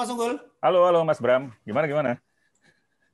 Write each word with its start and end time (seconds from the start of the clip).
Mas 0.00 0.08
Unggul. 0.08 0.40
Halo, 0.64 0.88
halo 0.88 1.04
Mas 1.04 1.20
Bram. 1.20 1.52
Gimana 1.60 1.84
gimana? 1.84 2.16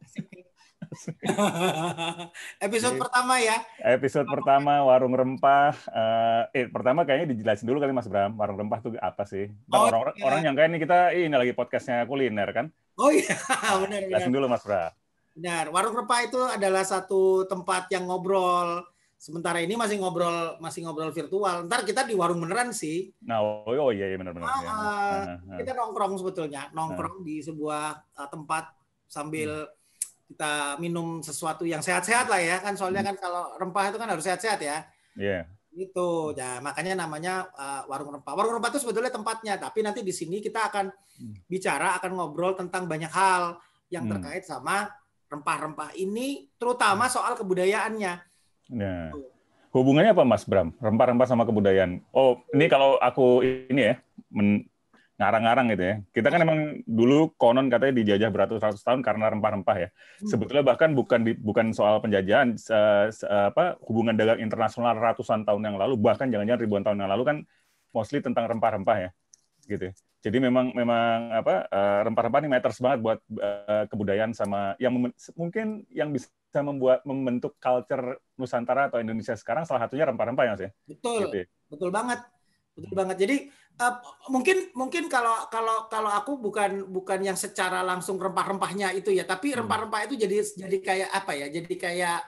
Episode 2.63 3.03
pertama 3.03 3.43
ya. 3.43 3.59
Episode 3.83 4.31
pertama 4.31 4.87
warung 4.87 5.11
rempah. 5.11 5.75
Eh, 5.83 6.63
eh, 6.63 6.67
pertama 6.71 7.03
kayaknya 7.03 7.35
dijelasin 7.35 7.67
dulu 7.67 7.83
kali 7.83 7.91
Mas 7.91 8.07
Bram. 8.07 8.39
Warung 8.39 8.55
rempah 8.55 8.87
itu 8.87 8.95
apa 9.03 9.27
sih? 9.27 9.51
Oh, 9.67 9.91
orang 9.91 10.15
iya. 10.15 10.31
orang 10.31 10.41
yang 10.47 10.55
kayak 10.55 10.71
ini 10.71 10.79
kita 10.79 11.11
ini 11.11 11.35
lagi 11.35 11.59
podcastnya 11.59 12.07
kuliner 12.07 12.55
kan? 12.55 12.71
Oh 13.03 13.11
iya, 13.11 13.35
benar 13.35 13.75
benar. 14.07 14.07
Jelasin 14.07 14.31
dulu 14.31 14.47
Mas 14.47 14.63
Bram. 14.63 14.95
Benar. 15.35 15.65
Warung 15.75 15.95
Rempah 15.99 16.21
itu 16.23 16.39
adalah 16.39 16.87
satu 16.87 17.51
tempat 17.51 17.91
yang 17.91 18.07
ngobrol. 18.07 18.87
Sementara 19.17 19.65
ini 19.65 19.75
masih 19.75 19.97
ngobrol 19.97 20.61
masih 20.61 20.85
ngobrol 20.85 21.09
virtual. 21.11 21.65
Ntar 21.65 21.89
kita 21.89 22.05
di 22.05 22.13
warung 22.13 22.45
beneran 22.45 22.71
sih. 22.71 23.11
Nah, 23.25 23.41
oh, 23.41 23.65
oh 23.65 23.91
iya 23.91 24.13
iya 24.13 24.17
benar-benar. 24.21 24.45
Ah, 24.47 24.61
Iya. 24.61 24.71
Nah, 24.71 25.39
nah. 25.41 25.57
Kita 25.59 25.73
nongkrong 25.73 26.15
sebetulnya, 26.21 26.69
nongkrong 26.77 27.25
di 27.25 27.41
sebuah 27.41 27.85
uh, 28.15 28.29
tempat 28.29 28.77
sambil 29.09 29.67
kita 30.27 30.77
minum 30.83 31.23
sesuatu 31.23 31.63
yang 31.63 31.81
sehat-sehat 31.81 32.27
lah 32.27 32.43
ya 32.43 32.59
kan 32.59 32.75
soalnya 32.75 32.99
kan 33.07 33.15
kalau 33.15 33.55
rempah 33.63 33.95
itu 33.95 33.99
kan 33.99 34.09
harus 34.11 34.25
sehat-sehat 34.27 34.61
ya. 34.61 34.85
Iya. 35.17 35.49
Itu, 35.77 36.33
ya 36.33 36.57
makanya 36.65 37.05
namanya 37.05 37.49
uh, 37.53 37.85
warung 37.89 38.13
rempah. 38.17 38.33
Warung 38.33 38.57
rempah 38.61 38.73
itu 38.73 38.81
sebetulnya 38.85 39.13
tempatnya, 39.13 39.61
tapi 39.61 39.85
nanti 39.85 40.01
di 40.05 40.13
sini 40.13 40.41
kita 40.41 40.69
akan 40.73 40.89
Hmm. 41.17 41.33
bicara, 41.49 41.97
akan 41.97 42.13
ngobrol 42.13 42.53
tentang 42.53 42.85
banyak 42.85 43.09
hal 43.09 43.57
yang 43.89 44.05
Hmm. 44.05 44.21
terkait 44.21 44.45
sama 44.45 44.93
rempah-rempah 45.33 45.97
ini, 45.97 46.45
terutama 46.61 47.09
soal 47.09 47.33
kebudayaannya. 47.41 48.21
Nah. 48.71 49.11
Hubungannya 49.77 50.17
apa 50.17 50.25
Mas 50.25 50.49
Bram? 50.49 50.73
Rempah-rempah 50.81 51.29
sama 51.29 51.45
kebudayaan. 51.45 52.01
Oh, 52.17 52.41
ini 52.57 52.65
kalau 52.65 52.97
aku 52.97 53.45
ini 53.45 53.93
ya, 53.93 53.95
men- 54.33 54.65
ngarang-ngarang 55.17 55.73
gitu 55.73 55.85
ya. 55.85 55.95
Kita 56.13 56.29
kan 56.29 56.41
emang 56.45 56.81
dulu 56.85 57.33
konon 57.41 57.73
katanya 57.73 58.01
dijajah 58.01 58.29
beratus-ratus 58.33 58.85
tahun 58.85 59.01
karena 59.01 59.33
rempah-rempah 59.33 59.77
ya. 59.77 59.89
Hmm. 59.93 60.29
Sebetulnya 60.29 60.65
bahkan 60.65 60.93
bukan 60.93 61.25
di- 61.25 61.37
bukan 61.37 61.73
soal 61.73 62.01
penjajahan, 62.05 62.57
se- 62.57 63.13
se- 63.13 63.29
apa 63.29 63.81
hubungan 63.85 64.17
dagang 64.17 64.41
internasional 64.41 64.97
ratusan 64.97 65.45
tahun 65.45 65.61
yang 65.73 65.77
lalu, 65.77 65.97
bahkan 66.01 66.29
jangan-jangan 66.29 66.61
ribuan 66.61 66.85
tahun 66.85 67.01
yang 67.01 67.11
lalu 67.13 67.25
kan 67.25 67.37
mostly 67.93 68.21
tentang 68.21 68.45
rempah-rempah 68.49 68.97
ya, 68.97 69.11
gitu. 69.65 69.89
Jadi 70.21 70.37
memang 70.41 70.73
memang 70.77 71.33
apa 71.33 71.65
eh, 71.69 72.01
rempah-rempah 72.09 72.41
ini 72.45 72.51
matters 72.53 72.81
banget 72.81 72.99
buat 73.01 73.19
eh, 73.41 73.85
kebudayaan 73.89 74.33
sama 74.37 74.77
yang 74.77 74.93
mungkin 75.33 75.85
yang 75.93 76.13
bisa 76.13 76.29
membuat 76.55 77.03
membentuk 77.05 77.59
culture 77.59 78.21
Nusantara 78.39 78.89
atau 78.89 79.01
Indonesia 79.03 79.35
sekarang 79.37 79.67
salah 79.69 79.89
satunya 79.89 80.07
rempah-rempah 80.09 80.45
ya 80.47 80.53
Mas 80.55 80.63
ya. 80.63 80.71
Betul, 80.87 81.21
Gitu 81.29 81.37
ya. 81.43 81.47
betul 81.69 81.91
banget, 81.93 82.21
betul 82.77 82.95
banget. 82.97 83.17
Jadi 83.21 83.37
uh, 83.81 83.95
mungkin 84.33 84.57
mungkin 84.73 85.05
kalau 85.11 85.49
kalau 85.53 85.91
kalau 85.91 86.11
aku 86.13 86.39
bukan 86.41 86.87
bukan 86.89 87.21
yang 87.25 87.37
secara 87.37 87.83
langsung 87.83 88.17
rempah-rempahnya 88.17 88.95
itu 88.97 89.11
ya, 89.13 89.25
tapi 89.29 89.53
Hmm. 89.53 89.65
rempah-rempah 89.65 90.01
itu 90.09 90.15
jadi 90.17 90.37
jadi 90.45 90.79
kayak 90.81 91.11
apa 91.13 91.33
ya? 91.35 91.47
Jadi 91.51 91.75
kayak 91.77 92.19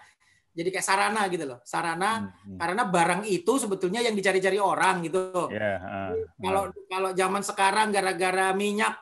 jadi 0.58 0.68
kayak 0.74 0.86
sarana 0.86 1.22
gitu 1.30 1.44
loh, 1.46 1.62
sarana 1.62 2.10
Hmm, 2.18 2.56
hmm. 2.56 2.58
karena 2.58 2.82
barang 2.90 3.22
itu 3.30 3.52
sebetulnya 3.62 4.02
yang 4.02 4.18
dicari-cari 4.18 4.58
orang 4.58 5.06
gitu. 5.06 5.48
Ya, 5.54 5.78
ah, 5.78 6.12
Kalau 6.42 6.62
kalau 6.90 7.10
zaman 7.14 7.42
sekarang 7.46 7.94
gara-gara 7.94 8.50
minyak 8.52 8.98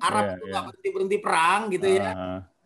Arab 0.00 0.24
Iya, 0.24 0.32
itu 0.38 0.44
iya. 0.46 0.52
nggak 0.54 0.64
berhenti 0.70 0.88
berhenti 0.94 1.18
perang 1.18 1.60
gitu 1.68 1.88
ah, 1.88 1.92
ya. 1.98 2.10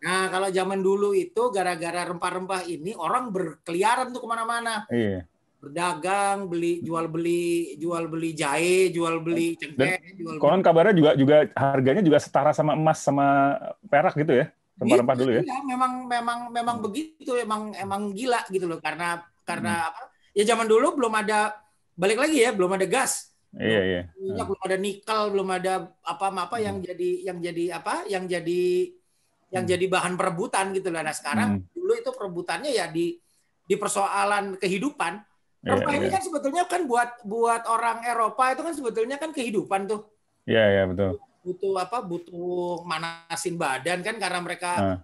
Ah. 0.05 0.07
Nah 0.07 0.23
kalau 0.29 0.49
zaman 0.53 0.85
dulu 0.85 1.17
itu 1.17 1.49
gara-gara 1.49 2.05
rempah-rempah 2.05 2.69
ini 2.69 2.93
orang 2.93 3.33
berkeliaran 3.33 4.13
tuh 4.13 4.21
ke 4.21 4.29
mana-mana, 4.29 4.85
Iya. 4.93 5.25
berdagang, 5.65 6.45
beli 6.45 6.85
jual 6.85 7.09
beli 7.09 7.73
jual 7.81 8.05
beli 8.13 8.37
jahe, 8.37 8.93
jual 8.93 9.25
beli 9.25 9.57
cengkeh, 9.57 10.21
jual 10.21 10.37
beli 10.37 10.43
Konon 10.45 10.61
kabarnya 10.61 10.93
juga 10.93 11.11
juga 11.17 11.37
harganya 11.57 12.05
juga 12.05 12.21
setara 12.21 12.53
sama 12.53 12.77
emas 12.77 13.01
sama 13.01 13.57
perak 13.89 14.13
gitu 14.21 14.45
ya. 14.45 14.53
Rempah-rempah 14.77 15.17
dulu 15.17 15.31
ya. 15.41 15.43
Iya, 15.47 15.59
memang 15.65 15.93
memang 16.05 16.39
memang 16.53 16.77
begitu, 16.85 17.33
emang 17.41 17.73
emang 17.73 18.13
gila 18.13 18.45
gitu 18.53 18.69
loh 18.69 18.77
karena 18.77 19.25
karena 19.49 19.73
Hmm. 19.73 19.89
apa? 19.89 20.03
Ya 20.37 20.45
zaman 20.45 20.69
dulu 20.69 21.01
belum 21.01 21.15
ada 21.17 21.57
balik 21.97 22.21
lagi 22.21 22.45
ya, 22.45 22.53
belum 22.53 22.77
ada 22.77 22.85
gas. 22.85 23.33
Iya, 23.55 23.81
iya. 23.87 24.03
minyak 24.19 24.51
belum 24.51 24.63
ada 24.67 24.77
nikel 24.83 25.21
belum 25.31 25.49
ada 25.55 25.75
apa 26.03 26.27
apa 26.27 26.57
yang 26.59 26.83
jadi 26.83 27.11
yang 27.23 27.39
jadi 27.39 27.65
apa 27.79 28.03
yang 28.11 28.27
jadi 28.27 28.91
yang 29.55 29.65
Hmm. 29.65 29.71
jadi 29.71 29.87
bahan 29.87 30.15
perebutan 30.19 30.75
gitu 30.75 30.91
lah 30.91 31.01
nah 31.01 31.15
sekarang 31.15 31.63
Hmm. 31.63 31.71
dulu 31.71 31.93
itu 31.95 32.11
perebutannya 32.11 32.71
ya 32.71 32.91
di 32.91 33.15
di 33.65 33.75
persoalan 33.79 34.59
kehidupan 34.59 35.23
Iya, 35.65 35.81
rempah 35.81 35.95
ini 35.97 36.07
iya. 36.11 36.13
kan 36.13 36.23
sebetulnya 36.23 36.63
kan 36.69 36.85
buat 36.85 37.25
buat 37.25 37.65
orang 37.65 38.05
Eropa 38.05 38.53
itu 38.53 38.61
kan 38.61 38.75
sebetulnya 38.75 39.17
kan 39.17 39.33
kehidupan 39.33 39.89
tuh 39.89 40.11
Iya, 40.45 40.65
iya, 40.69 40.83
betul. 40.85 41.17
butuh 41.41 41.75
apa 41.79 42.05
butuh 42.05 42.85
manasin 42.85 43.57
badan 43.57 44.05
kan 44.05 44.17
karena 44.19 44.41
mereka 44.41 44.71
Ah. 44.77 44.99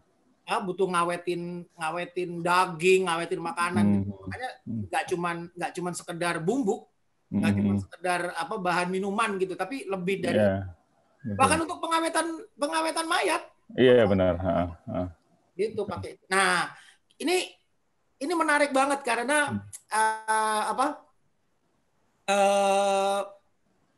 ah, 0.51 0.61
butuh 0.61 0.85
ngawetin 0.85 1.65
ngawetin 1.73 2.43
daging 2.43 3.09
ngawetin 3.09 3.41
makanan 3.41 3.85
Hmm. 3.87 3.95
gitu. 4.03 4.13
makanya 4.21 4.51
Hmm. 4.67 4.81
nggak 4.91 5.05
cuman 5.09 5.37
nggak 5.55 5.73
cuman 5.73 5.93
sekedar 5.95 6.35
bumbu 6.43 6.85
nggak 7.31 7.53
cuma 7.55 7.73
Mhm. 7.73 7.81
sekedar 7.81 8.21
apa 8.35 8.55
bahan 8.59 8.89
minuman 8.91 9.39
gitu 9.39 9.55
tapi 9.55 9.87
lebih 9.87 10.19
dari 10.21 10.37
Iya. 10.37 10.67
Betul. 11.23 11.37
bahkan 11.39 11.59
untuk 11.63 11.79
pengawetan 11.79 12.27
pengawetan 12.59 13.07
mayat 13.07 13.43
Iya, 13.79 14.07
benar. 14.07 14.35
Ah, 14.41 14.69
ah. 14.89 15.09
gitu 15.55 15.85
pakai 15.85 16.17
nah 16.25 16.73
ini 17.21 17.53
ini 18.17 18.33
menarik 18.33 18.73
banget 18.73 19.05
karena 19.05 19.61
eh, 19.93 20.63
apa 20.73 21.05
eh, 22.25 23.21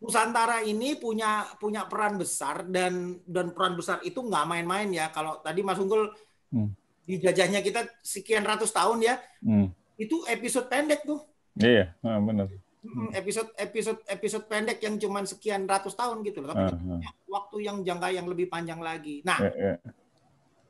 Nusantara 0.02 0.66
ini 0.66 0.98
punya 0.98 1.46
punya 1.62 1.86
peran 1.86 2.18
besar 2.18 2.66
dan 2.66 3.22
dan 3.22 3.54
peran 3.54 3.78
besar 3.78 4.02
itu 4.02 4.18
nggak 4.18 4.48
main-main 4.50 4.90
ya 4.90 5.14
kalau 5.14 5.38
tadi 5.38 5.62
Mas 5.62 5.78
Unggul 5.78 6.10
Hmm. 6.52 6.68
dijajahnya 7.08 7.64
kita 7.64 7.88
sekian 8.04 8.44
ratus 8.44 8.76
tahun 8.76 9.00
ya 9.00 9.16
Hmm. 9.40 9.72
itu 9.96 10.20
episode 10.28 10.68
pendek 10.68 11.00
tuh 11.06 11.24
Iya, 11.56 11.96
ah, 12.04 12.20
benar. 12.20 12.48
Mm, 12.82 13.14
episode 13.14 13.46
episode 13.54 14.02
episode 14.10 14.44
pendek 14.50 14.82
yang 14.82 14.98
cuman 14.98 15.22
sekian 15.22 15.70
ratus 15.70 15.94
tahun 15.94 16.18
gitu 16.26 16.42
loh 16.42 16.50
tapi 16.50 16.66
ah. 16.66 16.74
punya 16.74 17.10
waktu 17.30 17.56
yang 17.62 17.76
jangka 17.86 18.10
yang 18.10 18.26
lebih 18.26 18.50
panjang 18.50 18.82
lagi 18.82 19.22
nah 19.22 19.38
Iya, 19.38 19.54
iya. 19.54 19.74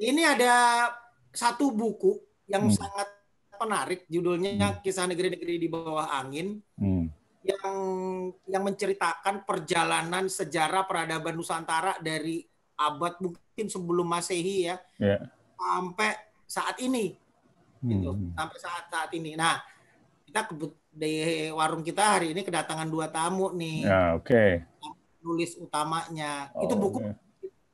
Ini 0.02 0.22
ada 0.26 0.54
satu 1.32 1.72
buku 1.72 2.20
yang 2.50 2.68
Hmm. 2.68 2.74
sangat 2.74 3.08
menarik, 3.56 4.04
judulnya 4.10 4.82
Kisah 4.82 5.06
Negeri-Negeri 5.06 5.54
di 5.56 5.68
Bawah 5.70 6.10
Angin, 6.10 6.58
Hmm. 6.74 7.06
yang 7.46 7.70
yang 8.44 8.62
menceritakan 8.66 9.46
perjalanan 9.46 10.26
sejarah 10.26 10.82
peradaban 10.84 11.32
Nusantara 11.32 11.96
dari 12.02 12.42
abad 12.74 13.22
mungkin 13.22 13.66
sebelum 13.70 14.04
Masehi 14.04 14.66
ya 14.66 14.76
Iya. 14.98 15.30
sampai 15.54 16.12
saat 16.44 16.76
ini, 16.82 17.14
gitu, 17.80 18.10
Hmm. 18.10 18.34
sampai 18.34 18.58
saat 18.58 18.84
saat 18.90 19.10
ini. 19.14 19.38
Nah, 19.38 19.62
kita 20.26 20.50
di 20.92 21.12
warung 21.48 21.80
kita 21.80 22.20
hari 22.20 22.30
ini 22.30 22.40
kedatangan 22.40 22.84
dua 22.86 23.08
tamu 23.08 23.48
nih, 23.50 23.88
Ya, 23.88 24.12
oke. 24.12 24.60
nulis 25.18 25.56
utamanya. 25.56 26.52
Oh, 26.52 26.62
itu 26.62 26.74
buku 26.74 26.98
oke. 27.00 27.12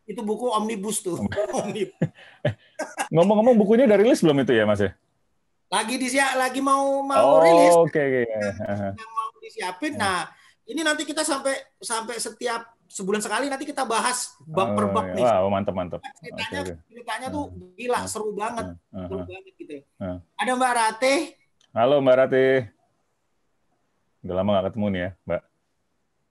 itu 0.05 0.21
buku 0.23 0.47
omnibus 0.49 1.03
tuh. 1.03 1.19
Ngomong-ngomong 3.13 3.57
bukunya 3.57 3.85
udah 3.85 3.99
rilis 3.99 4.23
belum 4.23 4.39
itu 4.41 4.55
ya, 4.55 4.65
Mas 4.65 4.81
ya? 4.81 4.93
lagi 5.69 6.01
disia 6.01 6.33
lagi 6.33 6.65
mau 6.65 7.05
mau 7.05 7.37
Oh, 7.37 7.45
rilis 7.45 7.77
oke, 7.77 7.93
oke. 7.93 8.23
Ah, 8.65 8.97
yang 8.97 9.11
mau 9.13 9.29
disiapin. 9.37 9.93
Ya. 9.93 10.01
Nah, 10.01 10.19
ini 10.65 10.81
nanti 10.81 11.05
kita 11.05 11.21
sampai 11.21 11.53
sampai 11.77 12.17
setiap 12.17 12.73
sebulan 12.89 13.21
sekali 13.21 13.53
nanti 13.53 13.69
kita 13.69 13.85
bahas 13.85 14.33
bab 14.41 14.73
per 14.73 14.89
Oh, 14.89 14.93
bab 14.97 15.07
iya. 15.07 15.15
nih. 15.15 15.25
Wow, 15.29 15.53
mantap, 15.53 15.75
mantap. 15.77 16.01
Ceritanya 16.17 16.61
Oke, 16.63 16.73
oke. 16.73 16.75
ceritanya 16.89 17.27
tuh 17.29 17.45
gila, 17.77 18.01
seru 18.09 18.33
banget, 18.33 18.67
ah, 18.89 19.05
seru 19.05 19.21
banget 19.21 19.53
gitu. 19.57 19.77
Ah. 20.01 20.17
Ada 20.41 20.53
Mbak 20.57 20.73
Rate, 20.73 21.15
Halo 21.69 21.97
Mbak 22.01 22.17
Rati. 22.17 22.47
Udah 24.25 24.35
lama 24.35 24.51
nggak 24.59 24.67
ketemu 24.73 24.87
nih 24.91 25.01
ya, 25.01 25.11
Mbak. 25.27 25.43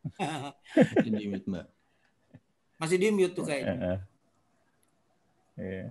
Ini 1.07 1.23
mute, 1.31 1.47
Mbak. 1.47 1.65
masih 2.77 2.97
di 3.01 3.07
mute 3.09 3.33
tuh 3.33 3.45
kayaknya. 3.47 3.73
eh. 3.79 3.99
Iya. 5.57 5.87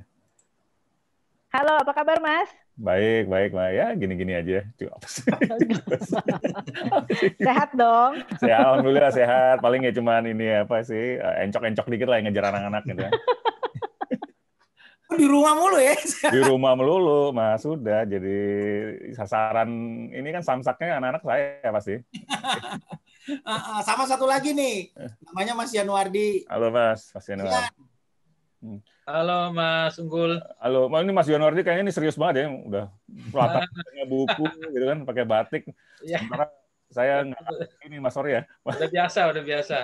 Halo, 1.50 1.72
apa 1.80 1.92
kabar 1.96 2.20
Mas? 2.20 2.52
Baik, 2.76 3.32
baik, 3.32 3.50
Mbak. 3.56 3.70
Ya, 3.72 3.86
gini-gini 3.96 4.32
aja. 4.36 4.60
Sehat 7.40 7.72
dong. 7.72 8.20
Sehat, 8.36 8.60
alhamdulillah 8.60 9.12
sehat. 9.16 9.56
Paling 9.64 9.88
ya 9.88 9.92
cuman 9.96 10.28
ini 10.28 10.62
apa 10.68 10.84
sih, 10.84 11.16
eh, 11.16 11.34
encok-encok 11.48 11.86
dikit 11.88 12.08
lah 12.12 12.20
yang 12.20 12.28
ngejar 12.28 12.52
anak-anak 12.52 12.82
gitu 12.84 13.02
ya. 13.08 13.12
Oh, 15.06 15.14
Di 15.14 15.26
rumah 15.26 15.54
mulu 15.54 15.78
ya. 15.78 15.94
Di 16.34 16.40
rumah 16.42 16.74
melulu, 16.74 17.30
Mas. 17.30 17.62
Sudah 17.62 18.02
jadi 18.02 18.38
sasaran 19.14 19.70
ini 20.10 20.28
kan 20.34 20.42
samsaknya 20.42 20.98
anak-anak 20.98 21.22
saya 21.22 21.70
pasti. 21.70 21.94
Ah, 23.42 23.58
ah, 23.58 23.80
Sama 23.82 24.06
satu 24.06 24.22
lagi 24.22 24.54
nih, 24.54 24.94
namanya 25.26 25.58
Mas 25.58 25.74
Januardi. 25.74 26.46
Halo 26.46 26.70
Mas, 26.70 27.10
Mas 27.10 27.26
Januar. 27.26 27.50
Ya, 27.50 27.66
Halo 29.02 29.50
Mas 29.50 29.98
Unggul. 29.98 30.38
Halo, 30.62 30.86
Mas, 30.86 31.02
ini 31.02 31.10
Mas 31.10 31.26
Januardi 31.26 31.66
kayaknya 31.66 31.90
ini 31.90 31.94
serius 31.94 32.14
banget 32.14 32.46
ya, 32.46 32.54
udah 32.54 32.86
latar 33.34 33.66
belakangnya 33.66 34.06
buku 34.14 34.46
gitu 34.70 34.84
kan, 34.86 34.98
pakai 35.02 35.24
batik. 35.26 35.62
Ya, 36.06 36.22
Sementara 36.22 36.54
saya 36.86 37.26
nggak 37.26 37.42
ini 37.90 37.98
Mas 37.98 38.14
sorry 38.14 38.38
ya. 38.38 38.42
udah 38.62 38.90
biasa, 38.94 39.20
udah 39.34 39.42
biasa. 39.42 39.78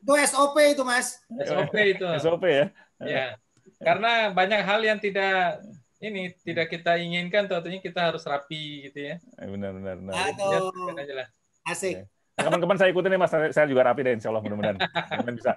Itu 0.00 0.12
SOP 0.24 0.56
itu, 0.72 0.82
Mas. 0.88 1.20
SOP 1.28 1.74
itu. 1.84 2.06
SOP 2.16 2.44
ya. 2.48 2.66
Ya. 3.04 3.36
Karena 3.80 4.28
banyak 4.30 4.60
hal 4.60 4.80
yang 4.84 4.98
tidak 5.00 5.64
ini 6.00 6.32
tidak 6.44 6.72
kita 6.72 6.96
inginkan 7.00 7.48
tentunya 7.48 7.80
kita 7.80 8.12
harus 8.12 8.24
rapi 8.24 8.88
gitu 8.88 9.12
ya. 9.12 9.16
Benar 9.40 9.72
benar 9.76 9.94
benar. 10.00 10.12
Aduh. 10.32 10.72
Ya. 10.96 11.26
Asik. 11.64 12.04
Nah, 12.40 12.48
kapan-kapan 12.48 12.76
saya 12.80 12.88
ikutin 12.92 13.10
nih 13.12 13.20
Mas, 13.20 13.32
saya 13.52 13.66
juga 13.68 13.84
rapi 13.84 14.00
deh 14.00 14.16
insya 14.16 14.32
Allah 14.32 14.40
mudah-mudahan. 14.40 14.80
Mudah-mudahan 14.80 15.36
bisa. 15.36 15.52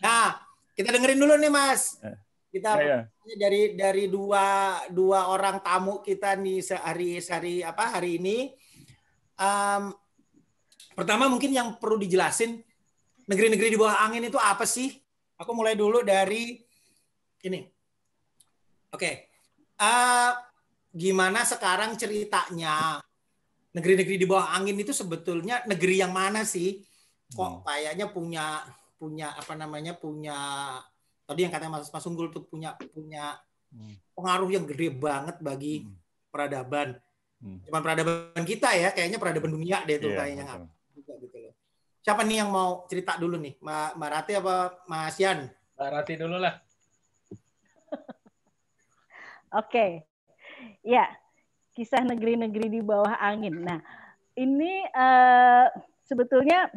Nah, 0.00 0.40
kita 0.72 0.88
dengerin 0.88 1.20
dulu 1.20 1.34
nih, 1.36 1.52
Mas. 1.52 2.00
Kita 2.48 2.80
Ya, 2.80 2.84
ya. 2.88 3.00
dari 3.36 3.76
dari 3.76 4.04
dua 4.08 4.76
dua 4.88 5.28
orang 5.28 5.60
tamu 5.60 6.00
kita 6.00 6.32
nih 6.40 6.64
sehari 6.64 7.20
sehari 7.20 7.60
apa 7.60 8.00
hari 8.00 8.16
ini. 8.16 8.56
Em, 9.36 9.92
pertama 10.96 11.28
mungkin 11.28 11.52
yang 11.52 11.76
perlu 11.76 12.00
dijelasin 12.00 12.56
negeri-negeri 13.28 13.76
di 13.76 13.76
bawah 13.76 14.00
angin 14.00 14.24
itu 14.32 14.40
apa 14.40 14.64
sih? 14.64 14.96
Aku 15.36 15.52
mulai 15.52 15.76
dulu 15.76 16.00
dari 16.00 16.56
ini. 17.44 17.60
Oke. 18.92 19.28
Eh, 19.76 20.30
gimana 20.96 21.44
sekarang 21.44 21.92
ceritanya 22.00 22.96
negeri-negeri 23.76 24.16
di 24.16 24.24
bawah 24.24 24.56
angin 24.56 24.80
itu 24.80 24.96
sebetulnya 24.96 25.60
negeri 25.68 26.00
yang 26.00 26.16
mana 26.16 26.48
sih? 26.48 26.80
Kok 27.28 27.68
kayaknya 27.68 28.08
punya 28.08 28.64
punya 28.96 29.36
apa 29.36 29.52
namanya 29.52 29.92
punya 29.92 30.38
tadi 31.28 31.44
yang 31.44 31.52
katanya 31.52 31.76
Mas 31.76 31.92
Mas 31.92 32.06
Unggul 32.08 32.32
tuh 32.32 32.48
punya 32.48 32.72
punya 32.94 33.36
Hmm. 33.66 33.98
pengaruh 34.14 34.46
yang 34.48 34.62
gede 34.64 34.94
banget 34.94 35.42
bagi 35.42 35.82
Hmm. 35.84 35.98
peradaban. 36.30 36.96
Hmm. 37.42 37.58
Cuman 37.66 37.82
peradaban 37.82 38.44
kita 38.46 38.72
ya, 38.72 38.94
kayaknya 38.94 39.18
peradaban 39.18 39.52
dunia 39.52 39.82
deh 39.84 39.98
tuh 39.98 40.14
Iya, 40.14 40.18
kayaknya 40.22 40.44
betul. 40.46 40.70
Siapa 42.06 42.22
nih 42.22 42.38
yang 42.38 42.54
mau 42.54 42.86
cerita 42.86 43.18
dulu 43.18 43.34
nih? 43.34 43.58
Ma 43.66 43.90
Mbak 43.98 44.10
Rati 44.14 44.32
apa 44.38 44.78
Mas 44.86 45.18
Yan? 45.18 45.50
Mbak 45.74 45.90
Rati 45.90 46.14
dulu 46.14 46.38
lah. 46.38 46.54
Oke. 49.66 50.06
Ya, 50.86 51.10
kisah 51.74 52.06
negeri-negeri 52.06 52.78
di 52.78 52.78
bawah 52.78 53.18
angin. 53.18 53.58
Nah, 53.58 53.82
ini 54.38 54.86
eh, 54.86 55.66
sebetulnya 56.06 56.70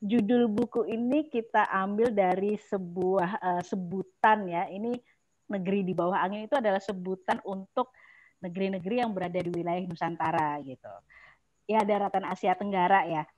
judul 0.00 0.48
buku 0.48 0.88
ini 0.88 1.28
kita 1.28 1.68
ambil 1.68 2.08
dari 2.08 2.56
sebuah 2.56 3.30
eh, 3.44 3.62
sebutan 3.68 4.48
ya. 4.48 4.72
Ini 4.72 4.96
negeri 5.52 5.84
di 5.84 5.92
bawah 5.92 6.16
angin 6.16 6.48
itu 6.48 6.56
adalah 6.56 6.80
sebutan 6.80 7.44
untuk 7.44 7.92
negeri-negeri 8.40 9.04
yang 9.04 9.12
berada 9.12 9.36
di 9.36 9.52
wilayah 9.52 9.84
Nusantara 9.84 10.64
gitu. 10.64 10.88
Ya, 11.68 11.84
daratan 11.84 12.24
Asia 12.24 12.56
Tenggara 12.56 13.04
ya. 13.04 13.28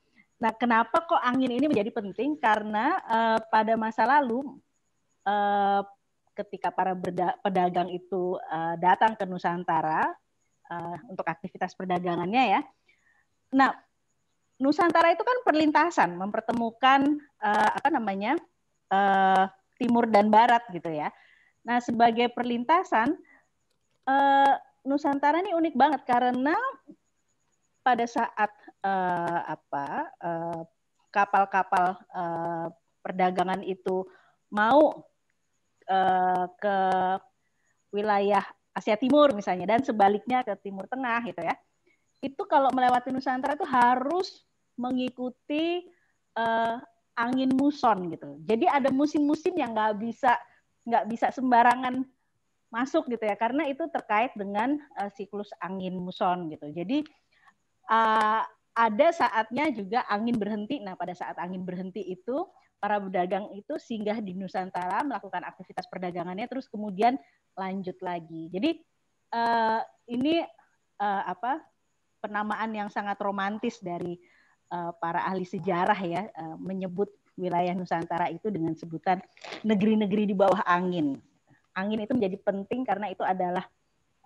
Nah, 0.43 0.53
kenapa 0.55 1.07
kok 1.07 1.23
angin 1.23 1.55
ini 1.55 1.71
menjadi 1.71 1.95
penting? 1.95 2.37
Karena 2.43 2.99
eh, 3.07 3.39
pada 3.49 3.75
masa 3.79 4.03
lalu 4.09 4.43
eh, 5.27 5.81
ketika 6.35 6.75
para 6.75 6.99
pedagang 7.43 7.89
itu 7.95 8.39
eh, 8.43 8.75
datang 8.83 9.15
ke 9.15 9.25
Nusantara 9.25 10.03
eh, 10.71 10.97
untuk 11.07 11.27
aktivitas 11.27 11.79
perdagangannya 11.79 12.45
ya. 12.59 12.61
Nah, 13.55 13.71
Nusantara 14.59 15.11
itu 15.15 15.23
kan 15.23 15.39
perlintasan, 15.47 16.19
mempertemukan 16.19 17.01
eh, 17.43 17.71
apa 17.79 17.89
namanya 17.95 18.35
eh, 18.91 19.45
timur 19.79 20.11
dan 20.11 20.31
barat 20.31 20.63
gitu 20.75 20.91
ya. 20.91 21.15
Nah, 21.65 21.79
sebagai 21.79 22.31
perlintasan 22.35 23.15
eh, 24.11 24.55
Nusantara 24.85 25.41
ini 25.41 25.57
unik 25.57 25.75
banget 25.79 26.03
karena 26.05 26.53
pada 27.85 28.05
saat 28.05 28.53
eh, 28.85 29.41
apa 29.49 29.87
eh, 30.21 30.63
kapal-kapal 31.09 31.97
eh, 32.13 32.67
perdagangan 33.01 33.65
itu 33.65 34.05
mau 34.53 35.09
eh, 35.89 36.47
ke 36.61 36.79
wilayah 37.95 38.45
Asia 38.75 38.99
Timur 38.99 39.31
misalnya 39.33 39.79
dan 39.79 39.81
sebaliknya 39.87 40.43
ke 40.43 40.53
Timur 40.61 40.85
Tengah 40.91 41.25
gitu 41.31 41.41
ya. 41.41 41.55
Itu 42.19 42.43
kalau 42.51 42.73
melewati 42.75 43.15
Nusantara 43.15 43.55
itu 43.55 43.67
harus 43.69 44.43
mengikuti 44.75 45.87
eh, 46.35 46.77
angin 47.15 47.51
muson 47.55 48.11
gitu. 48.11 48.43
Jadi 48.43 48.67
ada 48.67 48.91
musim-musim 48.91 49.55
yang 49.55 49.73
nggak 49.73 50.03
bisa 50.03 50.35
nggak 50.85 51.05
bisa 51.09 51.31
sembarangan 51.33 52.05
masuk 52.69 53.07
gitu 53.07 53.23
ya 53.23 53.39
karena 53.39 53.71
itu 53.71 53.87
terkait 53.87 54.35
dengan 54.35 54.75
eh, 54.99 55.11
siklus 55.15 55.55
angin 55.63 55.95
muson 55.95 56.51
gitu. 56.51 56.75
Jadi 56.75 57.07
eh, 57.89 58.43
ada 58.75 59.09
saatnya 59.15 59.71
juga 59.71 60.03
angin 60.11 60.35
berhenti. 60.35 60.83
Nah 60.83 60.99
pada 60.99 61.15
saat 61.15 61.39
angin 61.39 61.63
berhenti 61.63 62.03
itu 62.03 62.43
para 62.83 62.99
pedagang 62.99 63.49
itu 63.55 63.79
singgah 63.79 64.19
di 64.19 64.35
Nusantara 64.35 65.01
melakukan 65.07 65.47
aktivitas 65.47 65.87
perdagangannya 65.89 66.45
terus 66.51 66.67
kemudian 66.67 67.17
lanjut 67.55 67.97
lagi. 68.03 68.51
Jadi 68.51 68.71
eh, 69.31 69.81
ini 70.11 70.43
eh, 70.99 71.23
apa 71.25 71.63
penamaan 72.19 72.75
yang 72.75 72.91
sangat 72.91 73.17
romantis 73.23 73.79
dari 73.79 74.19
eh, 74.69 74.93
para 74.99 75.23
ahli 75.23 75.47
sejarah 75.47 76.01
ya 76.03 76.23
eh, 76.29 76.57
menyebut 76.59 77.09
wilayah 77.39 77.73
Nusantara 77.79 78.31
itu 78.31 78.51
dengan 78.51 78.75
sebutan 78.75 79.23
negeri-negeri 79.63 80.29
di 80.29 80.35
bawah 80.35 80.67
angin. 80.67 81.19
Angin 81.75 82.03
itu 82.03 82.13
menjadi 82.15 82.37
penting 82.43 82.83
karena 82.83 83.07
itu 83.11 83.23
adalah 83.23 83.65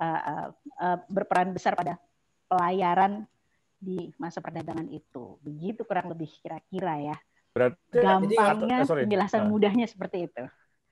eh, 0.00 0.20
eh, 0.56 0.98
berperan 1.06 1.52
besar 1.52 1.76
pada 1.76 2.00
pelayaran 2.48 3.28
di 3.78 4.10
masa 4.18 4.42
perdagangan 4.42 4.90
itu. 4.90 5.38
Begitu 5.40 5.86
kurang 5.86 6.10
lebih 6.10 6.26
kira-kira 6.42 6.98
ya. 6.98 7.16
Berarti 7.54 7.96
Gampangnya, 7.96 8.82
eh, 8.82 8.86
sorry. 8.86 9.02
penjelasan 9.06 9.46
Nah. 9.46 9.50
mudahnya 9.50 9.86
seperti 9.86 10.30
itu. 10.30 10.44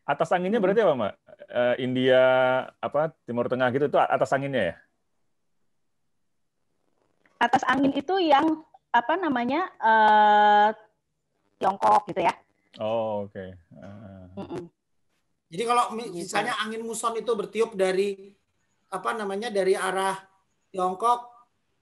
atas 0.06 0.30
anginnya 0.30 0.62
berarti 0.62 0.86
apa, 0.86 0.94
Mbak? 0.94 1.14
Eh, 1.50 1.74
India 1.82 2.22
apa 2.78 3.10
Timur 3.26 3.50
Tengah 3.50 3.74
gitu 3.74 3.90
itu 3.90 3.98
atas 3.98 4.30
anginnya 4.30 4.62
ya? 4.70 4.74
Atas 7.42 7.66
angin 7.66 7.90
itu 7.90 8.14
yang 8.22 8.62
apa 8.94 9.18
namanya 9.18 9.66
eh, 9.76 10.68
Tiongkok 11.58 12.06
gitu 12.06 12.22
ya. 12.22 12.32
Oh, 12.78 13.26
oke. 13.26 13.44
Ah. 13.82 14.30
Mm-mm. 14.38 14.62
Jadi 15.50 15.62
kalau 15.66 15.90
Gitu. 15.98 16.22
misalnya 16.22 16.54
angin 16.62 16.86
muson 16.86 17.18
itu 17.18 17.32
bertiup 17.34 17.74
dari 17.74 18.30
apa 18.86 19.10
namanya 19.10 19.50
dari 19.50 19.74
arah 19.74 20.14
Tiongkok 20.70 21.35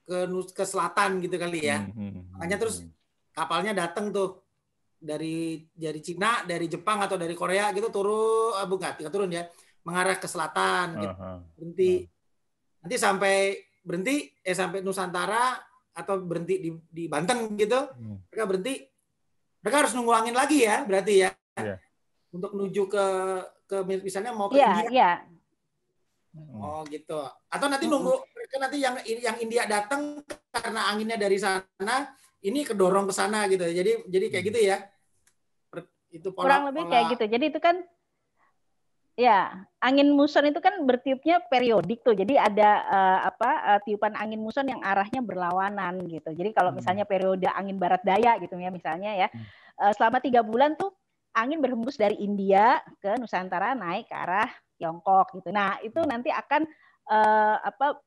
ke 0.04 0.28
nus- 0.28 0.52
ke 0.52 0.64
selatan 0.68 1.18
gitu 1.25 1.37
kali 1.40 1.64
ya. 1.64 1.80
Hmm, 1.80 1.92
hmm, 1.92 2.23
Makanya 2.37 2.56
terus 2.61 2.84
hmm. 2.84 2.92
Kapalnya 3.34 3.75
datang 3.75 4.14
tuh 4.14 4.46
dari 4.94 5.66
dari 5.75 5.99
Cina, 5.99 6.46
dari 6.46 6.70
Jepang 6.70 7.02
atau 7.02 7.18
dari 7.18 7.34
Korea 7.34 7.75
gitu 7.75 7.90
turun 7.90 8.54
eh, 8.54 8.68
bukan 8.70 8.94
tidak 8.94 9.11
turun 9.11 9.26
ya, 9.26 9.42
mengarah 9.82 10.14
ke 10.23 10.30
selatan 10.30 11.02
gitu. 11.02 11.14
Berhenti. 11.58 11.92
Nanti 12.78 12.96
sampai 13.00 13.58
berhenti 13.82 14.30
eh 14.38 14.54
sampai 14.54 14.87
Nusantara 14.87 15.58
atau 15.99 16.14
berhenti 16.23 16.62
di 16.62 16.70
di 16.87 17.04
Banten 17.11 17.58
gitu. 17.58 17.90
Hmm. 17.90 18.23
Mereka 18.30 18.44
berhenti. 18.46 18.75
Mereka 19.66 19.76
harus 19.82 19.92
nunggu 19.99 20.12
angin 20.14 20.37
lagi 20.37 20.62
ya, 20.62 20.87
berarti 20.87 21.14
ya. 21.26 21.30
Iya. 21.58 21.76
Untuk 22.30 22.54
menuju 22.54 22.82
ke 22.87 23.06
ke 23.66 23.76
misalnya 23.99 24.30
mau 24.30 24.46
ke 24.46 24.62
Iya, 24.62 24.70
India 24.78 24.90
iya. 24.94 25.11
Hmm. 26.35 26.59
Oh 26.59 26.83
gitu. 26.91 27.23
Atau 27.47 27.71
nanti 27.71 27.87
nunggu 27.87 28.11
mereka 28.35 28.55
nanti 28.59 28.83
yang 28.83 28.99
yang 29.07 29.37
India 29.38 29.71
datang 29.71 30.19
karena 30.50 30.91
anginnya 30.91 31.14
dari 31.14 31.38
sana, 31.38 32.11
ini 32.43 32.67
kedorong 32.67 33.07
ke 33.07 33.14
sana 33.14 33.47
gitu. 33.47 33.62
Jadi 33.62 34.03
jadi 34.11 34.26
kayak 34.35 34.45
gitu 34.50 34.59
ya. 34.59 34.76
Itu 36.11 36.35
pola, 36.35 36.47
Kurang 36.47 36.64
lebih 36.75 36.83
pola- 36.87 36.91
kayak 36.91 37.05
gitu. 37.14 37.25
Jadi 37.31 37.45
itu 37.55 37.61
kan 37.62 37.76
ya, 39.14 39.62
angin 39.79 40.11
muson 40.11 40.43
itu 40.50 40.59
kan 40.59 40.75
bertiupnya 40.83 41.38
periodik 41.47 42.03
tuh. 42.03 42.19
Jadi 42.19 42.35
ada 42.35 42.71
eh, 42.83 43.19
apa 43.31 43.50
eh, 43.75 43.81
tiupan 43.87 44.19
angin 44.19 44.43
muson 44.43 44.67
yang 44.67 44.83
arahnya 44.83 45.23
berlawanan 45.23 46.03
gitu. 46.11 46.35
Jadi 46.35 46.50
kalau 46.50 46.75
Hmm. 46.75 46.83
misalnya 46.83 47.07
periode 47.07 47.47
angin 47.47 47.79
barat 47.79 48.03
daya 48.03 48.35
gitu 48.43 48.59
ya 48.59 48.75
misalnya 48.75 49.14
ya, 49.14 49.29
Hmm. 49.31 49.43
eh, 49.87 49.93
selama 49.95 50.19
tiga 50.19 50.43
bulan 50.43 50.75
tuh 50.75 50.91
angin 51.31 51.62
berhembus 51.62 51.95
dari 51.95 52.19
India 52.19 52.79
ke 52.99 53.14
Nusantara 53.19 53.75
naik 53.75 54.11
ke 54.11 54.14
arah 54.14 54.50
Tiongkok 54.76 55.35
gitu. 55.38 55.49
Nah 55.54 55.78
itu 55.81 56.00
nanti 56.04 56.31
akan 56.31 56.62
eh, 57.11 57.57
apa 57.62 57.99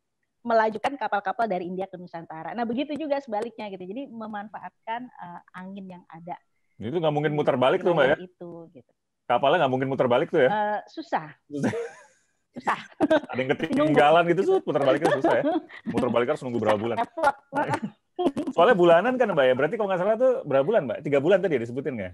melajukan 0.46 0.96
kapal-kapal 0.96 1.46
dari 1.50 1.68
India 1.68 1.90
ke 1.92 2.00
Nusantara. 2.00 2.56
Nah 2.56 2.64
begitu 2.64 2.96
juga 2.96 3.20
sebaliknya 3.20 3.68
gitu. 3.74 3.84
Jadi 3.84 4.08
memanfaatkan 4.08 5.02
eh, 5.08 5.42
angin 5.56 5.86
yang 6.00 6.04
ada. 6.08 6.40
Itu 6.78 7.02
nggak 7.02 7.14
mungkin 7.14 7.34
muter 7.34 7.58
balik 7.58 7.82
tuh, 7.82 7.92
Mbak 7.98 8.06
ya? 8.06 8.16
Itu 8.22 8.70
gitu. 8.72 8.92
Kapalnya 9.28 9.66
nggak 9.66 9.74
mungkin 9.74 9.90
muter 9.92 10.08
balik 10.08 10.30
tuh 10.30 10.46
ya? 10.46 10.50
Eh, 10.50 10.80
susah. 10.88 11.36
Susah. 11.50 11.74
Ada 13.32 13.40
yang 13.40 13.50
ketinggalan 13.54 14.24
gitu 14.34 14.42
tuh, 14.42 14.58
muter 14.66 14.82
baliknya 14.82 15.10
susah 15.22 15.36
ya? 15.42 15.44
Muter 15.94 16.10
balik 16.10 16.28
harus 16.34 16.42
nunggu 16.42 16.58
berapa 16.58 16.80
bulan? 16.80 16.98
Soalnya 18.58 18.74
bulanan 18.74 19.14
kan, 19.14 19.30
Mbak 19.30 19.46
ya? 19.46 19.54
Berarti 19.54 19.76
kalau 19.78 19.88
nggak 19.94 20.02
salah 20.02 20.18
tuh 20.18 20.34
berapa 20.42 20.66
bulan, 20.66 20.82
Mbak? 20.90 20.98
Tiga 21.06 21.20
bulan 21.22 21.38
tadi 21.38 21.54
ya 21.54 21.62
disebutin 21.62 21.94
nggak? 22.02 22.14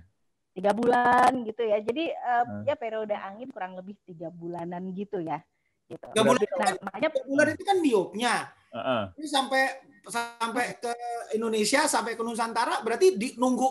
Tiga 0.53 0.69
bulan 0.71 1.33
gitu 1.43 1.65
ya. 1.65 1.81
Jadi 1.81 2.13
eh, 2.13 2.43
Hmm. 2.45 2.61
ya 2.63 2.77
periode 2.77 3.11
angin 3.11 3.49
kurang 3.49 3.73
lebih 3.73 3.97
tiga 4.05 4.29
bulanan 4.29 4.93
gitu 4.93 5.17
ya. 5.17 5.41
Gitu. 5.89 6.05
Tiga 6.13 6.21
bulan, 6.23 6.41
Nah, 6.61 6.73
makanya 6.79 7.09
tiga 7.09 7.25
bulan 7.25 7.47
itu 7.51 7.63
kan 7.65 7.77
diopnya. 7.81 8.33
Heeh. 8.73 9.03
Ini 9.17 9.27
sampai 9.27 9.61
sampai 10.03 10.65
ke 10.77 10.91
Indonesia 11.33 11.87
sampai 11.87 12.13
ke 12.13 12.21
Nusantara 12.21 12.83
berarti 12.83 13.15
di 13.15 13.33
nunggu 13.39 13.65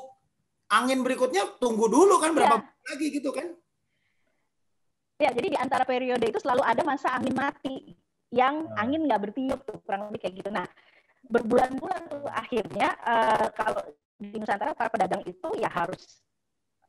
angin 0.73 1.05
berikutnya 1.05 1.61
tunggu 1.61 1.87
dulu 1.87 2.17
kan 2.19 2.33
berapa 2.33 2.57
Ya. 2.57 2.63
bulan 2.65 2.85
lagi 2.89 3.07
gitu 3.13 3.31
kan? 3.31 3.47
Ya, 5.21 5.31
jadi 5.31 5.55
di 5.55 5.59
antara 5.61 5.85
periode 5.87 6.25
itu 6.27 6.41
selalu 6.43 6.67
ada 6.67 6.83
masa 6.83 7.15
angin 7.15 7.37
mati 7.37 7.95
yang 8.33 8.67
Ah. 8.75 8.83
angin 8.83 9.07
nggak 9.07 9.23
bertiup 9.23 9.61
tuh 9.63 9.79
kurang 9.87 10.11
lebih 10.11 10.25
kayak 10.27 10.35
gitu. 10.41 10.51
Nah, 10.51 10.67
berbulan-bulan 11.29 12.01
tuh 12.11 12.27
akhirnya 12.27 12.89
eh, 12.99 13.47
kalau 13.55 13.83
di 14.19 14.35
Nusantara 14.35 14.75
para 14.75 14.91
pedagang 14.91 15.23
itu 15.23 15.49
ya 15.61 15.71
harus 15.71 16.25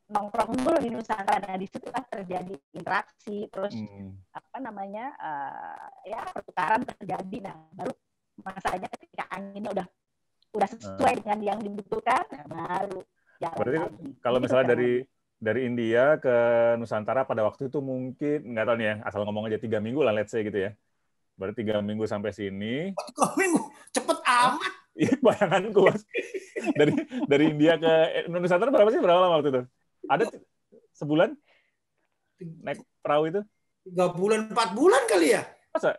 nongkrong 0.04 0.52
dulu 0.60 0.76
di 0.80 0.88
Nusantara. 0.92 1.40
Nah, 1.48 1.56
di 1.56 1.66
situlah 1.68 2.04
terjadi 2.08 2.54
interaksi, 2.76 3.48
terus 3.48 3.72
Hmm. 3.74 4.20
apa 4.32 4.56
namanya 4.60 5.14
eh, 5.16 6.12
ya 6.12 6.20
pertukaran 6.28 6.84
terjadi. 6.84 7.36
Nah, 7.48 7.56
baru 7.72 7.92
masanya 8.44 8.88
ketika 8.92 9.24
anginnya 9.32 9.70
udah 9.72 9.86
udah 10.54 10.68
sesuai 10.70 11.14
dengan 11.24 11.38
yang 11.42 11.58
dibutuhkan, 11.58 12.22
nah, 12.30 12.46
baru 12.46 13.00
jalan 13.42 13.56
Berarti 13.58 13.78
lagi. 13.80 14.08
Kalau 14.22 14.38
Gitu, 14.38 14.44
misalnya 14.46 14.66
Kang. 14.66 14.72
dari 14.76 14.92
dari 15.44 15.60
India 15.66 16.04
ke 16.22 16.36
Nusantara 16.78 17.26
pada 17.26 17.42
waktu 17.44 17.68
itu 17.68 17.78
mungkin 17.82 18.38
nggak 18.54 18.64
tahu 18.64 18.76
nih 18.80 18.86
ya, 18.86 18.94
asal 19.04 19.20
ngomong 19.26 19.50
aja 19.50 19.58
tiga 19.58 19.82
minggu 19.82 20.00
lah, 20.00 20.14
let's 20.14 20.30
say 20.30 20.40
gitu 20.46 20.56
ya. 20.56 20.70
Berarti 21.34 21.66
tiga 21.66 21.82
minggu 21.82 22.06
sampai 22.06 22.30
sini, 22.30 22.94
Tiga 22.94 23.26
minggu 23.34 23.60
cepet 23.90 24.18
amat. 24.22 24.72
Iya, 24.94 25.18
bayanganku 25.18 25.80
mas. 25.90 26.06
dari 26.78 26.94
dari 27.26 27.44
India 27.50 27.74
ke 27.74 27.92
Nusantara 28.30 28.70
berapa 28.70 28.94
sih 28.94 29.02
berapa 29.02 29.26
lama 29.26 29.42
waktu 29.42 29.50
itu? 29.50 29.62
Ada 30.10 30.24
sebulan 30.94 31.32
naik 32.60 32.80
perahu 33.00 33.24
itu? 33.30 33.40
Tiga 33.84 34.06
bulan, 34.12 34.48
empat 34.52 34.68
bulan 34.72 35.02
kali 35.08 35.36
ya? 35.36 35.42
Masa? 35.72 35.96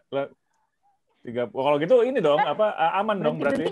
Tiga. 1.25 1.49
kalau 1.49 1.77
gitu 1.81 2.05
ini 2.05 2.21
dong 2.21 2.37
apa 2.37 2.69
aman 3.01 3.17
dong 3.17 3.41
berarti? 3.41 3.65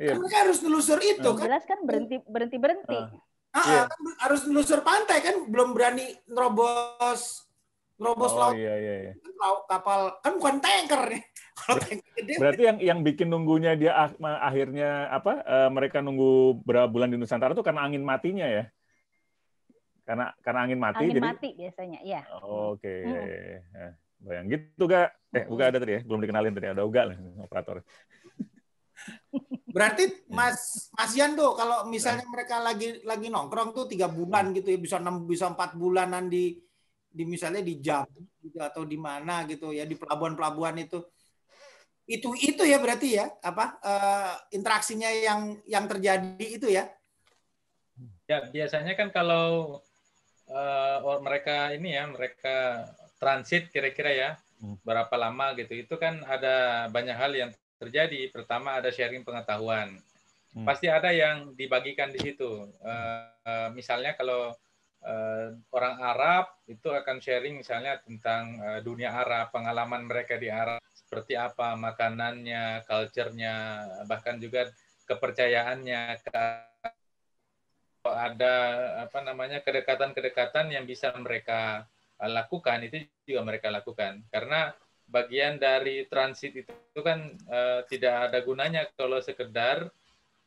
Iya. 0.00 0.16
Kan 0.16 0.32
harus 0.32 0.58
nelusur 0.64 0.96
itu 1.04 1.20
Nah. 1.20 1.36
kan? 1.36 1.44
jelas 1.44 1.64
kan 1.68 1.78
berhenti 1.84 2.16
berhenti 2.24 2.56
berhenti. 2.56 2.96
Ah. 2.96 3.12
Ah, 3.50 3.66
Iya. 3.66 3.82
kan 3.90 4.00
harus 4.26 4.40
nelusur 4.48 4.80
pantai 4.80 5.20
kan? 5.20 5.36
Belum 5.50 5.74
berani 5.76 6.14
nerobos 6.24 7.44
nerobos 8.00 8.32
Oh 8.32 8.38
laut 8.40 8.56
iya 8.56 8.74
iya. 8.74 8.94
iya. 9.06 9.12
kan 9.20 9.60
kapal 9.68 10.00
kan 10.24 10.32
bukan 10.40 10.56
tanker 10.58 11.02
nih. 11.12 11.22
Kalau 11.60 11.76
tanker 11.76 12.08
gede 12.16 12.32
Berarti 12.40 12.62
yang 12.64 12.78
yang 12.80 12.98
bikin 13.04 13.28
nunggunya 13.28 13.76
dia 13.76 13.92
ah- 13.92 14.16
ma- 14.16 14.40
akhirnya 14.40 15.12
apa? 15.12 15.44
eh, 15.44 15.68
mereka 15.68 16.00
nunggu 16.00 16.64
berapa 16.64 16.88
bulan 16.88 17.12
di 17.12 17.20
Nusantara 17.20 17.52
tuh 17.52 17.62
karena 17.62 17.84
angin 17.84 18.00
matinya 18.00 18.48
ya? 18.48 18.64
Karena 20.02 20.32
karena 20.42 20.60
angin 20.66 20.80
mati 20.80 21.04
Angin 21.06 21.16
jadi. 21.20 21.22
mati 21.22 21.48
biasanya, 21.54 21.98
iya. 22.02 22.20
Oke. 22.42 22.94
Hmm. 23.04 23.62
Nah, 23.70 23.92
bayang 24.20 24.46
gitu 24.50 24.82
gak? 24.88 25.14
Eh, 25.30 25.44
Uga 25.46 25.70
ada 25.70 25.78
tadi 25.78 25.92
ya? 25.94 26.00
Belum 26.02 26.18
dikenalin 26.18 26.50
tadi. 26.50 26.66
Ada 26.66 26.82
Uga 26.82 27.02
lah, 27.06 27.16
operator. 27.38 27.84
Berarti 29.70 30.02
Mas 30.36 30.90
Mas 30.92 31.12
Yan 31.14 31.38
tuh 31.38 31.54
kalau 31.54 31.86
misalnya 31.86 32.26
mereka 32.26 32.58
lagi 32.58 33.00
lagi 33.06 33.30
nongkrong 33.30 33.70
tuh 33.72 33.86
tiga 33.86 34.10
bulan 34.10 34.50
gitu 34.50 34.68
ya 34.74 34.78
bisa 34.80 34.96
enam 34.98 35.24
bisa 35.24 35.46
empat 35.48 35.78
bulanan 35.78 36.26
di 36.26 36.58
di 37.10 37.26
misalnya 37.26 37.60
di 37.60 37.82
Jambi 37.82 38.22
gitu, 38.40 38.58
atau 38.62 38.86
di 38.86 38.94
mana 38.94 39.42
gitu 39.50 39.74
ya 39.74 39.82
di 39.84 39.98
pelabuhan-pelabuhan 39.98 40.78
itu 40.78 41.02
itu 42.10 42.30
itu 42.38 42.62
ya 42.66 42.78
berarti 42.78 43.18
ya 43.18 43.26
apa 43.42 43.78
eh, 43.82 44.34
interaksinya 44.56 45.10
yang 45.10 45.58
yang 45.66 45.84
terjadi 45.90 46.46
itu 46.46 46.70
ya 46.70 46.86
Ya, 48.30 48.46
biasanya 48.46 48.94
kan 48.94 49.10
kalau 49.10 49.78
eh, 50.46 50.98
or- 51.02 51.22
mereka 51.22 51.74
ini 51.74 51.98
ya, 51.98 52.06
mereka 52.06 52.86
transit 53.18 53.68
kira-kira 53.74 54.10
ya, 54.14 54.30
Hmm. 54.62 54.76
berapa 54.86 55.10
lama 55.16 55.56
gitu. 55.56 55.72
Itu 55.74 55.96
kan 55.98 56.20
ada 56.22 56.86
banyak 56.92 57.16
hal 57.16 57.32
yang 57.34 57.50
terjadi. 57.80 58.28
Pertama 58.30 58.76
ada 58.78 58.92
sharing 58.92 59.24
pengetahuan. 59.26 59.98
Hmm. 60.54 60.66
Pasti 60.68 60.86
ada 60.86 61.10
yang 61.10 61.56
dibagikan 61.58 62.12
di 62.14 62.20
situ. 62.22 62.70
Eh, 62.84 63.24
eh, 63.46 63.68
misalnya 63.74 64.14
kalau 64.14 64.54
orang 65.72 65.96
Arab 66.04 66.44
itu 66.68 66.92
akan 66.92 67.18
sharing 67.24 67.56
misalnya 67.56 67.98
tentang 68.04 68.60
eh, 68.60 68.80
dunia 68.84 69.16
Arab, 69.16 69.48
pengalaman 69.48 70.04
mereka 70.04 70.36
di 70.36 70.52
Arab, 70.52 70.80
seperti 70.92 71.34
apa 71.34 71.74
makanannya, 71.74 72.84
culture-nya, 72.84 73.54
bahkan 74.04 74.36
juga 74.36 74.68
kepercayaannya, 75.08 76.20
ada 78.00 78.54
apa 79.04 79.18
namanya 79.20 79.60
kedekatan-kedekatan 79.60 80.72
yang 80.72 80.88
bisa 80.88 81.12
mereka 81.18 81.84
lakukan 82.20 82.84
itu 82.84 83.08
juga 83.24 83.40
mereka 83.44 83.72
lakukan. 83.72 84.24
Karena 84.28 84.72
bagian 85.08 85.56
dari 85.58 86.06
transit 86.06 86.54
itu, 86.64 87.00
kan 87.00 87.34
uh, 87.48 87.82
tidak 87.88 88.30
ada 88.30 88.38
gunanya 88.44 88.86
kalau 88.94 89.18
sekedar 89.20 89.88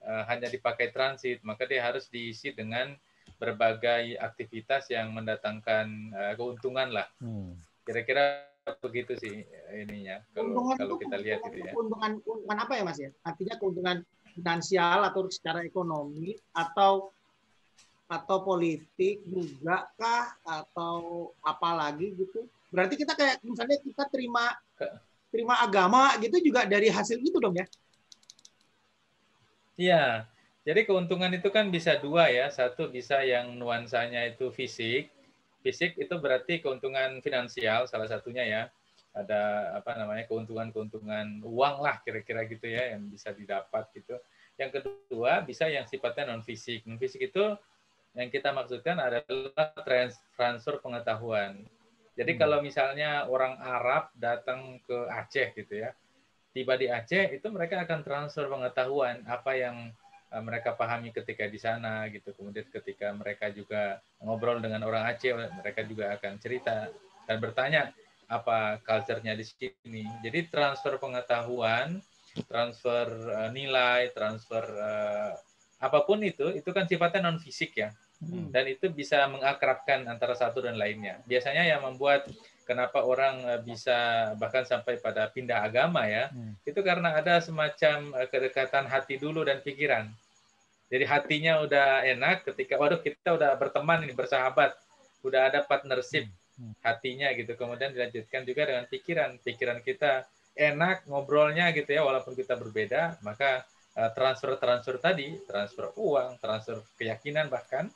uh, 0.01 0.23
hanya 0.29 0.49
dipakai 0.49 0.93
transit. 0.93 1.41
Maka 1.41 1.65
dia 1.65 1.81
harus 1.81 2.07
diisi 2.09 2.53
dengan 2.53 2.93
berbagai 3.37 4.17
aktivitas 4.19 4.89
yang 4.89 5.11
mendatangkan 5.13 6.13
uh, 6.13 6.33
keuntungan 6.37 6.89
lah. 6.91 7.07
Hmm. 7.19 7.55
kira-kira 7.83 8.47
begitu 8.79 9.11
sih 9.19 9.43
ininya 9.75 10.23
kalau 10.31 10.55
Keuntungan 10.55 10.75
kalau 10.79 10.95
itu 10.95 11.03
kita 11.03 11.17
lihat 11.19 11.39
itu 11.51 11.57
ya. 11.67 11.71
keuntungan 11.75 12.11
keuntungan 12.23 12.57
apa 12.63 12.73
ya 12.79 12.83
Mas 12.87 12.99
ya? 12.99 13.11
Artinya 13.27 13.55
keuntungan 13.59 13.97
finansial 14.33 14.99
atau 15.03 15.21
secara 15.27 15.67
ekonomi 15.67 16.31
atau 16.55 17.11
atau 18.07 18.37
politik 18.45 19.25
juga 19.27 19.89
kah 19.99 20.37
atau 20.45 21.31
apa 21.43 21.69
lagi 21.75 22.15
gitu? 22.15 22.47
Berarti 22.71 22.95
kita 22.95 23.13
kayak 23.19 23.43
misalnya 23.43 23.77
kita 23.83 24.03
terima 24.07 24.53
terima 25.33 25.59
agama 25.59 26.13
gitu 26.21 26.37
juga 26.39 26.63
dari 26.63 26.87
hasil 26.87 27.19
itu 27.19 27.37
dong 27.41 27.57
ya? 27.57 27.65
Iya, 29.73 30.29
jadi 30.63 30.87
keuntungan 30.87 31.27
itu 31.35 31.51
kan 31.51 31.67
bisa 31.67 31.99
dua 31.99 32.31
ya. 32.31 32.47
Satu 32.47 32.87
bisa 32.87 33.19
yang 33.19 33.51
nuansanya 33.59 34.23
itu 34.31 34.47
fisik. 34.47 35.11
Fisik 35.59 35.99
itu 35.99 36.15
berarti 36.15 36.63
keuntungan 36.63 37.19
finansial 37.19 37.83
salah 37.83 38.07
satunya 38.07 38.47
ya. 38.47 38.63
Ada 39.11 39.75
apa 39.77 39.93
namanya 39.99 40.23
keuntungan-keuntungan 40.25 41.43
uang 41.43 41.75
lah 41.83 41.99
kira-kira 42.01 42.47
gitu 42.47 42.65
ya 42.65 42.95
yang 42.95 43.11
bisa 43.11 43.35
didapat 43.35 43.91
gitu. 43.91 44.15
Yang 44.55 44.79
kedua 44.79 45.43
bisa 45.43 45.67
yang 45.67 45.83
sifatnya 45.83 46.31
non 46.31 46.41
fisik. 46.41 46.87
Non 46.87 46.95
fisik 46.95 47.27
itu 47.27 47.43
yang 48.15 48.31
kita 48.31 48.55
maksudkan 48.55 49.03
adalah 49.03 49.67
trans- 49.83 50.23
transfer 50.39 50.79
pengetahuan. 50.79 51.59
Jadi 52.15 52.37
Hmm. 52.37 52.39
kalau 52.39 52.57
misalnya 52.63 53.25
orang 53.27 53.59
Arab 53.59 54.13
datang 54.15 54.79
ke 54.85 54.97
Aceh 55.11 55.51
gitu 55.59 55.73
ya, 55.81 55.91
tiba 56.53 56.77
di 56.79 56.87
Aceh 56.87 57.35
itu 57.35 57.47
mereka 57.49 57.81
akan 57.83 58.05
transfer 58.05 58.45
pengetahuan 58.47 59.25
apa 59.25 59.51
yang 59.57 59.91
mereka 60.41 60.73
pahami 60.73 61.13
ketika 61.13 61.45
di 61.45 61.59
sana 61.61 62.07
gitu. 62.09 62.33
Kemudian 62.33 62.65
ketika 62.71 63.11
mereka 63.13 63.51
juga 63.53 64.01
ngobrol 64.23 64.57
dengan 64.63 64.81
orang 64.87 65.05
Aceh, 65.11 65.29
mereka 65.33 65.85
juga 65.85 66.15
akan 66.17 66.39
cerita 66.41 66.89
dan 67.29 67.37
bertanya 67.37 67.81
apa 68.25 68.81
culture-nya 68.81 69.37
di 69.37 69.45
sini. 69.45 70.07
Jadi 70.25 70.49
transfer 70.49 70.97
pengetahuan, 70.97 72.01
transfer 72.49 73.05
uh, 73.29 73.49
nilai, 73.53 74.09
transfer 74.15 74.63
uh, 74.63 75.37
apa 75.83 75.99
pun 76.07 76.23
itu, 76.23 76.55
itu 76.55 76.69
kan 76.71 76.87
sifatnya 76.87 77.27
non 77.27 77.37
fisik 77.37 77.75
ya 77.75 77.91
Hmm. 78.23 78.49
dan 78.55 78.63
itu 78.71 78.87
bisa 78.87 79.27
mengakrabkan 79.27 80.07
antara 80.07 80.31
satu 80.37 80.63
dan 80.63 80.79
lainnya. 80.79 81.19
Biasanya 81.27 81.67
yang 81.67 81.83
membuat 81.83 82.29
kenapa 82.63 83.03
orang 83.03 83.43
eh, 83.45 83.61
bisa 83.61 84.31
bahkan 84.39 84.63
sampai 84.63 84.97
pada 84.97 85.27
pindah 85.29 85.63
agama 85.63 86.07
ya, 86.07 86.31
Hmm. 86.31 86.55
itu 86.63 86.79
karena 86.79 87.13
ada 87.15 87.39
semacam 87.43 88.11
eh, 88.17 88.27
kedekatan 88.31 88.87
hati 88.87 89.19
dulu 89.19 89.43
dan 89.45 89.59
pikiran. 89.61 90.07
Jadi 90.91 91.05
hatinya 91.09 91.63
udah 91.63 92.05
enak 92.05 92.45
ketika 92.53 92.77
waduh 92.77 93.01
kita 93.01 93.35
udah 93.35 93.55
berteman 93.57 94.05
ini 94.05 94.13
bersahabat, 94.13 94.75
udah 95.25 95.51
ada 95.51 95.59
partnership 95.63 96.27
Hmm. 96.53 96.73
hatinya 96.85 97.33
gitu. 97.33 97.57
Kemudian 97.57 97.89
dilanjutkan 97.97 98.45
juga 98.45 98.69
dengan 98.69 98.85
pikiran. 98.85 99.41
Pikiran 99.41 99.81
kita 99.81 100.21
enak 100.53 101.09
ngobrolnya 101.09 101.73
gitu 101.73 101.89
ya 101.97 102.05
walaupun 102.05 102.37
kita 102.37 102.53
berbeda, 102.57 103.17
maka 103.25 103.65
eh, 103.93 104.09
transfer-transfer 104.13 104.97
tadi, 104.97 105.37
transfer 105.45 105.93
uang, 105.97 106.41
transfer 106.41 106.81
keyakinan 106.97 107.45
bahkan 107.49 107.89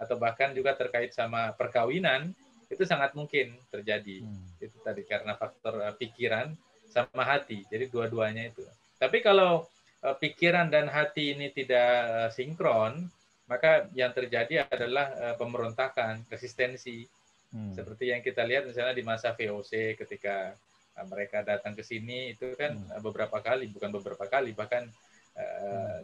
atau 0.00 0.16
bahkan 0.18 0.50
juga 0.50 0.74
terkait 0.74 1.14
sama 1.14 1.52
perkawinan 1.54 2.32
itu 2.72 2.88
sangat 2.88 3.12
mungkin 3.12 3.52
terjadi 3.68 4.24
Hmm. 4.24 4.48
itu 4.58 4.76
tadi 4.80 5.04
karena 5.04 5.36
faktor 5.36 5.76
uh, 5.78 5.92
pikiran 5.92 6.56
sama 6.88 7.22
hati 7.22 7.68
jadi 7.68 7.84
dua-duanya 7.92 8.48
itu 8.48 8.64
tapi 8.96 9.20
kalau 9.20 9.68
uh, 10.00 10.16
pikiran 10.16 10.72
dan 10.72 10.88
hati 10.88 11.36
ini 11.36 11.52
tidak 11.52 11.92
uh, 12.08 12.30
sinkron 12.32 13.04
maka 13.44 13.84
yang 13.92 14.08
terjadi 14.16 14.64
adalah 14.64 15.12
uh, 15.12 15.34
pemberontakan 15.36 16.24
resistensi 16.32 17.04
Hmm. 17.52 17.76
seperti 17.76 18.08
yang 18.08 18.24
kita 18.24 18.48
lihat 18.48 18.64
misalnya 18.64 18.96
di 18.96 19.04
masa 19.04 19.36
VOC 19.36 19.92
ketika 20.00 20.56
uh, 20.96 21.04
mereka 21.04 21.44
datang 21.44 21.76
ke 21.76 21.84
sini 21.84 22.32
itu 22.32 22.56
kan 22.56 22.72
Hmm. 22.72 22.96
uh, 22.96 23.00
beberapa 23.04 23.36
kali 23.44 23.68
bukan 23.68 23.92
beberapa 23.92 24.24
kali 24.24 24.56
bahkan 24.56 24.88
uh, 25.36 26.00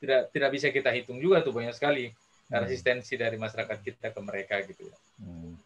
tidak 0.00 0.32
tidak 0.32 0.50
bisa 0.56 0.72
kita 0.72 0.88
hitung 0.96 1.20
juga 1.20 1.44
tuh 1.44 1.52
banyak 1.52 1.76
sekali 1.76 2.08
Hmm. 2.48 2.62
resistensi 2.64 3.12
dari 3.18 3.36
masyarakat 3.36 3.78
kita 3.82 4.14
ke 4.14 4.20
mereka 4.22 4.56
gitu 4.64 4.86
ya. 4.86 4.96
Hmm. 5.20 5.58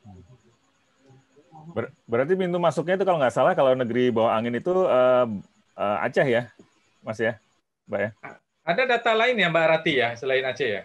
Ber- 1.70 1.92
berarti 2.04 2.34
pintu 2.34 2.58
masuknya 2.58 2.98
itu 2.98 3.06
kalau 3.06 3.18
nggak 3.18 3.34
salah 3.34 3.52
kalau 3.54 3.72
negeri 3.74 4.10
bawah 4.10 4.34
angin 4.34 4.58
itu 4.58 4.72
eh, 4.86 5.26
eh, 5.78 6.04
Aceh 6.06 6.26
ya, 6.26 6.42
Mas 7.02 7.18
ya, 7.18 7.38
Mbak 7.86 8.00
ya? 8.00 8.10
Ada 8.66 8.82
data 8.86 9.12
lain 9.16 9.40
ya 9.40 9.48
Mbak 9.48 9.66
Rati 9.66 9.92
ya 9.98 10.08
selain 10.14 10.44
Aceh 10.46 10.70
ya? 10.70 10.82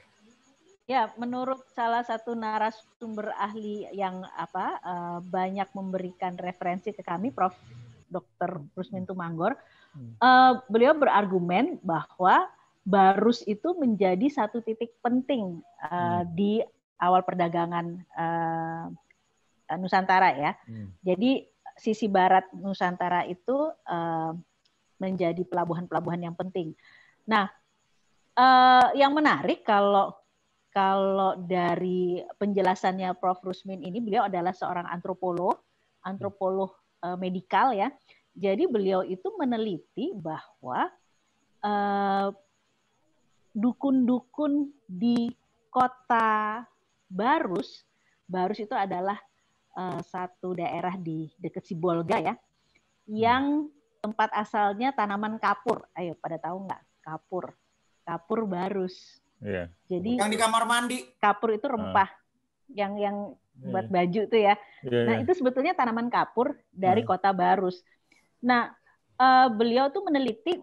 Ya, 0.86 1.10
menurut 1.18 1.66
salah 1.74 2.06
satu 2.06 2.38
narasumber 2.38 3.34
ahli 3.42 3.90
yang 3.90 4.22
apa 4.38 4.78
uh, 4.86 5.18
banyak 5.18 5.66
memberikan 5.74 6.38
referensi 6.38 6.94
ke 6.94 7.02
kami, 7.02 7.34
Prof. 7.34 7.58
Dr. 8.10 8.62
Rusmin 8.78 9.04
Tumanggor, 9.04 9.58
uh, 10.22 10.62
beliau 10.70 10.94
berargumen 10.96 11.82
bahwa 11.82 12.48
barus 12.86 13.42
itu 13.50 13.74
menjadi 13.76 14.30
satu 14.30 14.62
titik 14.62 14.94
penting 15.02 15.60
uh, 15.82 16.22
di 16.32 16.62
awal 17.02 17.26
perdagangan 17.26 18.06
uh, 18.14 18.94
Nusantara 19.74 20.30
ya. 20.38 20.52
Hmm. 20.70 20.94
Jadi 21.02 21.46
sisi 21.76 22.08
barat 22.08 22.48
Nusantara 22.56 23.26
itu 23.28 23.74
uh, 23.90 24.32
menjadi 25.02 25.44
pelabuhan-pelabuhan 25.44 26.24
yang 26.24 26.36
penting. 26.38 26.72
Nah, 27.28 27.50
uh, 28.38 28.90
yang 28.96 29.12
menarik 29.12 29.66
kalau 29.66 30.16
kalau 30.76 31.40
dari 31.40 32.20
penjelasannya 32.36 33.16
Prof. 33.16 33.40
Rusmin 33.48 33.80
ini, 33.80 34.04
beliau 34.04 34.28
adalah 34.28 34.52
seorang 34.52 34.84
antropolog, 34.92 35.64
antropolog 36.04 36.76
uh, 37.00 37.16
medikal 37.16 37.72
ya. 37.72 37.88
Jadi 38.36 38.68
beliau 38.68 39.00
itu 39.00 39.32
meneliti 39.40 40.12
bahwa 40.12 40.92
dukun 40.92 41.72
eh, 41.72 42.30
dukun-dukun 43.56 44.54
di 44.84 45.32
kota 45.72 46.68
Barus, 47.08 47.88
Barus 48.28 48.60
itu 48.60 48.76
adalah 48.76 49.16
uh, 49.76 50.02
satu 50.02 50.56
daerah 50.56 50.96
di 50.96 51.30
dekat 51.38 51.68
Sibolga 51.68 52.18
ya, 52.18 52.36
yang 53.06 53.70
tempat 54.02 54.34
asalnya 54.34 54.96
tanaman 54.96 55.38
kapur. 55.38 55.86
Ayo 55.94 56.18
pada 56.18 56.40
tahu 56.42 56.66
nggak 56.66 56.82
kapur? 57.04 57.54
Kapur 58.06 58.46
Barus. 58.50 59.22
Iya. 59.44 59.70
Jadi 59.92 60.18
yang 60.18 60.32
di 60.32 60.40
kamar 60.40 60.64
mandi. 60.66 61.04
Kapur 61.20 61.54
itu 61.54 61.66
rempah. 61.68 62.10
Uh. 62.10 62.24
Yang 62.74 62.94
yang 63.02 63.18
iya. 63.34 63.70
buat 63.70 63.88
baju 63.90 64.22
tuh 64.30 64.40
ya. 64.42 64.56
Yeah, 64.86 65.06
nah, 65.06 65.16
yeah. 65.18 65.24
itu 65.26 65.32
sebetulnya 65.38 65.74
tanaman 65.78 66.10
kapur 66.10 66.58
dari 66.74 67.02
uh. 67.02 67.08
Kota 67.10 67.34
Barus. 67.34 67.82
Nah, 68.46 68.74
uh, 69.18 69.48
beliau 69.50 69.90
tuh 69.90 70.06
meneliti 70.06 70.62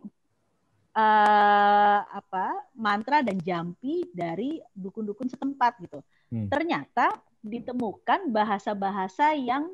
uh, 0.95 1.99
apa 2.07 2.47
mantra 2.79 3.27
dan 3.27 3.39
jampi 3.43 4.07
dari 4.13 4.63
dukun-dukun 4.71 5.29
setempat 5.29 5.83
gitu. 5.83 5.99
Hmm. 6.31 6.49
Ternyata 6.49 7.13
ditemukan 7.43 8.31
bahasa-bahasa 8.31 9.35
yang 9.35 9.67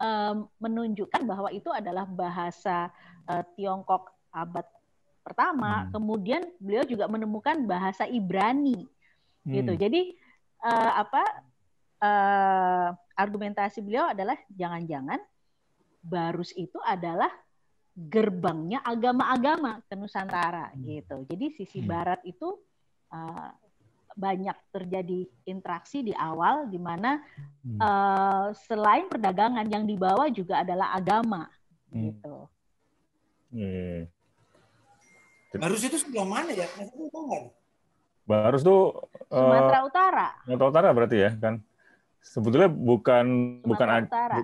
um, 0.00 0.48
menunjukkan 0.58 1.22
bahwa 1.28 1.52
itu 1.52 1.68
adalah 1.68 2.08
bahasa 2.08 2.88
uh, 3.28 3.44
Tiongkok 3.54 4.10
abad 4.32 4.66
pertama. 5.24 5.86
Hmm. 5.86 5.90
Kemudian 5.92 6.42
beliau 6.60 6.84
juga 6.84 7.08
menemukan 7.08 7.64
bahasa 7.64 8.08
Ibrani, 8.08 8.84
gitu. 8.84 8.90
hmm. 9.44 9.54
gitu. 9.54 9.72
Jadi 9.76 10.00
uh, 10.64 10.92
apa 11.04 11.22
uh, 12.00 12.88
argumentasi 13.14 13.84
beliau 13.84 14.10
adalah 14.10 14.36
jangan-jangan 14.52 15.20
Barus 16.04 16.52
itu 16.52 16.76
adalah 16.84 17.32
gerbangnya 17.96 18.84
agama-agama 18.84 19.80
ke 19.88 19.96
Nusantara, 19.96 20.68
hmm. 20.76 20.84
gitu. 20.84 21.16
Jadi 21.24 21.46
sisi 21.56 21.80
hmm. 21.80 21.88
Barat 21.88 22.20
itu 22.28 22.60
uh, 23.08 23.48
banyak 24.14 24.54
terjadi 24.70 25.26
interaksi 25.44 26.06
di 26.06 26.14
awal, 26.14 26.70
di 26.70 26.78
mana 26.78 27.18
hmm. 27.66 27.78
uh, 27.82 28.46
selain 28.54 29.10
perdagangan 29.10 29.66
yang 29.66 29.84
dibawa 29.84 30.30
juga 30.30 30.62
adalah 30.62 30.94
agama, 30.94 31.50
hmm. 31.90 32.02
gitu. 32.08 32.36
Hmm. 33.54 34.00
Barus 35.54 35.86
itu 35.86 35.98
sebelah 36.02 36.26
mana 36.26 36.50
ya? 36.50 36.66
Barus 38.26 38.66
tuh 38.66 39.06
Sumatera 39.30 39.78
uh, 39.78 39.86
Utara. 39.86 40.28
Sumatera 40.42 40.68
Utara 40.70 40.88
berarti 40.90 41.16
ya 41.22 41.30
kan. 41.38 41.62
Sebetulnya 42.24 42.66
bukan 42.66 43.60
Sumatera 43.62 43.68
bukan 43.68 43.88
Utara. 44.10 44.38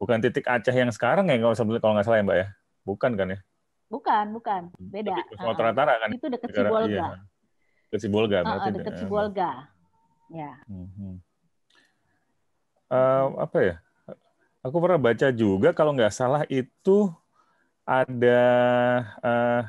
bukan 0.00 0.16
titik 0.24 0.46
Aceh 0.48 0.72
yang 0.72 0.88
sekarang 0.88 1.28
ya 1.28 1.36
kalau 1.36 1.52
sebetulnya 1.52 1.82
kalau 1.82 1.94
nggak 1.98 2.06
salah 2.08 2.18
ya 2.20 2.24
Mbak 2.24 2.38
ya. 2.40 2.46
Bukan 2.88 3.10
kan 3.20 3.26
ya? 3.28 3.38
Bukan, 3.90 4.24
bukan. 4.32 4.62
Beda. 4.78 5.16
Sumatera 5.36 5.68
Utara 5.76 5.92
kan. 6.00 6.08
Itu 6.14 6.26
dekat 6.32 6.48
Sibolga. 6.54 6.88
Iya. 6.88 7.06
Dekat 7.90 8.06
Sibolga 8.06 8.38
berarti. 8.46 8.68
Uh, 8.70 8.74
dekat 8.78 8.94
Sibolga. 9.02 9.50
Ya. 10.30 10.62
Hmm. 10.70 11.18
Uh, 12.86 13.26
apa 13.42 13.58
ya? 13.58 13.74
Aku 14.62 14.78
pernah 14.78 15.02
baca 15.02 15.28
juga 15.34 15.74
kalau 15.74 15.90
nggak 15.98 16.14
salah 16.14 16.46
itu 16.46 17.10
ada 17.82 18.42
uh, 19.18 19.62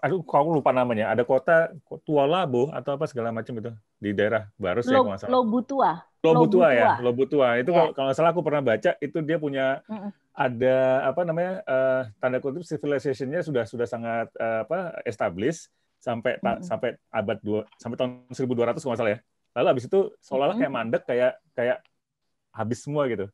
aduh 0.00 0.20
aku 0.20 0.48
lupa 0.60 0.72
namanya 0.72 1.12
ada 1.12 1.24
kota 1.24 1.72
Tua 2.04 2.28
Labo 2.28 2.68
atau 2.72 2.96
apa 2.96 3.08
segala 3.08 3.32
macam 3.32 3.56
itu 3.56 3.72
di 3.96 4.12
daerah 4.12 4.48
baru 4.60 4.84
saya 4.84 5.00
kalau 5.00 5.16
salah 5.16 5.32
Lobutua 5.32 5.90
Lobutua 6.20 6.68
ya 6.76 6.88
Lobutua 7.00 7.48
itu 7.56 7.72
yeah. 7.72 7.92
kalau 7.96 8.12
salah 8.12 8.36
aku 8.36 8.44
pernah 8.44 8.60
baca 8.60 8.96
itu 9.00 9.18
dia 9.24 9.40
punya 9.40 9.80
mm 9.88 9.96
-mm. 9.96 10.10
ada 10.36 10.76
apa 11.08 11.20
namanya 11.24 11.52
uh, 11.64 12.02
tanda 12.20 12.38
kutip 12.40 12.68
civilization-nya 12.68 13.40
sudah 13.40 13.64
sudah 13.64 13.88
sangat 13.88 14.28
uh, 14.36 14.68
apa 14.68 15.00
established 15.08 15.72
sampai 15.98 16.38
-mm. 16.38 16.62
sampai 16.62 16.94
abad 17.10 17.38
dua 17.42 17.60
sampai 17.76 17.96
tahun 17.98 18.10
1200 18.30 18.78
kalau 18.78 18.90
nggak 18.94 19.00
salah 19.02 19.12
ya. 19.14 19.20
Lalu 19.58 19.66
habis 19.74 19.84
itu 19.90 20.00
seolah-olah 20.22 20.56
kayak 20.56 20.72
mandek 20.72 21.02
kayak 21.04 21.32
kayak 21.58 21.78
habis 22.54 22.78
semua 22.82 23.10
gitu. 23.10 23.26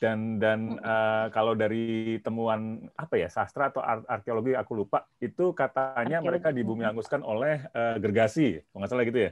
Dan 0.00 0.40
dan 0.40 0.80
uh, 0.80 1.28
kalau 1.28 1.52
dari 1.52 2.16
temuan 2.24 2.88
apa 2.96 3.20
ya 3.20 3.28
sastra 3.28 3.68
atau 3.68 3.84
ar 3.84 4.00
arkeologi 4.08 4.56
aku 4.56 4.72
lupa 4.72 5.04
itu 5.20 5.52
katanya 5.52 6.18
arkeologi. 6.18 6.26
mereka 6.26 6.48
dibumi 6.50 6.88
hanguskan 6.88 7.20
oleh 7.20 7.68
uh, 7.76 8.00
gergasi 8.00 8.64
kalau 8.72 8.78
nggak 8.82 8.90
salah 8.90 9.04
gitu 9.06 9.20
ya. 9.28 9.30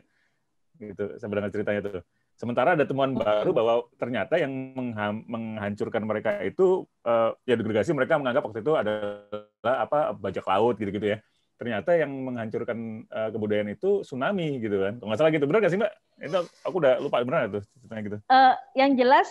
Gitu 0.78 1.04
saya 1.18 1.28
mendengar 1.32 1.50
ceritanya 1.50 1.80
itu 1.82 1.92
sementara 2.38 2.78
ada 2.78 2.86
temuan 2.86 3.18
baru 3.18 3.50
bahwa 3.50 3.74
ternyata 3.98 4.38
yang 4.38 4.52
menghancurkan 5.26 6.06
mereka 6.06 6.38
itu 6.46 6.86
uh, 7.02 7.34
ya 7.42 7.58
gergasi 7.58 7.90
mereka 7.90 8.14
menganggap 8.14 8.46
waktu 8.46 8.62
itu 8.62 8.72
adalah 8.78 9.74
apa 9.82 10.14
bajak 10.14 10.46
laut 10.46 10.78
gitu 10.78 10.94
gitu 10.94 11.16
ya 11.16 11.18
ternyata 11.58 11.90
yang 11.98 12.08
menghancurkan 12.08 13.04
uh, 13.10 13.28
kebudayaan 13.34 13.74
itu 13.74 14.06
tsunami 14.06 14.62
gitu 14.62 14.78
kan. 14.78 14.96
Kalau 15.02 15.08
nggak 15.10 15.18
salah 15.18 15.32
gitu. 15.34 15.44
Benar 15.50 15.60
nggak 15.60 15.72
sih 15.74 15.80
mbak? 15.82 15.92
Itu 16.22 16.38
aku 16.62 16.76
udah 16.78 16.94
lupa 17.02 17.20
benar 17.26 17.50
itu 17.50 17.60
ceritanya 17.76 18.02
gitu. 18.06 18.18
Uh, 18.30 18.54
yang 18.78 18.94
jelas 18.94 19.28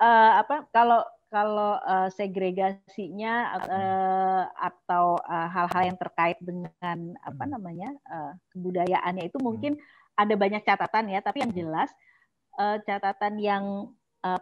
uh, 0.00 0.40
apa 0.40 0.64
kalau 0.72 1.04
kalau 1.28 1.76
uh, 1.84 2.08
segregasinya 2.08 3.60
uh, 3.60 4.44
atau 4.56 5.20
hal-hal 5.28 5.82
uh, 5.84 5.88
yang 5.92 5.98
terkait 6.00 6.40
dengan 6.40 7.12
apa 7.20 7.44
hmm. 7.44 7.52
namanya 7.52 7.90
uh, 8.08 8.32
kebudayaannya 8.56 9.28
itu 9.28 9.36
mungkin 9.44 9.76
hmm. 9.76 10.16
ada 10.16 10.34
banyak 10.40 10.64
catatan 10.64 11.12
ya, 11.12 11.20
tapi 11.20 11.44
yang 11.44 11.52
jelas 11.52 11.92
uh, 12.56 12.80
catatan 12.80 13.36
yang 13.36 13.64
uh, 14.24 14.40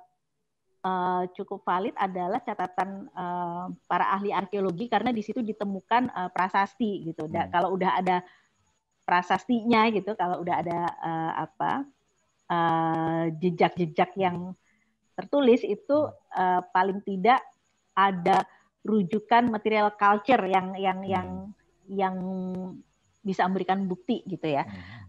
uh, 0.86 1.22
cukup 1.34 1.66
valid 1.66 1.92
adalah 1.98 2.38
catatan 2.38 3.10
uh, 3.10 3.66
para 3.90 4.14
ahli 4.14 4.30
arkeologi 4.30 4.86
karena 4.86 5.10
di 5.10 5.26
situ 5.26 5.42
ditemukan 5.42 6.14
uh, 6.14 6.30
prasasti 6.30 7.10
gitu. 7.10 7.26
Hmm. 7.26 7.50
Kalau 7.50 7.74
udah 7.74 7.98
ada 7.98 8.22
prasastinya 9.02 9.90
gitu, 9.90 10.14
kalau 10.14 10.42
udah 10.42 10.56
ada 10.62 10.80
uh, 11.02 11.32
apa 11.42 11.72
jejak-jejak 13.42 14.14
uh, 14.14 14.18
yang 14.22 14.36
tertulis 15.18 15.66
itu 15.66 16.06
uh, 16.38 16.62
paling 16.70 17.02
tidak 17.02 17.42
ada 17.90 18.46
rujukan 18.86 19.50
material 19.50 19.90
culture 19.98 20.46
yang 20.46 20.78
yang 20.78 21.02
hmm. 21.02 21.10
yang 21.10 21.28
yang 21.90 22.16
bisa 23.26 23.42
memberikan 23.50 23.82
bukti 23.90 24.22
gitu 24.30 24.46
ya. 24.46 24.62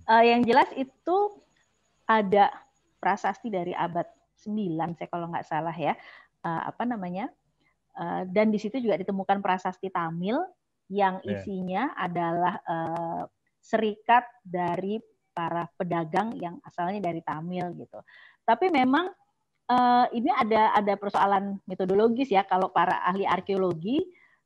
Uh, 0.09 0.25
yang 0.25 0.41
jelas 0.41 0.65
itu 0.73 1.37
ada 2.09 2.49
prasasti 2.97 3.53
dari 3.53 3.77
abad 3.77 4.16
9 4.39 4.97
saya 4.97 5.09
kalau 5.09 5.27
nggak 5.33 5.47
salah 5.47 5.73
ya. 5.73 5.97
Uh, 6.45 6.69
apa 6.69 6.85
namanya? 6.85 7.29
Uh, 7.97 8.23
dan 8.29 8.53
di 8.53 8.61
situ 8.61 8.77
juga 8.77 9.01
ditemukan 9.01 9.41
prasasti 9.41 9.89
Tamil 9.89 10.37
yang 10.87 11.19
iya. 11.25 11.41
isinya 11.41 11.83
yeah. 11.91 12.05
adalah 12.05 12.55
uh, 12.63 13.23
serikat 13.59 14.23
dari 14.45 15.01
para 15.35 15.69
pedagang 15.75 16.33
yang 16.39 16.57
asalnya 16.63 17.03
dari 17.03 17.21
Tamil 17.21 17.73
gitu. 17.77 17.99
Tapi 18.47 18.71
memang 18.71 19.11
uh, 19.69 20.05
ini 20.15 20.31
ada 20.31 20.73
ada 20.73 20.93
persoalan 20.95 21.59
metodologis 21.67 22.31
ya 22.31 22.47
kalau 22.47 22.71
para 22.71 23.03
ahli 23.05 23.27
arkeologi 23.27 24.01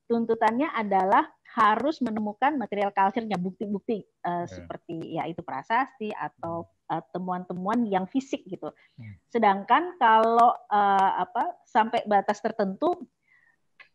tuntutannya 0.10 0.68
adalah 0.76 1.24
harus 1.56 2.04
menemukan 2.04 2.60
material 2.60 2.92
culture-nya 2.92 3.40
bukti-bukti 3.40 4.04
uh, 4.28 4.44
yeah. 4.44 4.46
seperti 4.48 4.98
ya 5.16 5.24
itu 5.30 5.40
prasasti 5.46 6.12
atau 6.12 6.68
uh, 6.68 6.81
temuan-temuan 7.16 7.88
yang 7.88 8.04
fisik 8.10 8.44
gitu. 8.44 8.76
Hmm. 9.00 9.16
Sedangkan 9.32 9.96
kalau 9.96 10.52
uh, 10.68 11.12
apa 11.24 11.64
sampai 11.64 12.04
batas 12.04 12.44
tertentu 12.44 13.08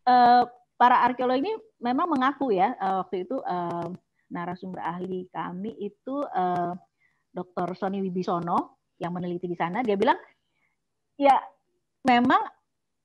uh, 0.09 0.43
para 0.77 1.05
arkeolog 1.05 1.37
ini 1.37 1.53
memang 1.77 2.09
mengaku 2.09 2.53
ya 2.53 2.73
uh, 2.81 3.05
waktu 3.05 3.29
itu 3.29 3.37
uh, 3.45 3.93
narasumber 4.33 4.81
ahli 4.81 5.29
kami 5.29 5.77
itu 5.77 6.25
uh, 6.25 6.73
Dr. 7.33 7.77
Sony 7.77 8.01
Wibisono 8.01 8.81
yang 8.97 9.13
meneliti 9.13 9.45
di 9.45 9.57
sana 9.57 9.85
dia 9.85 9.93
bilang 9.93 10.17
ya 11.17 11.37
memang 12.01 12.41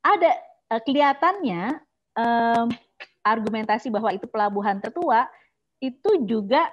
ada 0.05 0.33
uh, 0.73 0.81
kelihatannya 0.81 1.81
um, 2.17 2.67
argumentasi 3.23 3.89
bahwa 3.89 4.11
itu 4.11 4.27
pelabuhan 4.27 4.83
tertua 4.83 5.29
itu 5.83 6.27
juga 6.27 6.71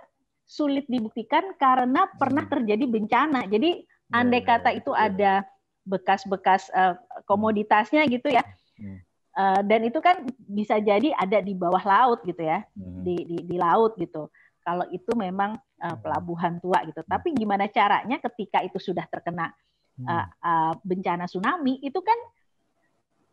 sulit 0.49 0.89
dibuktikan 0.89 1.53
karena 1.61 2.09
pernah 2.17 2.49
Hmm. 2.49 2.53
terjadi 2.57 2.85
bencana. 2.89 3.45
Jadi 3.45 3.85
andai 4.09 4.41
kata 4.41 4.73
itu 4.73 4.89
ada 4.89 5.45
bekas-bekas 5.85 6.73
eh, 6.73 6.97
komoditasnya 7.29 8.09
gitu 8.09 8.33
ya. 8.33 8.41
Hmm. 8.81 8.97
Eh, 9.29 9.61
dan 9.69 9.81
itu 9.85 10.01
kan 10.01 10.25
bisa 10.49 10.81
jadi 10.81 11.13
ada 11.13 11.37
di 11.37 11.53
bawah 11.53 11.85
laut 11.85 12.25
gitu 12.25 12.41
ya, 12.41 12.65
Mhm. 12.73 13.01
di 13.05 13.15
di, 13.29 13.37
di 13.45 13.55
laut 13.61 13.93
gitu. 13.95 14.33
Kalau 14.65 14.89
itu 14.89 15.13
memang 15.13 15.53
eh, 15.79 15.97
pelabuhan 16.01 16.57
tua 16.59 16.81
gitu. 16.83 17.05
Tapi 17.05 17.31
gimana 17.31 17.69
caranya 17.69 18.17
ketika 18.19 18.65
itu 18.65 18.81
sudah 18.81 19.05
terkena 19.05 19.53
Hmm. 20.01 20.09
eh, 20.09 20.25
eh, 20.25 20.73
bencana 20.81 21.29
tsunami 21.29 21.77
itu 21.79 22.01
kan 22.01 22.17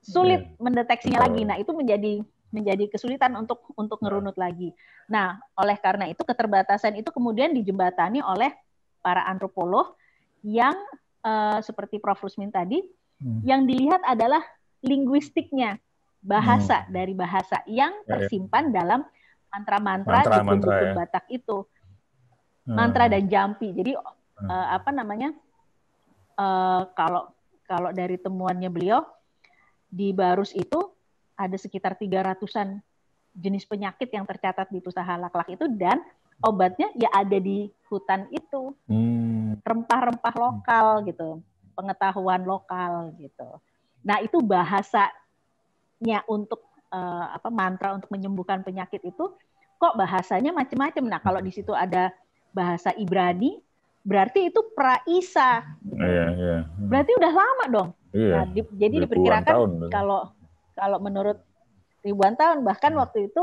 sulit 0.05 0.45
Iya. 0.45 0.55
mendeteksinya 0.61 1.19
lagi. 1.27 1.43
Nah, 1.43 1.57
itu 1.59 1.73
menjadi 1.73 2.23
menjadi 2.55 2.87
kesulitan 2.87 3.35
untuk 3.35 3.67
untuk 3.75 3.99
ngerunut 4.03 4.39
lagi. 4.39 4.71
Nah, 5.11 5.39
oleh 5.59 5.77
karena 5.79 6.07
itu 6.07 6.23
keterbatasan 6.23 6.95
itu 6.99 7.11
kemudian 7.11 7.55
dijembatani 7.55 8.23
oleh 8.23 8.55
para 9.03 9.27
antropolog 9.27 9.95
yang 10.43 10.75
eh, 11.27 11.59
seperti 11.59 11.99
Prof. 11.99 12.23
Rusmin 12.23 12.55
tadi, 12.55 12.79
Hmm. 13.17 13.41
yang 13.43 13.65
dilihat 13.65 14.05
adalah 14.05 14.45
linguistiknya, 14.85 15.81
bahasa 16.23 16.85
dari 16.87 17.17
bahasa 17.17 17.65
yang 17.67 17.91
Ya, 18.05 18.07
ya. 18.07 18.09
tersimpan 18.29 18.71
dalam 18.71 19.03
mantra-mantra 19.51 20.21
Mantra, 20.23 20.37
dukun-dukun 20.39 20.71
mantra, 20.71 20.93
ya. 20.93 20.95
Batak 20.95 21.25
itu, 21.33 21.57
Hmm. 22.63 22.77
mantra 22.77 23.05
dan 23.11 23.25
jampi. 23.27 23.73
Jadi 23.75 23.97
Hmm. 23.97 24.51
eh, 24.53 24.69
apa 24.77 24.91
namanya? 24.95 25.35
eh, 26.37 26.83
kalau 26.95 27.33
kalau 27.67 27.91
dari 27.91 28.21
temuannya 28.21 28.69
beliau 28.71 29.03
di 29.89 30.13
Barus 30.13 30.53
itu 30.55 30.93
ada 31.37 31.57
sekitar 31.57 31.95
300-an 31.95 32.81
jenis 33.37 33.69
penyakit 33.69 34.09
yang 34.09 34.25
tercatat 34.25 34.73
di 34.73 34.81
Pusaha 34.81 35.21
Laklak 35.21 35.53
itu 35.53 35.69
dan 35.69 36.01
obatnya 36.41 36.89
ya 36.97 37.13
ada 37.13 37.37
di 37.37 37.69
hutan 37.87 38.27
itu, 38.33 38.73
Hmm. 38.89 39.61
rempah-rempah 39.61 40.35
lokal 40.35 41.05
gitu, 41.05 41.45
pengetahuan 41.77 42.43
lokal 42.45 43.13
gitu. 43.21 43.61
Nah, 44.01 44.25
itu 44.25 44.41
bahasanya 44.41 45.13
untuk 46.27 46.65
eh, 46.87 47.27
apa 47.35 47.51
mantra 47.51 47.99
untuk 47.99 48.09
menyembuhkan 48.15 48.63
penyakit 48.63 49.03
itu 49.03 49.25
kok 49.77 49.95
bahasanya 49.99 50.55
macam-macam. 50.55 51.05
Nah, 51.05 51.21
kalau 51.21 51.43
di 51.43 51.51
situ 51.51 51.75
ada 51.75 52.15
bahasa 52.55 52.95
Ibrani, 52.95 53.59
berarti 54.07 54.49
itu 54.49 54.63
praisa. 54.73 55.67
Iya, 55.83 56.27
iya. 56.33 56.57
Hmm. 56.63 56.87
Berarti 56.89 57.13
udah 57.19 57.33
lama 57.35 57.65
dong. 57.69 57.89
Iya. 58.15 58.33
Nah, 58.33 58.45
di- 58.49 58.75
jadi 58.79 58.95
diperkirakan 59.03 59.51
tahun. 59.51 59.71
kalau 59.91 60.31
kalau 60.77 61.01
menurut 61.01 61.41
ribuan 62.01 62.37
tahun 62.37 62.63
bahkan 62.63 62.93
Hmm. 62.93 63.01
waktu 63.03 63.27
itu 63.27 63.43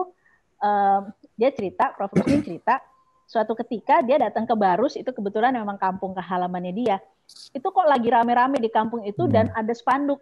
em, 0.57 1.01
dia 1.35 1.49
cerita 1.49 1.91
Prof 1.91 2.13
Rusmin 2.13 2.39
cerita 2.39 2.79
suatu 3.25 3.57
ketika 3.57 3.99
dia 3.99 4.15
datang 4.15 4.45
ke 4.45 4.53
Barus 4.53 4.93
itu 4.93 5.09
kebetulan 5.09 5.51
memang 5.51 5.75
kampung 5.75 6.13
ke 6.13 6.21
halamannya 6.21 6.71
dia 6.71 6.97
itu 7.51 7.65
kok 7.65 7.83
lagi 7.83 8.07
rame-rame 8.07 8.55
di 8.57 8.69
kampung 8.69 9.01
itu 9.03 9.25
Hmm. 9.25 9.33
dan 9.33 9.45
ada 9.51 9.73
spanduk 9.73 10.21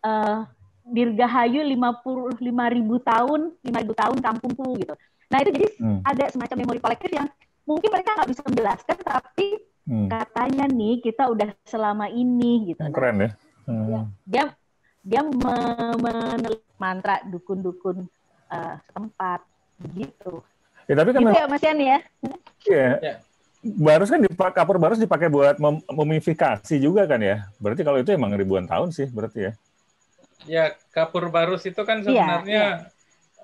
eh, 0.00 0.38
Dirgahayu 0.84 1.64
55 1.64 2.36
ribu 2.70 3.00
tahun 3.00 3.56
5 3.58 3.82
ribu 3.82 3.92
tahun 3.92 4.16
kampungku 4.20 4.76
gitu 4.78 4.94
nah 5.26 5.40
itu 5.40 5.50
jadi 5.50 5.68
Hmm. 5.76 6.00
ada 6.02 6.24
semacam 6.28 6.56
memori 6.60 6.78
kolektif 6.78 7.10
yang 7.10 7.26
mungkin 7.64 7.88
mereka 7.88 8.12
nggak 8.14 8.30
bisa 8.30 8.42
menjelaskan 8.44 8.96
tapi 9.00 9.48
Hmm. 9.84 10.08
katanya 10.08 10.64
nih 10.66 11.00
kita 11.00 11.28
udah 11.28 11.52
selama 11.64 12.08
ini 12.08 12.72
gitu 12.72 12.84
Keren 12.88 13.16
ya. 13.18 13.30
Hmm. 13.64 13.84
Ya. 13.84 14.00
dia 14.24 14.44
dia 15.04 15.20
me- 15.20 15.96
menelit 16.00 16.64
mantra 16.80 17.20
dukun-dukun 17.28 18.08
eh, 18.48 18.74
setempat 18.88 19.44
gitu. 19.92 20.40
Ya, 20.84 20.94
tapi 20.96 21.10
kan 21.12 21.20
Gitu 21.24 21.32
ya 21.36 21.44
Mas 21.46 21.62
Yani 21.62 21.84
ya. 21.84 21.98
iya. 22.64 22.88
Ya. 23.00 23.14
Barus 23.64 24.12
kan 24.12 24.20
dipak 24.20 24.52
kapur 24.52 24.76
barus 24.76 25.00
dipakai 25.00 25.32
buat 25.32 25.56
mem- 25.56 25.84
mumifikasi 25.88 26.76
juga 26.76 27.08
kan 27.08 27.20
ya. 27.20 27.48
Berarti 27.56 27.80
kalau 27.80 27.96
itu 27.96 28.12
emang 28.12 28.32
ribuan 28.36 28.68
tahun 28.68 28.92
sih 28.92 29.08
berarti 29.08 29.48
ya. 29.48 29.52
Ya, 30.44 30.64
kapur 30.92 31.32
barus 31.32 31.64
itu 31.64 31.80
kan 31.84 32.04
Iya, 32.04 32.08
sebenarnya 32.08 32.64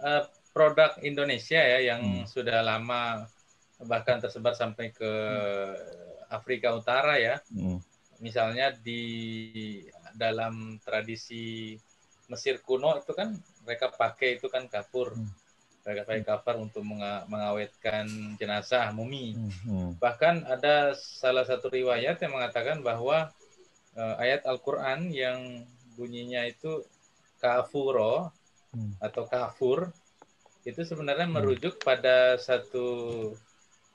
eh, 0.01 0.23
produk 0.53 0.97
Indonesia 1.01 1.61
ya 1.61 1.79
yang 1.81 2.01
Hmm. 2.05 2.25
sudah 2.29 2.61
lama 2.61 3.25
bahkan 3.81 4.21
tersebar 4.21 4.53
sampai 4.53 4.93
ke 4.93 5.13
Afrika 6.29 6.77
Utara 6.77 7.17
ya. 7.17 7.41
Hmm. 7.49 7.81
Misalnya 8.21 8.77
di 8.77 9.01
dalam 10.15 10.79
tradisi 10.83 11.75
Mesir 12.31 12.63
kuno 12.63 12.95
itu 12.95 13.11
kan 13.11 13.35
mereka 13.67 13.91
pakai 13.91 14.39
itu 14.39 14.47
kan 14.47 14.71
kapur. 14.71 15.19
Hmm. 15.19 15.27
Mereka 15.83 16.07
pakai 16.07 16.23
kapur 16.23 16.55
untuk 16.63 16.87
menga- 16.87 17.27
mengawetkan 17.27 18.07
jenazah 18.39 18.95
mumi. 18.95 19.35
Hmm. 19.35 19.51
Hmm. 19.67 19.91
Bahkan 19.99 20.47
ada 20.47 20.95
salah 20.95 21.43
satu 21.43 21.67
riwayat 21.67 22.23
yang 22.23 22.33
mengatakan 22.39 22.81
bahwa 22.81 23.35
eh, 23.99 24.15
ayat 24.23 24.47
Al-Qur'an 24.47 25.11
yang 25.11 25.67
bunyinya 25.99 26.47
itu 26.47 26.87
kafuro 27.43 28.31
Hmm. 28.71 28.95
atau 29.03 29.27
kafur 29.27 29.91
itu 30.63 30.87
sebenarnya 30.87 31.27
merujuk 31.27 31.83
pada 31.83 32.39
satu 32.39 32.87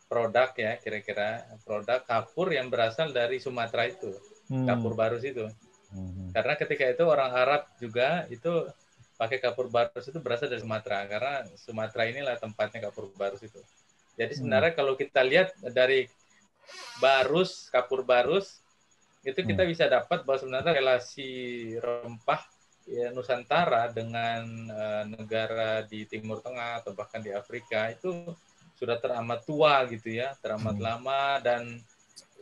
produk 0.06 0.52
ya 0.52 0.76
kira-kira 0.76 1.48
produk 1.64 2.04
kapur 2.04 2.52
yang 2.52 2.68
berasal 2.68 3.16
dari 3.16 3.40
Sumatera 3.40 3.88
itu 3.88 4.12
Hmm. 4.46 4.68
kapur 4.68 4.94
barus 4.94 5.24
itu 5.24 5.48
Hmm. 5.96 6.36
karena 6.36 6.54
ketika 6.60 6.84
itu 6.92 7.04
orang 7.08 7.32
Arab 7.32 7.64
juga 7.80 8.28
itu 8.28 8.68
pakai 9.16 9.40
kapur 9.40 9.72
barus 9.72 10.12
itu 10.12 10.20
berasal 10.20 10.52
dari 10.52 10.60
Sumatera 10.60 11.08
karena 11.08 11.48
Sumatera 11.56 12.04
inilah 12.12 12.36
tempatnya 12.36 12.84
kapur 12.84 13.08
barus 13.16 13.40
itu 13.48 13.64
jadi 14.20 14.36
sebenarnya 14.36 14.76
kalau 14.76 15.00
kita 15.00 15.24
lihat 15.24 15.56
dari 15.72 16.12
barus 17.00 17.72
kapur 17.72 18.04
barus 18.04 18.60
itu 19.26 19.40
kita 19.42 19.64
bisa 19.66 19.90
dapat 19.90 20.22
bahwa 20.22 20.38
sebenarnya 20.38 20.74
relasi 20.76 21.32
rempah 21.82 22.46
ya, 22.86 23.10
Nusantara 23.10 23.90
dengan 23.90 24.46
eh, 24.70 25.04
negara 25.18 25.82
di 25.82 26.06
Timur 26.06 26.46
Tengah 26.46 26.86
atau 26.86 26.94
bahkan 26.94 27.20
di 27.26 27.34
Afrika 27.34 27.90
itu 27.90 28.12
sudah 28.78 29.00
teramat 29.02 29.42
tua 29.48 29.88
gitu 29.90 30.14
ya, 30.14 30.38
teramat 30.44 30.78
Hmm. 30.78 30.86
lama 30.86 31.40
dan 31.42 31.82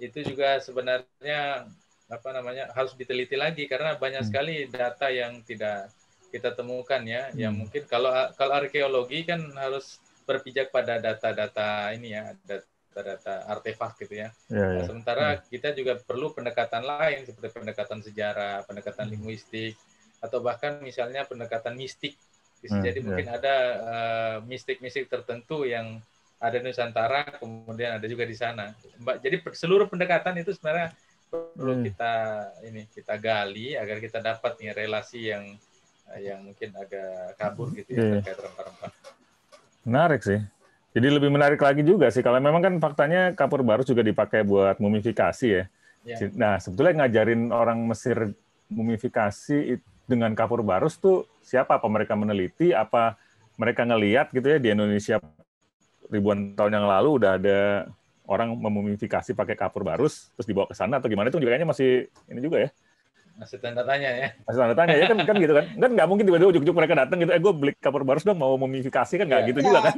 itu 0.01 0.19
juga 0.25 0.59
sebenarnya 0.59 1.69
apa 2.11 2.29
namanya 2.35 2.69
harus 2.75 2.93
diteliti 2.93 3.39
lagi 3.39 3.63
karena 3.65 3.95
banyak 3.95 4.23
Hmm. 4.23 4.29
sekali 4.29 4.67
data 4.67 5.07
yang 5.07 5.39
tidak 5.45 5.87
kita 6.33 6.49
temukan 6.57 7.01
ya, 7.05 7.29
yang 7.37 7.53
Hmm. 7.53 7.65
mungkin 7.65 7.85
kalau 7.85 8.09
kalau 8.33 8.53
arkeologi 8.57 9.21
kan 9.23 9.39
harus 9.53 10.01
berpijak 10.25 10.73
pada 10.73 10.97
data-data 10.97 11.93
ini 11.93 12.15
ya, 12.17 12.33
data-data 12.43 13.45
artefak 13.47 14.01
gitu 14.01 14.17
ya. 14.17 14.33
Ya, 14.49 14.65
Nah, 14.65 14.81
ya. 14.81 14.83
sementara 14.87 15.25
kita 15.45 15.75
juga 15.77 15.99
perlu 16.01 16.33
pendekatan 16.33 16.83
lain 16.83 17.27
seperti 17.29 17.53
pendekatan 17.53 17.99
sejarah, 18.01 18.65
pendekatan 18.65 19.05
Hmm. 19.07 19.13
linguistik, 19.13 19.77
atau 20.23 20.41
bahkan 20.41 20.81
misalnya 20.81 21.27
pendekatan 21.27 21.77
mistik. 21.77 22.17
Bisa 22.63 22.79
Hmm, 22.79 22.85
jadi 22.87 22.99
ya. 22.99 23.05
mungkin 23.05 23.27
ada 23.29 23.55
eh, 23.77 24.37
mistik-mistik 24.47 25.11
tertentu 25.11 25.67
yang 25.69 25.99
ada 26.39 26.59
di 26.59 26.65
Nusantara, 26.65 27.39
kemudian 27.39 27.99
ada 27.99 28.05
juga 28.09 28.25
di 28.25 28.35
sana. 28.35 28.73
Jadi 29.21 29.39
seluruh 29.53 29.85
pendekatan 29.87 30.33
itu 30.39 30.51
sebenarnya 30.55 30.91
perlu 31.33 31.73
Hmm. 31.81 31.83
kita 31.89 32.13
ini 32.61 32.81
kita 32.93 33.17
gali 33.17 33.73
agar 33.73 33.97
kita 33.97 34.21
dapat 34.21 34.53
nih 34.61 34.71
relasi 34.77 35.33
yang 35.33 35.43
yang 36.21 36.45
mungkin 36.45 36.69
agak 36.77 37.33
kabur 37.41 37.73
gitu 37.73 37.89
Iya, 37.89 37.97
ya 37.97 38.05
iya. 38.05 38.13
terkait 38.21 38.37
rempah-rempah. 38.37 38.91
Menarik 39.83 40.21
sih. 40.21 40.39
Jadi 40.93 41.07
lebih 41.09 41.33
menarik 41.33 41.57
lagi 41.57 41.81
juga 41.81 42.13
sih 42.13 42.21
kalau 42.21 42.37
memang 42.37 42.61
kan 42.61 42.73
faktanya 42.77 43.33
kapur 43.33 43.65
barus 43.65 43.89
juga 43.89 44.05
dipakai 44.05 44.45
buat 44.45 44.77
mumifikasi 44.77 45.47
ya. 45.49 45.63
Ya. 46.05 46.17
Nah, 46.35 46.61
sebetulnya 46.61 47.01
ngajarin 47.01 47.49
orang 47.49 47.81
Mesir 47.81 48.35
mumifikasi 48.69 49.81
dengan 50.05 50.35
kapur 50.37 50.61
barus 50.61 51.01
tuh 51.01 51.25
siapa? 51.41 51.81
Apa 51.81 51.87
mereka 51.89 52.13
meneliti? 52.13 52.75
Apa 52.75 53.17
mereka 53.57 53.87
ngeliat 53.87 54.29
gitu 54.29 54.45
ya 54.45 54.61
di 54.61 54.69
Indonesia 54.69 55.17
ribuan 56.11 56.53
tahun 56.53 56.77
yang 56.77 56.85
lalu 56.85 57.09
udah 57.17 57.31
ada 57.41 57.59
orang 58.23 58.55
memumifikasi 58.55 59.31
pakai 59.33 59.53
kapur 59.53 59.83
barus 59.83 60.31
terus 60.33 60.47
dibawa 60.47 60.65
ke 60.65 60.75
sana 60.75 60.97
atau 60.97 61.11
gimana 61.11 61.27
itu 61.27 61.37
juga 61.37 61.51
kayaknya 61.51 61.69
masih 61.69 61.89
ini 62.27 62.39
juga 62.39 62.59
ya 62.63 62.71
Masih 63.33 63.57
tanda 63.57 63.81
tanya 63.81 64.09
ya. 64.13 64.27
masih 64.45 64.59
tanda 64.61 64.75
tanya 64.77 64.93
ya 64.93 65.05
kan 65.09 65.17
kan 65.19 65.35
gitu 65.35 65.53
kan 65.53 65.65
kan 65.73 65.89
nggak 65.91 66.07
mungkin 66.07 66.23
tiba-tiba 66.23 66.49
ujuk-ujuk 66.53 66.75
mereka 66.75 66.93
datang 66.95 67.17
gitu 67.17 67.31
eh 67.33 67.41
gue 67.41 67.49
beli 67.51 67.71
kapur 67.75 68.05
barus 68.05 68.21
dong 68.21 68.37
mau 68.37 68.53
mumifikasi 68.55 69.13
kan 69.17 69.25
nggak 69.25 69.41
Iya. 69.41 69.49
gitu 69.49 69.59
Ya. 69.59 69.65
juga 69.65 69.79
kan 69.81 69.95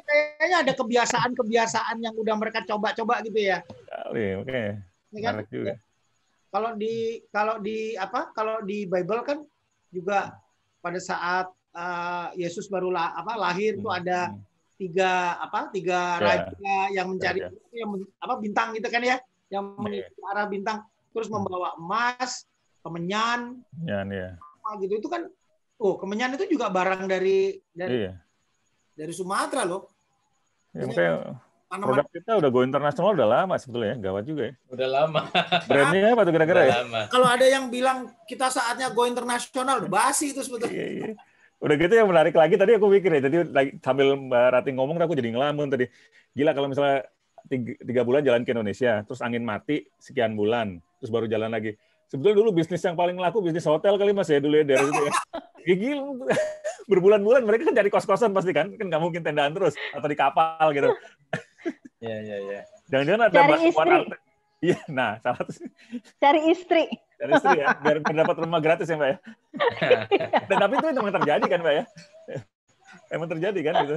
Kayaknya 0.00 0.56
ada 0.60 0.72
kebiasaan-kebiasaan 0.72 1.96
yang 1.98 2.14
udah 2.14 2.34
mereka 2.34 2.62
coba-coba 2.62 3.20
gitu 3.20 3.36
ya. 3.36 3.58
kali 3.84 4.24
oke 4.38 4.60
Ya 5.10 5.20
kan? 5.20 5.32
menarik 5.36 5.50
juga 5.50 5.74
Kalau 6.50 6.70
di 6.74 6.94
kalau 7.30 7.56
di 7.58 7.94
apa? 7.94 8.30
Kalau 8.32 8.58
di 8.60 8.82
Bible 8.82 9.22
kan 9.22 9.38
juga 9.88 10.34
pada 10.78 10.98
saat 10.98 11.46
eh, 11.70 12.28
Yesus 12.36 12.66
baru 12.66 12.90
la- 12.90 13.14
apa 13.14 13.34
lahir 13.36 13.76
itu 13.76 13.86
ada 13.86 14.30
Hmm. 14.30 14.42
Tiga 14.80 15.36
apa? 15.36 15.68
Tiga 15.68 16.16
Ya. 16.16 16.24
raja 16.24 16.74
yang 16.96 17.06
mencari 17.12 17.38
Ya, 17.44 17.52
yang 17.84 17.88
men- 17.92 18.08
apa 18.16 18.34
bintang 18.40 18.72
gitu 18.72 18.88
kan 18.88 19.04
ya? 19.04 19.20
Yang 19.52 19.64
Ya. 19.68 19.76
menuju 19.76 20.10
ke 20.16 20.22
arah 20.24 20.46
bintang 20.48 20.78
terus 21.12 21.28
Hmm. 21.28 21.42
membawa 21.42 21.76
emas, 21.76 22.48
kemenyan, 22.80 23.60
ya 23.84 24.00
nih 24.08 24.16
ya 24.16 24.30
apa 24.40 24.68
gitu 24.80 24.96
itu 24.96 25.08
kan 25.10 25.28
oh 25.76 26.00
kemenyan 26.00 26.32
itu 26.32 26.48
juga 26.48 26.72
barang 26.72 27.04
dari 27.04 27.60
dari 27.72 28.08
iya 28.08 28.12
dari 28.96 29.12
Sumatera 29.12 29.68
loh 29.68 29.84
Ya, 30.70 30.86
makanya 30.86 31.34
produk 31.82 32.06
kita 32.14 32.38
udah 32.38 32.50
go 32.54 32.62
internasional 32.62 33.10
udah 33.18 33.26
lama 33.26 33.58
sebetulnya, 33.58 33.98
gawat 33.98 34.22
juga 34.22 34.42
ya. 34.50 34.54
Udah 34.70 34.86
lama. 34.86 35.20
Brandnya 35.66 36.14
apa 36.14 36.22
tuh 36.22 36.32
kira-kira 36.38 36.60
ya? 36.62 36.74
Lama. 36.86 37.00
Kalau 37.10 37.26
ada 37.26 37.42
yang 37.42 37.66
bilang 37.74 38.06
kita 38.30 38.46
saatnya 38.54 38.94
go 38.94 39.02
internasional, 39.02 39.82
udah 39.82 39.90
basi 39.90 40.30
itu 40.30 40.46
sebetulnya. 40.46 40.70
Iya, 40.70 40.86
iya. 40.94 41.06
Udah 41.60 41.76
gitu 41.76 41.92
yang 41.92 42.08
menarik 42.08 42.32
lagi 42.32 42.56
tadi 42.56 42.72
aku 42.72 42.88
mikir 42.88 43.20
ya, 43.20 43.20
lagi, 43.52 43.76
sambil 43.84 44.16
Mbak 44.16 44.46
Rati 44.56 44.70
ngomong 44.72 44.96
aku 44.96 45.12
jadi 45.12 45.28
ngelamun 45.36 45.68
tadi. 45.68 45.84
Gila 46.32 46.56
kalau 46.56 46.72
misalnya 46.72 47.04
tiga, 47.52 47.76
tiga 47.84 48.02
bulan 48.02 48.24
jalan 48.24 48.42
ke 48.48 48.56
Indonesia, 48.56 49.04
terus 49.04 49.20
angin 49.20 49.44
mati 49.44 49.84
sekian 50.00 50.32
bulan, 50.32 50.80
terus 50.98 51.12
baru 51.12 51.28
jalan 51.28 51.52
lagi. 51.52 51.76
Sebetulnya 52.08 52.36
dulu 52.42 52.50
bisnis 52.56 52.80
yang 52.80 52.96
paling 52.96 53.14
laku 53.20 53.44
bisnis 53.44 53.68
hotel 53.68 53.94
kali 54.00 54.10
mas 54.10 54.26
ya 54.26 54.40
dulu 54.40 54.56
ya 54.56 54.64
dari 54.64 54.84
itu 54.88 55.02
ya. 55.04 55.14
Ya 55.60 55.76
gila, 55.76 56.16
berbulan-bulan 56.90 57.44
mereka 57.44 57.68
kan 57.68 57.76
cari 57.76 57.92
kos-kosan 57.92 58.32
pasti 58.32 58.56
kan, 58.56 58.72
kan 58.80 58.88
nggak 58.88 59.02
mungkin 59.04 59.20
tendaan 59.20 59.52
terus 59.52 59.76
atau 59.92 60.08
di 60.08 60.16
kapal 60.16 60.72
gitu. 60.72 60.88
Iya, 62.00 62.16
iya, 62.24 62.36
iya. 62.40 62.60
Jangan-jangan 62.88 63.22
ada 63.28 63.36
Cari 63.36 63.52
mas- 63.52 63.66
istri. 63.68 63.98
Iya, 64.64 64.78
nah 64.88 65.20
salah 65.20 65.44
satu 65.44 65.52
Cari 66.16 66.40
istri. 66.48 66.84
Dari 67.20 67.32
istri 67.36 67.60
ya, 67.60 67.66
biar, 67.76 67.96
biar 68.00 68.16
dapat 68.24 68.36
rumah 68.40 68.60
gratis 68.64 68.88
ya 68.88 68.96
mbak 68.96 69.08
ya. 69.12 69.16
Dan 70.48 70.56
tapi 70.56 70.74
itu 70.80 70.86
memang 70.96 71.14
terjadi 71.20 71.44
kan 71.44 71.60
mbak 71.60 71.74
ya. 71.76 71.84
Emang 73.12 73.28
terjadi 73.28 73.60
kan 73.60 73.74
gitu. 73.84 73.94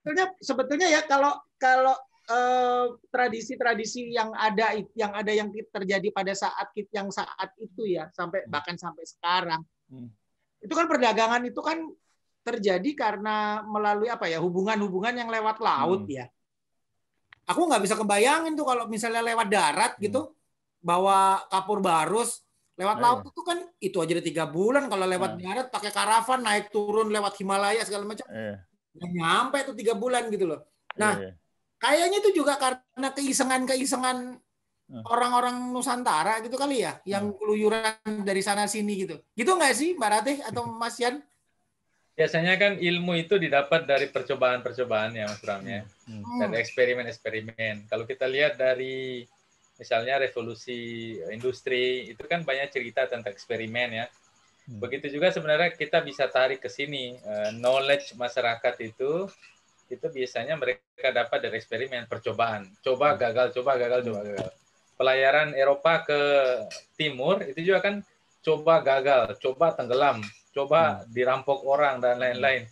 sebetulnya 0.00 0.26
sebetulnya 0.40 0.88
ya 0.88 1.00
kalau 1.04 1.32
kalau 1.58 1.94
eh, 2.30 2.86
tradisi-tradisi 3.10 4.14
yang 4.14 4.30
ada 4.32 4.78
yang 4.94 5.12
ada 5.12 5.32
yang 5.34 5.48
terjadi 5.50 6.08
pada 6.14 6.32
saat 6.32 6.70
kit- 6.72 6.92
yang 6.94 7.10
saat 7.10 7.50
itu 7.58 7.84
ya 7.90 8.08
sampai 8.14 8.46
bahkan 8.46 8.78
sampai 8.78 9.04
sekarang 9.04 9.62
Hmm. 9.90 10.06
itu 10.62 10.70
kan 10.70 10.86
perdagangan 10.86 11.42
itu 11.50 11.58
kan 11.58 11.82
terjadi 12.46 12.94
karena 12.94 13.58
melalui 13.66 14.06
apa 14.06 14.30
ya 14.30 14.38
hubungan-hubungan 14.38 15.18
yang 15.18 15.26
lewat 15.26 15.58
laut 15.58 16.06
Hmm. 16.06 16.14
ya 16.14 16.30
aku 17.50 17.60
nggak 17.66 17.82
bisa 17.82 17.98
kebayangin 17.98 18.54
tuh 18.54 18.62
kalau 18.62 18.86
misalnya 18.86 19.20
lewat 19.20 19.46
darat 19.50 19.92
gitu 19.98 20.30
bawa 20.78 21.42
kapur 21.50 21.82
barus 21.82 22.40
lewat 22.78 22.96
Hmm. 22.96 23.02
Nah, 23.04 23.12
laut 23.12 23.28
itu 23.28 23.42
kan 23.44 23.58
itu 23.76 23.96
aja 24.00 24.12
udah 24.16 24.24
tiga 24.24 24.44
bulan 24.48 24.84
kalau 24.88 25.04
lewat 25.04 25.30
Nah. 25.34 25.40
darat 25.42 25.66
pakai 25.68 25.90
karavan 25.90 26.40
naik 26.40 26.72
turun 26.72 27.10
lewat 27.10 27.36
Himalaya 27.36 27.82
segala 27.84 28.08
macam 28.08 28.24
Iya, 28.24 28.64
nggak 28.96 29.10
nyampe 29.12 29.58
tuh 29.68 29.74
tiga 29.76 29.92
bulan 29.92 30.30
gitu 30.32 30.48
loh 30.48 30.64
Nah, 30.96 31.18
iya, 31.20 31.28
iya. 31.28 31.32
kayaknya 31.76 32.18
itu 32.22 32.30
juga 32.40 32.54
karena 32.56 33.08
keisengan-keisengan 33.12 34.18
Hmm. 34.90 35.06
orang-orang 35.06 35.70
Nusantara 35.70 36.42
gitu 36.42 36.58
kali 36.58 36.82
ya, 36.82 36.98
yang 37.06 37.30
keluyuran 37.38 37.94
dari 38.26 38.42
sana 38.42 38.66
sini 38.66 38.98
gitu. 38.98 39.22
Gitu 39.38 39.46
nggak 39.46 39.70
sih 39.70 39.94
Mbak 39.94 40.10
Ratih 40.10 40.36
atau 40.42 40.66
Mas 40.82 40.98
Yan? 40.98 41.22
Biasanya 42.20 42.60
kan 42.60 42.76
ilmu 42.76 43.16
itu 43.16 43.40
didapat 43.40 43.88
dari 43.88 44.12
percobaan-percobaan 44.12 45.16
ya 45.16 45.24
Mas 45.24 45.40
Bram 45.40 45.64
ya. 45.64 45.88
Hmm. 46.04 46.20
Dan 46.36 46.52
eksperimen-eksperimen. 46.52 47.88
Kalau 47.88 48.04
kita 48.04 48.28
lihat 48.28 48.60
dari 48.60 49.24
misalnya 49.80 50.20
revolusi 50.20 51.16
industri 51.32 52.12
itu 52.12 52.20
kan 52.28 52.44
banyak 52.44 52.68
cerita 52.68 53.08
tentang 53.08 53.32
eksperimen 53.32 54.04
ya. 54.04 54.06
Hmm. 54.68 54.84
Begitu 54.84 55.16
juga 55.16 55.32
sebenarnya 55.32 55.72
kita 55.72 56.04
bisa 56.04 56.28
tarik 56.28 56.60
ke 56.60 56.68
sini 56.68 57.16
eh, 57.16 57.56
knowledge 57.56 58.12
masyarakat 58.20 58.76
itu 58.84 59.24
itu 59.88 60.06
biasanya 60.12 60.60
mereka 60.60 61.08
dapat 61.16 61.40
dari 61.40 61.56
eksperimen 61.56 62.04
percobaan. 62.04 62.68
Coba 62.84 63.16
gagal, 63.16 63.56
coba 63.56 63.80
gagal, 63.80 64.04
coba 64.12 64.20
gagal. 64.28 64.50
Pelayaran 65.00 65.56
Eropa 65.56 66.04
ke 66.04 66.20
timur 67.00 67.40
itu 67.48 67.64
juga 67.64 67.80
kan 67.80 67.94
coba 68.44 68.84
gagal, 68.84 69.40
coba 69.40 69.72
tenggelam, 69.72 70.20
coba 70.50 71.06
dirampok 71.08 71.62
orang 71.64 72.02
dan 72.02 72.18
lain-lain. 72.18 72.66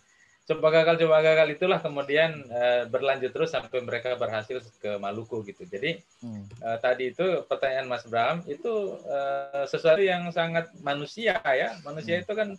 Coba 0.49 0.73
gagal, 0.73 0.97
coba 1.05 1.21
gagal 1.21 1.53
itulah 1.53 1.77
kemudian 1.77 2.33
eh, 2.49 2.89
berlanjut 2.89 3.29
terus 3.29 3.53
sampai 3.53 3.85
mereka 3.85 4.17
berhasil 4.17 4.65
ke 4.81 4.97
Maluku 4.97 5.45
gitu. 5.45 5.61
Jadi 5.63 6.01
Hmm. 6.19 6.43
Eh, 6.59 6.77
tadi 6.81 7.13
itu 7.15 7.45
pertanyaan 7.47 7.87
Mas 7.87 8.03
Bram 8.03 8.41
itu 8.49 8.97
eh, 9.05 9.63
sesuatu 9.69 10.01
yang 10.01 10.27
sangat 10.33 10.73
manusia 10.81 11.37
ya. 11.45 11.77
Manusia 11.85 12.17
Hmm. 12.19 12.23
itu 12.25 12.33
kan 12.33 12.49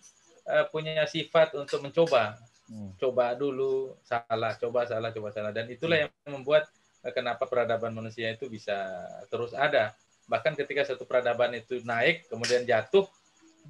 eh, 0.50 0.64
punya 0.72 1.02
sifat 1.04 1.52
untuk 1.58 1.82
mencoba, 1.82 2.38
Hmm. 2.70 2.94
coba 2.96 3.34
dulu, 3.34 3.92
salah, 4.06 4.54
coba 4.56 4.86
salah, 4.86 5.10
coba 5.10 5.28
salah, 5.34 5.50
dan 5.50 5.66
itulah 5.66 6.06
yang 6.06 6.10
membuat 6.30 6.70
eh, 7.02 7.10
kenapa 7.10 7.44
peradaban 7.50 7.90
manusia 7.90 8.30
itu 8.30 8.46
bisa 8.46 8.76
terus 9.28 9.50
ada. 9.50 9.92
Bahkan 10.30 10.54
ketika 10.54 10.86
satu 10.86 11.02
peradaban 11.02 11.50
itu 11.58 11.82
naik 11.82 12.30
kemudian 12.30 12.62
jatuh, 12.62 13.02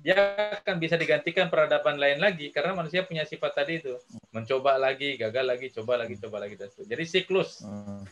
dia 0.01 0.17
akan 0.65 0.77
bisa 0.81 0.97
digantikan 0.97 1.53
peradaban 1.53 2.01
lain 2.01 2.19
lagi 2.19 2.49
karena 2.49 2.73
manusia 2.73 3.05
punya 3.05 3.29
sifat 3.29 3.53
tadi 3.53 3.85
itu 3.85 4.01
mencoba 4.33 4.81
lagi, 4.81 5.21
gagal 5.21 5.45
lagi, 5.45 5.67
coba 5.71 6.01
lagi, 6.01 6.17
coba 6.17 6.37
lagi 6.41 6.57
dan 6.57 6.73
seterusnya. 6.73 6.93
Jadi 6.97 7.05
siklus 7.05 7.51
Hmm. 7.61 8.05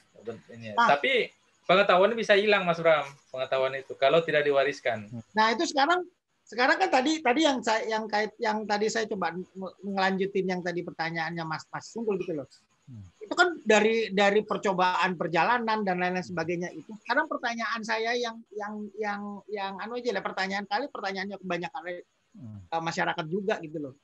ini. 0.53 0.77
Ah. 0.77 0.97
Tapi 0.97 1.33
pengetahuan 1.65 2.13
bisa 2.13 2.37
hilang, 2.37 2.69
Mas 2.69 2.77
Bram. 2.81 3.09
Pengetahuan 3.33 3.73
itu 3.81 3.97
kalau 3.97 4.21
tidak 4.21 4.45
diwariskan. 4.45 5.09
Nah 5.33 5.57
itu 5.57 5.65
sekarang 5.65 6.05
sekarang 6.49 6.77
kan 6.81 6.89
tadi 6.89 7.21
tadi 7.21 7.45
yang 7.45 7.61
saya 7.61 7.85
yang 7.85 8.05
kait 8.09 8.33
yang 8.41 8.65
tadi 8.65 8.89
saya 8.89 9.05
coba 9.05 9.37
ngelanjutin 9.85 10.49
yang 10.49 10.61
tadi 10.65 10.81
pertanyaannya 10.81 11.45
Mas 11.45 11.65
Mas 11.69 11.89
Sungkul 11.93 12.21
gitu 12.21 12.37
loh. 12.37 12.49
Hmm. 12.89 13.05
Itu 13.21 13.35
kan 13.37 13.61
dari 13.61 14.09
dari 14.17 14.41
percobaan 14.41 15.13
perjalanan 15.21 15.85
dan 15.85 16.01
lain-lain 16.01 16.25
sebagainya 16.25 16.73
itu. 16.73 16.89
Sekarang 17.05 17.29
pertanyaan 17.29 17.85
saya 17.85 18.17
yang 18.17 18.41
yang 18.49 18.75
yang 18.97 19.21
yang 19.53 19.73
anu 19.77 20.01
aja 20.01 20.17
lah 20.17 20.25
pertanyaan 20.25 20.65
kali 20.65 20.89
pertanyaannya 20.89 21.37
kebanyakan 21.37 21.83
Hmm. 22.39 22.61
eh, 22.65 22.83
masyarakat 22.83 23.27
juga 23.29 23.61
gitu 23.61 23.77
loh. 23.81 23.95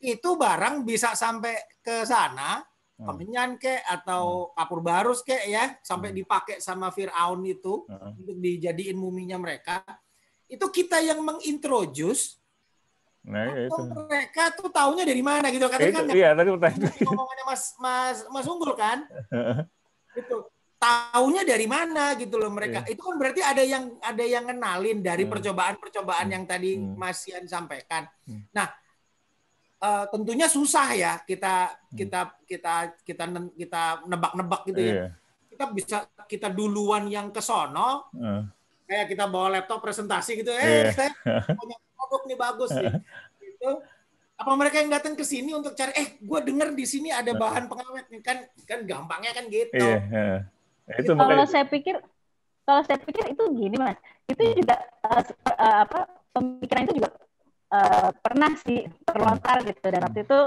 Itu 0.00 0.36
barang 0.36 0.84
bisa 0.84 1.12
sampai 1.12 1.56
ke 1.84 2.04
sana, 2.08 2.64
Hmm. 2.96 3.12
kemenyan 3.12 3.60
kek 3.60 3.84
atau 3.84 4.52
kapur 4.56 4.80
barus 4.80 5.20
kek 5.20 5.44
ya, 5.48 5.76
sampai 5.84 6.12
Hmm. 6.12 6.18
dipakai 6.24 6.56
sama 6.64 6.88
Firaun 6.88 7.44
itu 7.44 7.84
Hmm. 7.84 8.16
untuk 8.16 8.36
dijadiin 8.40 8.96
muminya 8.96 9.36
mereka. 9.36 9.84
Itu 10.48 10.72
kita 10.72 11.04
yang 11.04 11.20
mengintroduce 11.20 12.40
Nah, 13.26 13.42
ya 13.50 13.66
itu. 13.66 13.74
atau 13.74 14.06
mereka 14.06 14.54
tuh 14.54 14.70
taunya 14.70 15.02
dari 15.02 15.18
mana 15.18 15.50
gitu 15.50 15.66
kan 15.66 15.82
itu 15.82 15.90
kan 15.90 16.06
iya 16.14 16.30
tadi 16.30 16.46
pertanyaan. 16.46 16.94
ngomongannya 17.02 17.44
Mas 17.44 17.62
Mas 17.76 18.18
Mas 18.30 18.46
Unggul 18.46 18.72
kan? 18.72 19.02
Gitu. 20.14 20.36
Taunya 20.76 21.42
dari 21.42 21.66
mana 21.66 22.14
gitu 22.14 22.38
loh 22.38 22.48
mereka. 22.48 22.86
Itu 22.86 23.02
kan 23.02 23.16
berarti 23.16 23.42
ada 23.42 23.62
yang 23.64 23.98
ada 23.98 24.22
yang 24.22 24.44
kenalin 24.44 25.02
dari 25.02 25.26
Hmm. 25.26 25.32
percobaan-percobaan 25.34 26.26
Hmm. 26.26 26.34
yang 26.38 26.44
tadi 26.44 26.70
Hmm. 26.78 26.94
Mas 26.94 27.18
Yan 27.26 27.44
sampaikan. 27.44 28.06
Hmm. 28.22 28.46
Nah, 28.54 28.70
eh, 29.76 30.04
tentunya 30.06 30.46
susah 30.46 30.86
ya 30.92 31.12
kita 31.20 31.74
Hmm. 31.74 31.96
kita 31.98 32.20
kita 32.46 32.74
kita 33.02 33.24
kita 33.52 33.82
nebak-nebak 34.06 34.62
gitu 34.66 34.80
ya. 34.80 34.92
Iya. 34.92 35.06
Kita 35.50 35.64
bisa 35.72 35.96
kita 36.24 36.46
duluan 36.46 37.08
yang 37.08 37.32
ke 37.32 37.40
sono 37.40 38.06
Heeh. 38.12 38.40
kayak 38.86 39.06
kita 39.10 39.24
bawa 39.26 39.50
laptop 39.50 39.80
presentasi 39.80 40.38
gitu 40.38 40.52
Iya. 40.52 40.62
eh 40.62 40.92
saya 40.92 41.10
punya 41.50 41.74
produk 42.06 42.22
nih 42.24 42.38
bagus 42.38 42.70
nih 42.72 42.94
gitu 43.42 43.70
apa 44.36 44.52
mereka 44.52 44.76
yang 44.78 44.92
datang 44.92 45.16
ke 45.16 45.24
sini 45.24 45.56
untuk 45.56 45.72
cari 45.72 45.92
eh 45.96 46.08
gue 46.20 46.40
denger 46.44 46.76
di 46.76 46.84
sini 46.84 47.08
ada 47.08 47.32
bahan 47.32 47.66
pengawet 47.66 48.06
nih 48.12 48.20
kan 48.20 48.38
kan 48.68 48.84
gampangnya 48.84 49.32
kan 49.32 49.48
gitu 49.48 49.74
Iya. 49.74 49.96
heeh. 50.06 50.36
Itu 51.02 51.12
Kalau 51.18 51.18
makanya. 51.18 51.48
saya 51.48 51.64
pikir, 51.66 51.96
kalau 52.62 52.82
saya 52.86 52.98
pikir 53.02 53.24
itu 53.32 53.42
gini 53.56 53.74
mas, 53.74 53.96
itu 54.28 54.42
juga 54.54 54.76
eh, 54.78 55.22
se- 55.24 55.34
eh, 55.50 55.78
apa 55.82 55.98
pemikiran 56.30 56.84
itu 56.86 56.94
juga 57.00 57.10
eh, 57.72 58.08
pernah 58.22 58.52
sih 58.62 58.78
terlontar 59.02 59.56
gitu 59.66 59.86
dan 59.88 60.00
waktu 60.06 60.20
itu 60.22 60.40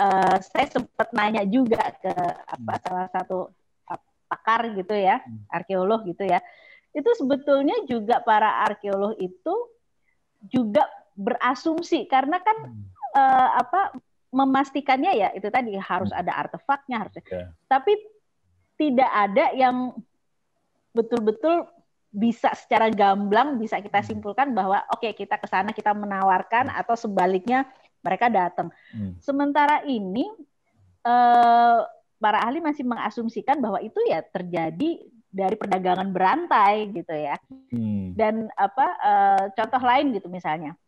eh, 0.00 0.36
saya 0.40 0.66
sempat 0.72 1.08
nanya 1.12 1.42
juga 1.44 1.82
ke 2.00 2.14
apa 2.48 2.72
salah 2.80 3.08
satu 3.12 3.50
pakar 4.24 4.72
gitu 4.74 4.94
ya, 4.94 5.20
Hmm. 5.22 5.42
arkeolog 5.52 6.06
gitu 6.06 6.24
ya. 6.24 6.38
Itu 6.94 7.10
sebetulnya 7.18 7.74
juga 7.90 8.22
para 8.22 8.62
arkeolog 8.64 9.18
itu 9.18 9.54
juga 10.48 10.84
berasumsi 11.14 12.04
karena 12.06 12.42
kan 12.42 12.56
Hmm. 12.68 12.84
eh, 13.14 13.48
apa 13.62 13.94
memastikannya 14.34 15.12
ya 15.14 15.28
itu 15.30 15.46
tadi 15.46 15.78
harus 15.78 16.10
ada 16.10 16.34
artefaknya 16.34 17.06
harus 17.06 17.14
Ya. 17.22 17.54
tapi 17.70 17.94
tidak 18.74 19.06
ada 19.06 19.54
yang 19.54 19.94
betul-betul 20.90 21.66
bisa 22.10 22.50
secara 22.54 22.90
gamblang 22.90 23.58
bisa 23.58 23.78
kita 23.78 24.02
Hmm. 24.02 24.08
simpulkan 24.10 24.54
bahwa 24.54 24.82
oke 24.90 25.06
kita 25.14 25.38
ke 25.38 25.46
sana 25.46 25.70
kita 25.70 25.94
menawarkan 25.94 26.70
atau 26.70 26.94
sebaliknya 26.94 27.66
mereka 28.02 28.26
datang. 28.30 28.70
Hmm. 28.90 29.14
Sementara 29.18 29.82
ini 29.86 30.26
eh, 31.04 31.78
para 32.16 32.38
ahli 32.40 32.58
masih 32.64 32.82
mengasumsikan 32.82 33.60
bahwa 33.60 33.76
itu 33.84 34.00
ya 34.08 34.24
terjadi 34.24 35.04
dari 35.34 35.58
perdagangan 35.58 36.14
berantai 36.14 36.94
gitu 36.94 37.10
ya. 37.10 37.34
Hmm. 37.74 38.14
Dan 38.14 38.46
apa 38.54 38.86
eh, 39.02 39.44
contoh 39.58 39.82
lain 39.82 40.14
gitu 40.14 40.30
misalnya. 40.30 40.78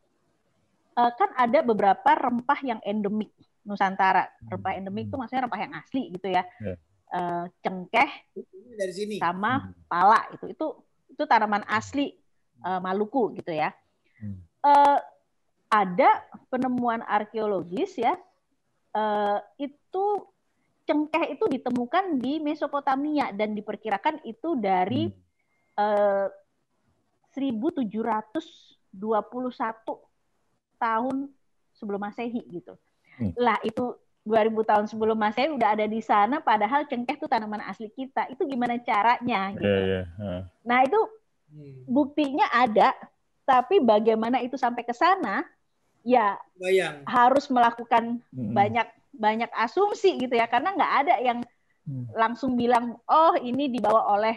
Eh, 0.95 1.11
kan 1.19 1.35
ada 1.35 1.67
beberapa 1.67 2.11
rempah 2.15 2.61
yang 2.63 2.79
endemik 2.87 3.35
Nusantara. 3.67 4.31
Rempah 4.47 4.79
endemik 4.79 5.11
itu 5.11 5.19
maksudnya 5.19 5.51
rempah 5.51 5.61
yang 5.67 5.75
asli 5.75 6.15
gitu 6.15 6.31
ya. 6.31 6.47
Ya. 6.63 6.79
Eh, 7.11 7.45
cengkeh 7.67 8.11
dari 8.79 8.93
sini 8.95 9.15
sama 9.19 9.67
Hmm. 9.67 9.75
pala 9.91 10.21
itu 10.31 10.47
itu 10.55 10.67
itu 11.11 11.23
tanaman 11.27 11.67
asli 11.67 12.15
eh, 12.63 12.81
Maluku 12.81 13.35
gitu 13.35 13.51
ya. 13.51 13.75
Hmm. 14.23 14.39
Eh, 14.63 14.99
ada 15.67 16.23
penemuan 16.47 17.03
arkeologis 17.03 17.99
ya 17.99 18.15
uh, 18.97 19.39
itu 19.61 20.05
cengkeh 20.87 21.35
itu 21.35 21.45
ditemukan 21.51 22.23
di 22.23 22.39
Mesopotamia 22.39 23.35
dan 23.35 23.53
diperkirakan 23.53 24.23
itu 24.23 24.55
dari 24.57 25.11
hmm. 25.11 25.83
uh, 25.83 26.31
1721 27.35 28.17
tahun 30.81 31.17
sebelum 31.77 32.01
Masehi 32.01 32.41
gitu. 32.49 32.79
Hmm. 33.19 33.35
Lah 33.37 33.59
itu 33.67 33.99
2000 34.27 34.71
tahun 34.71 34.87
sebelum 34.91 35.19
Masehi 35.19 35.53
udah 35.53 35.77
ada 35.77 35.87
di 35.87 36.01
sana 36.01 36.41
padahal 36.41 36.89
cengkeh 36.89 37.19
itu 37.19 37.27
tanaman 37.29 37.67
asli 37.67 37.91
kita. 37.93 38.31
Itu 38.33 38.47
gimana 38.47 38.79
caranya 38.81 39.53
gitu. 39.59 39.67
Yeah, 39.67 39.85
yeah. 39.85 40.05
Uh. 40.17 40.43
Nah, 40.65 40.87
itu 40.87 41.01
hmm. 41.53 41.85
buktinya 41.91 42.47
ada, 42.55 42.95
tapi 43.45 43.83
bagaimana 43.83 44.43
itu 44.43 44.59
sampai 44.59 44.83
ke 44.83 44.95
sana 44.95 45.47
ya 46.07 46.39
Bayang. 46.55 47.03
harus 47.07 47.51
melakukan 47.51 48.23
hmm. 48.31 48.55
banyak 48.55 48.87
banyak 49.17 49.51
asumsi 49.57 50.21
gitu 50.21 50.37
ya 50.37 50.47
karena 50.47 50.77
nggak 50.77 50.93
ada 51.05 51.15
yang 51.25 51.39
hmm. 51.89 52.13
langsung 52.13 52.55
bilang 52.55 52.97
oh 53.09 53.35
ini 53.41 53.73
dibawa 53.73 54.13
oleh 54.17 54.37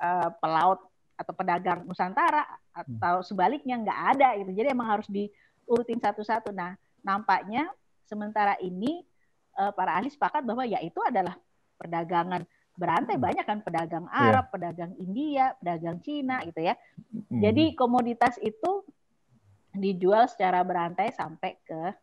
uh, 0.00 0.32
pelaut 0.40 0.80
atau 1.20 1.32
pedagang 1.36 1.84
Nusantara 1.84 2.48
atau 2.72 3.20
sebaliknya 3.20 3.76
nggak 3.76 4.00
ada 4.16 4.28
gitu. 4.40 4.56
Jadi 4.56 4.68
emang 4.72 4.88
harus 4.88 5.08
diurutin 5.12 6.00
satu-satu. 6.00 6.48
Nah, 6.48 6.72
nampaknya 7.04 7.68
Sementara 8.10 8.58
ini 8.58 9.06
uh, 9.54 9.70
para 9.70 9.94
ahli 9.94 10.10
sepakat 10.10 10.42
bahwa 10.42 10.66
ya 10.66 10.82
itu 10.82 10.98
adalah 10.98 11.38
perdagangan 11.78 12.42
berantai 12.74 13.14
hmm. 13.14 13.22
banyak 13.22 13.44
kan 13.46 13.58
pedagang 13.62 14.06
iya. 14.10 14.18
Arab, 14.34 14.44
yeah. 14.44 14.50
pedagang 14.50 14.92
India, 14.98 15.44
pedagang 15.62 15.96
Cina 16.02 16.42
gitu 16.42 16.58
ya. 16.58 16.74
Hmm. 16.74 17.38
Jadi 17.38 17.78
komoditas 17.78 18.34
itu 18.42 18.82
dijual 19.70 20.26
secara 20.26 20.66
berantai 20.66 21.14
sampai 21.14 21.54
ke 21.62 21.94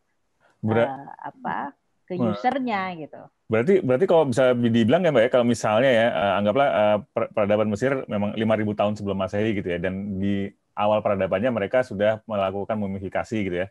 Ber 0.64 0.88
uh, 0.88 1.12
apa 1.20 1.76
ke 2.08 2.16
usernya 2.16 2.96
gitu. 2.96 3.22
Berarti 3.52 3.84
berarti 3.84 4.06
kalau 4.08 4.24
bisa 4.32 4.56
dibilang 4.56 5.04
ya 5.04 5.12
Mbak 5.12 5.24
ya 5.28 5.30
kalau 5.32 5.46
misalnya 5.48 5.92
ya 5.92 6.08
uh, 6.12 6.34
anggaplah 6.40 6.68
uh, 6.72 6.98
peradaban 7.36 7.68
Mesir 7.68 7.92
memang 8.08 8.32
5000 8.36 8.80
tahun 8.80 8.94
sebelum 8.96 9.18
Masehi 9.20 9.52
gitu 9.60 9.68
ya 9.68 9.80
dan 9.80 10.20
di 10.20 10.48
awal 10.78 11.04
peradabannya 11.04 11.52
mereka 11.52 11.84
sudah 11.84 12.24
melakukan 12.24 12.80
mumifikasi 12.80 13.38
gitu 13.44 13.58
ya. 13.64 13.68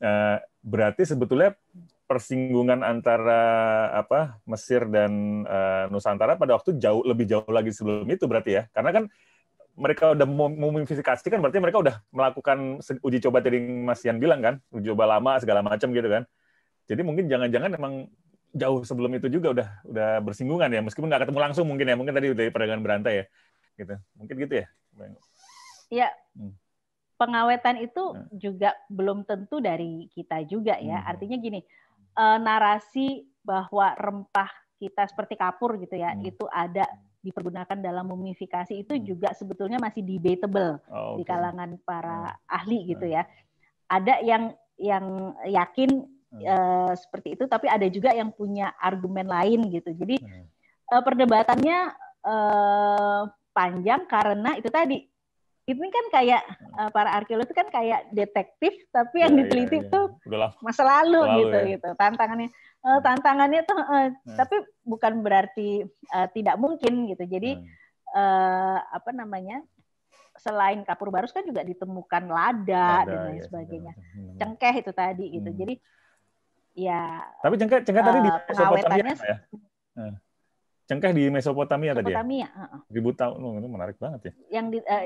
Uh, 0.00 0.40
berarti 0.64 1.04
sebetulnya 1.04 1.52
persinggungan 2.04 2.84
antara 2.84 3.40
apa 3.96 4.36
Mesir 4.44 4.84
dan 4.92 5.44
Nusantara 5.88 6.36
pada 6.36 6.52
waktu 6.52 6.76
jauh 6.76 7.00
lebih 7.00 7.24
jauh 7.24 7.48
lagi 7.48 7.72
sebelum 7.72 8.04
itu 8.12 8.28
berarti 8.28 8.60
ya 8.60 8.62
karena 8.76 8.92
kan 8.92 9.04
mereka 9.74 10.14
udah 10.14 10.28
memumifikasi 10.28 11.24
kan 11.24 11.40
berarti 11.40 11.58
mereka 11.58 11.80
udah 11.80 11.96
melakukan 12.14 12.78
uji 13.02 13.18
coba 13.24 13.42
tadi 13.42 13.58
Mas 13.58 14.04
Yan 14.06 14.20
bilang 14.22 14.44
kan 14.44 14.54
uji 14.70 14.92
coba 14.94 15.16
lama 15.18 15.40
segala 15.42 15.64
macam 15.64 15.90
gitu 15.90 16.06
kan 16.06 16.28
jadi 16.84 17.00
mungkin 17.02 17.26
jangan-jangan 17.28 17.70
emang 17.76 17.94
jauh 18.54 18.86
sebelum 18.86 19.10
itu 19.18 19.26
juga 19.28 19.50
udah 19.50 19.68
udah 19.88 20.10
bersinggungan 20.22 20.70
ya 20.70 20.80
meskipun 20.84 21.10
nggak 21.10 21.26
ketemu 21.26 21.40
langsung 21.42 21.66
mungkin 21.66 21.90
ya 21.90 21.96
mungkin 21.98 22.14
tadi 22.14 22.30
dari 22.32 22.50
perdagangan 22.54 22.82
berantai 22.84 23.14
ya 23.20 23.24
gitu 23.74 23.94
mungkin 24.14 24.36
gitu 24.38 24.54
ya 24.62 24.66
Iya. 25.92 26.08
Hmm 26.38 26.54
pengawetan 27.24 27.78
itu 27.80 28.02
hmm. 28.12 28.36
juga 28.36 28.74
belum 28.90 29.24
tentu 29.24 29.62
dari 29.62 30.10
kita 30.12 30.42
juga 30.46 30.76
ya. 30.82 31.02
Hmm. 31.02 31.10
Artinya 31.14 31.36
gini, 31.38 31.60
uh, 32.18 32.38
narasi 32.42 33.24
bahwa 33.40 33.94
rempah 33.94 34.50
kita 34.76 35.06
seperti 35.06 35.38
kapur 35.38 35.78
gitu 35.78 35.94
ya, 35.94 36.12
hmm. 36.12 36.26
itu 36.26 36.44
ada 36.50 36.84
dipergunakan 37.24 37.80
dalam 37.80 38.04
mumifikasi 38.04 38.74
itu 38.76 38.98
hmm. 38.98 39.04
juga 39.06 39.28
sebetulnya 39.32 39.80
masih 39.80 40.04
debatable 40.04 40.82
oh, 40.92 41.16
okay. 41.16 41.22
di 41.22 41.24
kalangan 41.24 41.70
para 41.86 42.34
hmm. 42.34 42.58
ahli 42.60 42.78
gitu 42.92 43.06
ya. 43.08 43.22
Ada 43.88 44.20
yang 44.20 44.52
yang 44.74 45.32
yakin 45.46 45.90
hmm. 46.02 46.13
Uh, 46.42 46.92
seperti 46.98 47.38
itu, 47.38 47.44
tapi 47.46 47.70
ada 47.70 47.86
juga 47.86 48.10
yang 48.10 48.34
punya 48.34 48.74
argumen 48.80 49.30
lain 49.30 49.70
gitu. 49.70 49.94
Jadi 49.94 50.18
hmm. 50.18 50.44
uh, 50.90 51.02
perdebatannya 51.06 51.78
uh, 52.26 53.22
panjang 53.54 54.02
karena 54.10 54.58
itu 54.58 54.68
tadi 54.72 54.98
ini 55.64 55.88
kan 55.88 56.06
kayak 56.12 56.42
uh, 56.76 56.90
para 56.92 57.16
arkeolog 57.16 57.48
itu 57.48 57.56
kan 57.56 57.68
kayak 57.72 58.12
detektif 58.12 58.84
tapi 58.92 59.24
yang 59.24 59.32
ya, 59.32 59.38
diteliti 59.44 59.78
ya, 59.80 59.84
ya. 59.88 59.92
tuh 59.92 60.04
masa 60.60 60.84
lalu, 60.84 61.24
lalu 61.24 61.38
gitu 61.40 61.56
ya. 61.56 61.68
gitu 61.76 61.88
tantangannya 61.96 62.48
uh, 62.84 63.00
tantangannya 63.00 63.60
tuh 63.64 63.78
uh, 63.80 64.08
nah. 64.12 64.36
tapi 64.36 64.56
bukan 64.84 65.24
berarti 65.24 65.88
uh, 66.12 66.28
tidak 66.36 66.60
mungkin 66.60 67.08
gitu 67.08 67.24
jadi 67.24 67.56
hmm. 67.56 67.64
uh, 68.12 68.78
apa 68.92 69.10
namanya 69.16 69.64
selain 70.36 70.82
kapur 70.84 71.08
barus 71.14 71.30
kan 71.30 71.46
juga 71.46 71.62
ditemukan 71.62 72.26
lada, 72.26 73.06
lada 73.06 73.08
dan 73.08 73.18
lain 73.30 73.38
ya, 73.38 73.44
sebagainya 73.48 73.92
ya. 73.94 74.34
cengkeh 74.42 74.74
itu 74.84 74.92
tadi 74.92 75.26
gitu 75.32 75.48
hmm. 75.48 75.58
jadi 75.64 75.74
ya 76.74 77.22
tapi 77.40 77.54
cengkeh 77.56 77.80
cengkeh 77.86 78.02
uh, 78.02 78.08
tadi 78.10 78.18
di 78.20 78.30
pengawetannya 78.50 79.14
ya? 79.14 79.36
Cengkeh 80.84 81.16
di 81.16 81.32
Mesopotamia, 81.32 81.96
Mesopotamia 81.96 82.44
tadi 82.44 82.44
ya? 82.44 82.48
Ribu 82.92 83.16
tahun, 83.16 83.40
oh, 83.40 83.56
itu 83.56 83.68
menarik 83.72 83.96
banget 83.96 84.20
ya. 84.28 84.60
Yang 84.60 84.66
di, 84.68 84.78
uh, 84.84 85.04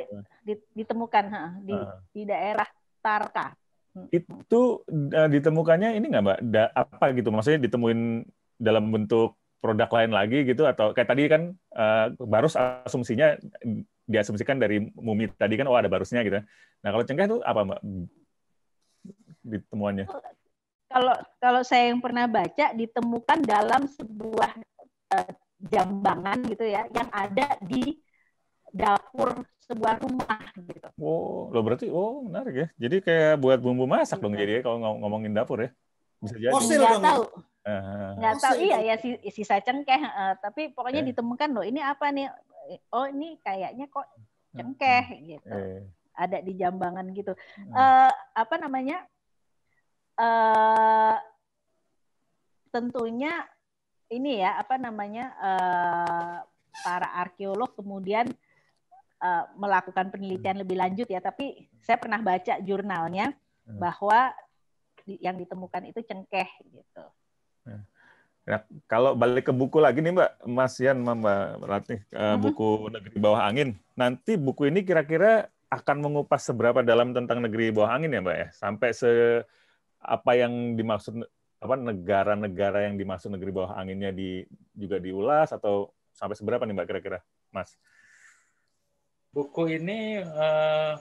ditemukan 0.74 1.24
uh, 1.31 1.50
di, 1.62 1.76
uh. 1.78 2.02
di 2.11 2.22
daerah 2.26 2.66
Tarka. 2.98 3.54
Hmm. 3.94 4.11
Itu 4.11 4.83
uh, 4.90 5.28
ditemukannya 5.31 5.94
ini 5.94 6.07
nggak 6.11 6.24
mbak? 6.26 6.38
Da, 6.50 6.74
apa 6.74 7.14
gitu? 7.14 7.31
Maksudnya 7.31 7.62
ditemuin 7.62 8.26
dalam 8.59 8.90
bentuk 8.90 9.38
produk 9.62 9.87
lain 9.87 10.11
lagi 10.11 10.42
gitu 10.42 10.66
atau 10.66 10.90
kayak 10.90 11.09
tadi 11.14 11.31
kan 11.31 11.54
uh, 11.78 12.11
barus 12.26 12.59
asumsinya 12.59 13.38
diasumsikan 14.07 14.59
dari 14.59 14.83
mumi 14.98 15.31
tadi 15.31 15.54
kan 15.54 15.70
oh 15.70 15.78
ada 15.78 15.87
barusnya 15.87 16.26
gitu. 16.26 16.42
Nah 16.83 16.90
kalau 16.90 17.07
cengkeh 17.07 17.26
itu 17.31 17.38
apa 17.46 17.61
mbak 17.62 17.81
ditemuannya? 19.46 20.11
Kalau 20.99 21.15
kalau 21.39 21.63
saya 21.63 21.95
yang 21.95 22.03
pernah 22.03 22.27
baca 22.27 22.75
ditemukan 22.75 23.39
dalam 23.47 23.87
sebuah 23.87 24.51
uh, 25.15 25.31
jambangan 25.63 26.43
gitu 26.51 26.67
ya 26.67 26.91
yang 26.91 27.07
ada 27.15 27.55
di 27.63 28.03
dapur 28.75 29.47
sebuah 29.63 30.03
rumah 30.03 30.43
gitu. 30.59 30.91
Oh, 30.99 31.55
lo 31.55 31.63
berarti 31.63 31.87
oh 31.87 32.27
menarik 32.27 32.67
ya. 32.67 32.69
Jadi 32.83 32.99
kayak 32.99 33.39
buat 33.39 33.63
bumbu 33.63 33.87
masak 33.87 34.19
dong 34.19 34.35
jadi 34.35 34.59
ya 34.59 34.61
kalau 34.67 34.99
ngomongin 34.99 35.39
dapur 35.39 35.63
ya. 35.63 35.71
Bisa 36.19 36.35
jadi. 36.35 36.51
Fosil 36.51 36.83
nggak 36.83 36.99
tahu. 36.99 37.23
Uh, 37.63 38.17
nggak 38.19 38.37
tahu 38.43 38.55
iya 38.59 38.79
ya 38.83 38.95
sisa 39.31 39.63
cengkeh 39.63 40.03
uh, 40.03 40.35
tapi 40.41 40.73
pokoknya 40.73 41.05
eh. 41.05 41.13
ditemukan 41.13 41.53
loh 41.53 41.61
ini 41.61 41.85
apa 41.85 42.09
nih 42.09 42.33
oh 42.97 43.05
ini 43.13 43.37
kayaknya 43.45 43.93
kok 43.93 44.09
cengkeh 44.57 45.05
gitu 45.29 45.53
eh. 45.53 45.85
ada 46.17 46.41
di 46.41 46.57
jambangan 46.57 47.13
gitu 47.13 47.37
uh, 47.77 48.09
apa 48.33 48.55
namanya 48.57 49.05
uh, 50.18 51.16
tentunya 52.74 53.33
ini 54.11 54.42
ya 54.42 54.61
apa 54.61 54.76
namanya 54.76 55.33
uh, 55.38 56.37
para 56.85 57.09
arkeolog 57.22 57.72
kemudian 57.76 58.28
uh, 59.22 59.44
melakukan 59.57 60.11
penelitian 60.12 60.61
lebih 60.61 60.76
lanjut 60.78 61.09
ya 61.09 61.22
tapi 61.22 61.68
saya 61.81 61.96
pernah 61.96 62.20
baca 62.20 62.61
jurnalnya 62.61 63.33
hmm. 63.68 63.78
bahwa 63.81 64.33
yang 65.09 65.40
ditemukan 65.40 65.88
itu 65.88 66.04
cengkeh 66.04 66.48
gitu. 66.68 67.04
Ya, 68.48 68.64
kalau 68.88 69.12
balik 69.12 69.48
ke 69.48 69.52
buku 69.52 69.76
lagi 69.76 70.00
nih 70.00 70.12
Mbak 70.16 70.31
Mas 70.48 70.81
Yan 70.81 71.04
Mbak 71.04 71.68
Ratih 71.68 72.00
uh, 72.16 72.37
buku 72.40 72.88
Negeri 72.88 73.16
Bawah 73.20 73.44
Angin. 73.44 73.76
Nanti 73.92 74.40
buku 74.40 74.72
ini 74.72 74.81
kira-kira 74.85 75.52
akan 75.68 76.00
mengupas 76.00 76.48
seberapa 76.48 76.81
dalam 76.81 77.12
tentang 77.12 77.44
negeri 77.44 77.68
bawah 77.68 77.92
angin 77.92 78.16
ya 78.16 78.24
Mbak 78.24 78.37
ya? 78.40 78.48
Sampai 78.57 78.96
se 78.96 79.44
apa 79.99 80.33
yang 80.39 80.79
dimaksud 80.79 81.27
apa 81.59 81.75
negara-negara 81.75 82.87
yang 82.87 82.95
dimaksud 82.95 83.35
negeri 83.35 83.51
bawah 83.51 83.75
anginnya 83.75 84.15
di 84.15 84.47
juga 84.79 85.03
diulas 85.03 85.51
atau 85.51 85.91
sampai 86.15 86.39
seberapa 86.39 86.63
nih 86.63 86.75
Mbak 86.75 86.87
kira-kira, 86.87 87.19
Mas? 87.51 87.75
Buku 89.35 89.71
ini 89.71 90.23
uh, 90.23 90.99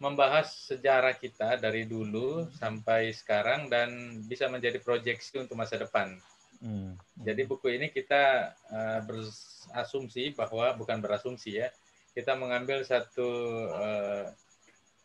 membahas 0.00 0.72
sejarah 0.72 1.16
kita 1.16 1.56
dari 1.56 1.88
dulu 1.88 2.48
sampai 2.52 3.12
sekarang 3.16 3.72
dan 3.72 4.20
bisa 4.28 4.48
menjadi 4.48 4.80
proyeksi 4.80 5.40
untuk 5.40 5.56
masa 5.56 5.80
depan. 5.80 6.20
Hmm. 6.62 6.94
Jadi 7.18 7.42
buku 7.48 7.74
ini 7.74 7.90
kita 7.90 8.54
uh, 8.70 9.00
berasumsi 9.08 10.36
bahwa 10.36 10.76
bukan 10.78 11.02
berasumsi 11.02 11.58
ya, 11.58 11.68
kita 12.14 12.36
mengambil 12.38 12.84
satu 12.86 13.28
uh, 13.72 14.26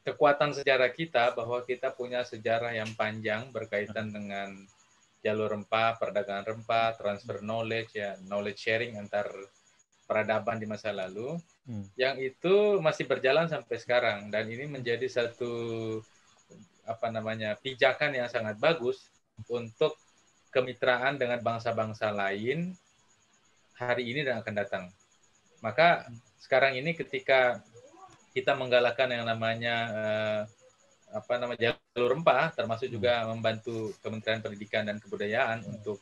kekuatan 0.08 0.55
sejarah 0.55 0.88
kita 0.95 1.36
bahwa 1.36 1.60
kita 1.68 1.91
punya 1.91 2.24
sejarah 2.24 2.72
yang 2.72 2.88
panjang 2.95 3.51
berkaitan 3.51 4.16
dengan 4.16 4.55
jalur 5.20 5.51
rempah, 5.51 5.99
perdagangan 5.99 6.47
rempah, 6.47 6.95
transfer 6.95 7.43
knowledge 7.43 7.91
ya, 7.99 8.16
knowledge 8.24 8.64
sharing 8.64 8.95
antar 8.95 9.28
peradaban 10.08 10.55
di 10.55 10.64
masa 10.64 10.95
lalu, 10.95 11.36
hmm. 11.68 11.91
yang 11.99 12.16
itu 12.24 12.80
masih 12.80 13.03
berjalan 13.03 13.51
sampai 13.51 13.76
sekarang 13.76 14.32
dan 14.32 14.47
ini 14.47 14.64
menjadi 14.72 15.03
satu 15.12 15.51
apa 16.88 17.12
namanya 17.12 17.60
pijakan 17.60 18.16
yang 18.16 18.32
sangat 18.32 18.55
bagus 18.55 19.12
untuk 19.51 19.99
kemitraan 20.55 21.20
dengan 21.20 21.43
bangsa-bangsa 21.43 22.16
lain 22.16 22.72
hari 23.76 24.08
ini 24.08 24.24
dan 24.24 24.39
akan 24.39 24.55
datang. 24.55 24.86
Maka 25.60 26.08
sekarang 26.39 26.80
ini 26.80 26.95
ketika 26.95 27.60
kita 28.38 28.53
menggalakkan 28.53 29.09
yang 29.09 29.25
namanya 29.25 29.75
uh, 29.89 30.41
apa 31.17 31.33
nama 31.41 31.57
jalur 31.57 32.13
rempah 32.13 32.53
termasuk 32.53 32.93
juga 32.93 33.25
membantu 33.25 33.97
Kementerian 34.05 34.45
Pendidikan 34.45 34.85
dan 34.85 35.01
Kebudayaan 35.01 35.65
untuk 35.65 35.97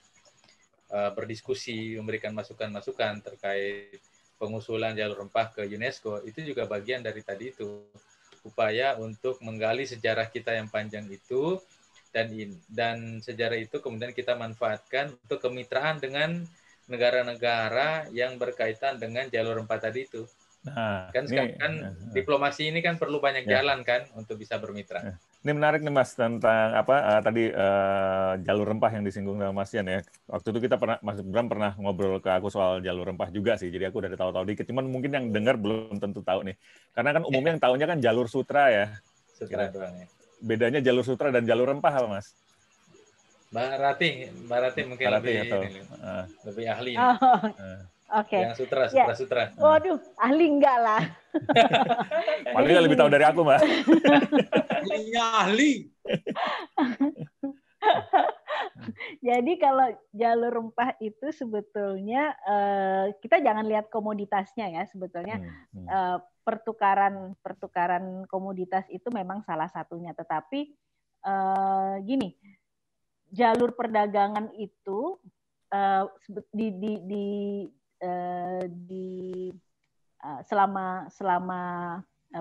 uh, 0.91 1.15
berdiskusi 1.15 1.95
memberikan 1.95 2.35
masukan-masukan 2.35 3.23
terkait 3.23 4.03
pengusulan 4.35 4.91
jalur 4.91 5.23
rempah 5.23 5.55
ke 5.55 5.63
UNESCO 5.63 6.27
itu 6.27 6.43
juga 6.43 6.67
bagian 6.67 6.99
dari 6.99 7.23
tadi 7.23 7.55
itu 7.55 7.87
upaya 8.43 8.99
untuk 8.99 9.39
menggali 9.39 9.87
sejarah 9.87 10.27
kita 10.27 10.59
yang 10.59 10.67
panjang 10.67 11.07
itu 11.07 11.55
dan 12.11 12.35
dan 12.67 13.23
sejarah 13.23 13.55
itu 13.55 13.79
kemudian 13.79 14.11
kita 14.11 14.35
manfaatkan 14.35 15.15
untuk 15.23 15.39
kemitraan 15.39 16.03
dengan 16.03 16.43
negara-negara 16.85 18.11
yang 18.13 18.37
berkaitan 18.37 19.01
dengan 19.01 19.25
jalur 19.31 19.57
rempah 19.63 19.79
tadi 19.81 20.05
itu. 20.05 20.23
Nah, 20.65 21.13
kan 21.13 21.29
sekarang 21.29 21.61
kan 21.61 21.73
uh, 21.93 22.09
diplomasi 22.09 22.73
ini 22.73 22.81
kan 22.81 22.97
perlu 22.97 23.21
banyak 23.21 23.45
ya. 23.45 23.61
jalan 23.61 23.85
kan 23.85 24.09
untuk 24.17 24.41
bisa 24.41 24.57
bermitra. 24.57 25.13
Ini 25.45 25.53
menarik 25.53 25.85
nih 25.85 25.93
Mas 25.93 26.17
tentang 26.17 26.73
apa 26.73 26.95
uh, 27.05 27.21
tadi 27.21 27.53
uh, 27.53 28.33
jalur 28.41 28.73
rempah 28.73 28.89
yang 28.89 29.05
disinggung 29.05 29.37
sama 29.37 29.53
Mas 29.53 29.69
Yan 29.77 29.85
ya. 29.85 30.01
Waktu 30.25 30.47
itu 30.49 30.59
kita 30.65 30.81
pernah 30.81 30.97
Mas 31.05 31.21
Bram 31.21 31.45
pernah 31.45 31.77
ngobrol 31.77 32.17
ke 32.17 32.33
aku 32.33 32.49
soal 32.49 32.81
jalur 32.81 33.05
rempah 33.05 33.29
juga 33.29 33.53
sih. 33.61 33.69
Jadi 33.69 33.85
aku 33.85 34.01
udah 34.01 34.09
tahu-tahu 34.17 34.41
dikit. 34.49 34.65
Cuman 34.65 34.89
mungkin 34.89 35.13
yang 35.13 35.29
dengar 35.29 35.53
belum 35.61 36.01
tentu 36.01 36.25
tahu 36.25 36.49
nih. 36.49 36.57
Karena 36.97 37.13
kan 37.13 37.23
umumnya 37.29 37.53
yang 37.53 37.61
tahunya 37.61 37.85
kan 37.85 37.97
jalur 38.01 38.25
sutra 38.25 38.73
ya. 38.73 38.85
Sutra 39.37 39.69
doang 39.69 39.93
ya. 40.01 40.09
Bedanya 40.41 40.81
jalur 40.81 41.05
sutra 41.05 41.29
dan 41.29 41.45
jalur 41.45 41.69
rempah 41.69 41.93
apa 41.93 42.07
Mas? 42.09 42.33
Mbak 43.53 43.71
Rati, 43.77 44.09
Mbak 44.49 44.59
Rati 44.65 44.81
mungkin 44.83 45.05
Rati 45.13 45.29
lebih, 45.29 45.35
atau, 45.45 45.61
ini, 45.61 45.79
uh, 46.01 46.25
lebih 46.43 46.65
ahli. 46.65 46.93
Oh. 46.97 47.15
Uh. 47.53 47.81
Oke. 48.13 48.37
Okay. 48.37 48.45
Yang 48.45 48.61
sutra, 48.61 48.85
sutra, 48.85 49.01
ya. 49.01 49.17
sutra. 49.17 49.43
Waduh, 49.57 49.97
ahli 50.21 50.45
enggak 50.45 50.77
lah. 50.77 51.01
Paling 52.55 52.69
nggak 52.69 52.85
lebih 52.85 52.97
tahu 53.01 53.09
dari 53.09 53.25
aku, 53.25 53.41
Mbak. 53.41 53.61
Ahlinya 54.85 55.25
ahli. 55.41 55.73
Jadi 59.25 59.57
kalau 59.57 59.89
jalur 60.13 60.53
rempah 60.53 60.93
itu 61.01 61.33
sebetulnya 61.33 62.37
uh, 62.45 63.09
kita 63.21 63.41
jangan 63.41 63.65
lihat 63.65 63.89
komoditasnya 63.89 64.69
ya 64.69 64.85
sebetulnya 64.85 65.41
hmm, 65.41 65.49
hmm. 65.73 65.87
Uh, 65.89 66.17
pertukaran 66.45 67.33
pertukaran 67.41 68.29
komoditas 68.29 68.85
itu 68.93 69.09
memang 69.09 69.41
salah 69.41 69.69
satunya 69.69 70.13
tetapi 70.13 70.77
uh, 71.25 71.97
gini 72.05 72.37
jalur 73.33 73.73
perdagangan 73.73 74.53
itu 74.53 75.17
uh, 75.73 76.05
di 76.53 76.69
di 76.77 76.93
di 77.01 77.25
uh, 78.05 78.63
di 78.69 79.49
uh, 80.21 80.41
selama 80.45 81.09
selama 81.09 81.61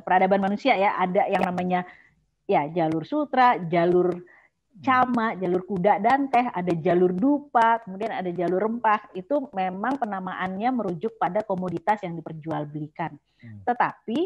peradaban 0.04 0.42
manusia 0.42 0.74
ya 0.76 0.98
ada 0.98 1.24
yang 1.30 1.44
namanya 1.46 1.86
ya 2.44 2.68
jalur 2.68 3.08
sutra, 3.08 3.56
jalur 3.64 4.20
cama, 4.82 5.38
jalur 5.38 5.62
kuda 5.62 6.02
dan 6.02 6.26
teh, 6.26 6.42
ada 6.50 6.72
jalur 6.74 7.14
dupa, 7.14 7.78
kemudian 7.86 8.10
ada 8.10 8.30
jalur 8.34 8.58
rempah. 8.58 9.06
Itu 9.14 9.46
memang 9.54 10.02
penamaannya 10.02 10.70
merujuk 10.74 11.14
pada 11.14 11.46
komoditas 11.46 12.02
yang 12.02 12.18
diperjualbelikan. 12.18 13.14
Hmm. 13.14 13.62
Tetapi 13.62 14.18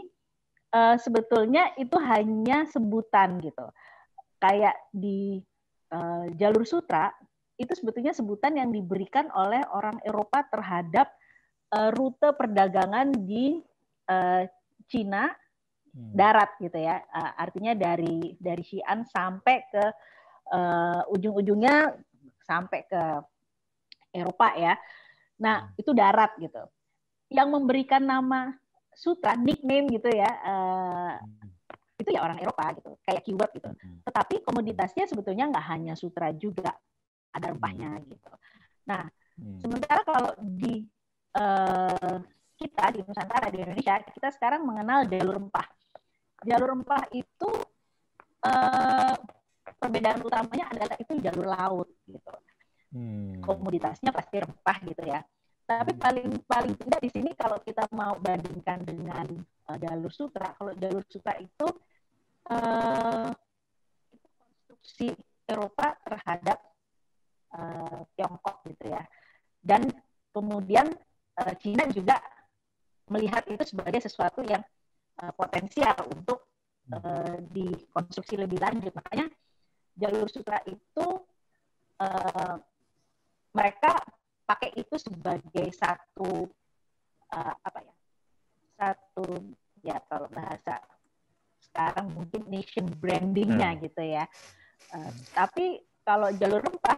uh, 0.73 0.97
sebetulnya 0.97 1.77
itu 1.77 1.97
hanya 2.01 2.65
sebutan 2.65 3.37
gitu. 3.45 3.69
Kayak 4.41 4.79
di 4.95 5.43
uh, 5.93 6.31
jalur 6.39 6.65
sutra 6.65 7.13
itu 7.59 7.75
sebetulnya 7.75 8.15
sebutan 8.15 8.55
yang 8.55 8.71
diberikan 8.71 9.29
oleh 9.35 9.61
orang 9.75 9.99
Eropa 10.07 10.47
terhadap 10.47 11.11
uh, 11.75 11.91
rute 11.93 12.29
perdagangan 12.33 13.13
di 13.13 13.59
uh, 14.09 14.43
Cina 14.89 15.29
hmm. 15.93 16.13
darat 16.17 16.57
gitu 16.61 16.79
ya. 16.79 17.03
Uh, 17.13 17.33
artinya 17.37 17.73
dari 17.77 18.37
dari 18.41 18.63
Xi'an 18.65 19.05
sampai 19.05 19.57
ke 19.69 19.85
uh, 20.53 21.03
ujung-ujungnya 21.13 21.93
sampai 22.45 22.81
ke 22.89 23.03
Eropa 24.13 24.57
ya. 24.57 24.75
Nah, 25.45 25.69
hmm. 25.69 25.81
itu 25.81 25.91
darat 25.93 26.33
gitu. 26.41 26.65
Yang 27.29 27.49
memberikan 27.53 28.03
nama 28.03 28.57
sutra 28.97 29.37
nickname 29.37 29.93
gitu 29.93 30.09
ya. 30.09 30.31
Uh, 30.43 31.15
itu 31.99 32.15
ya 32.15 32.23
orang 32.23 32.39
Eropa 32.39 32.79
gitu, 32.79 32.95
kayak 33.03 33.23
keyword 33.27 33.51
gitu. 33.59 33.69
Hmm. 33.75 33.99
Tetapi 34.07 34.47
komoditasnya 34.47 35.11
sebetulnya 35.11 35.51
nggak 35.51 35.67
hanya 35.67 35.99
sutra 35.99 36.31
juga, 36.31 36.71
ada 37.35 37.51
rempahnya 37.51 37.99
gitu. 38.07 38.33
Nah, 38.87 39.03
hmm. 39.35 39.59
sementara 39.59 40.07
kalau 40.07 40.31
di 40.39 40.87
uh, 41.39 42.19
kita 42.59 42.85
di 42.91 43.01
Nusantara 43.07 43.47
di 43.55 43.63
Indonesia, 43.63 44.03
kita 44.03 44.29
sekarang 44.35 44.67
mengenal 44.67 45.07
jalur 45.07 45.39
rempah. 45.39 45.67
Jalur 46.43 46.69
rempah 46.75 47.03
itu 47.15 47.51
uh, 48.43 49.15
perbedaan 49.79 50.23
utamanya 50.27 50.67
adalah 50.75 50.97
itu 50.99 51.13
jalur 51.23 51.47
laut 51.47 51.89
gitu. 52.11 52.35
Hmm. 52.91 53.39
Komoditasnya 53.45 54.11
pasti 54.11 54.43
rempah 54.43 54.79
gitu 54.83 55.03
ya. 55.07 55.23
Tapi 55.69 55.95
hmm. 55.95 56.03
paling 56.03 56.29
paling 56.49 56.75
tidak 56.75 57.01
di 57.05 57.11
sini 57.15 57.31
kalau 57.39 57.63
kita 57.63 57.87
mau 57.95 58.19
bandingkan 58.19 58.83
dengan 58.83 59.27
uh, 59.71 59.79
jalur 59.79 60.11
sutra, 60.11 60.51
kalau 60.59 60.75
jalur 60.75 61.07
sutra 61.07 61.39
itu 61.39 61.67
uh, 62.51 63.31
konstruksi 64.89 65.13
Eropa 65.49 65.97
terhadap 66.05 66.59
uh, 67.53 68.03
Tiongkok 68.17 68.65
gitu 68.69 68.89
ya. 68.89 69.03
Dan 69.61 69.91
kemudian 70.33 70.89
uh, 71.39 71.55
Cina 71.59 71.87
juga 71.91 72.19
melihat 73.09 73.47
itu 73.49 73.63
sebagai 73.65 74.01
sesuatu 74.05 74.45
yang 74.45 74.61
uh, 75.23 75.33
potensial 75.33 75.97
untuk 76.13 76.45
uh, 76.93 77.37
dikonstruksi 77.51 78.37
lebih 78.37 78.61
lanjut. 78.61 78.93
Makanya 78.93 79.27
jalur 79.99 80.29
sutra 80.29 80.61
itu 80.69 81.07
uh, 82.03 82.57
mereka 83.57 83.99
pakai 84.49 84.77
itu 84.77 84.97
sebagai 84.97 85.69
satu 85.77 86.49
uh, 87.33 87.55
apa 87.65 87.79
ya 87.85 87.95
satu 88.79 89.27
ya 89.83 89.97
kalau 90.07 90.29
bahasa 90.31 90.81
sekarang 91.59 92.15
mungkin 92.15 92.47
nation 92.49 92.87
brandingnya 92.97 93.77
hmm. 93.77 93.81
gitu 93.85 94.03
ya. 94.03 94.25
Uh, 94.95 95.11
tapi 95.35 95.83
kalau 96.07 96.33
jalur 96.41 96.65
rempah, 96.65 96.97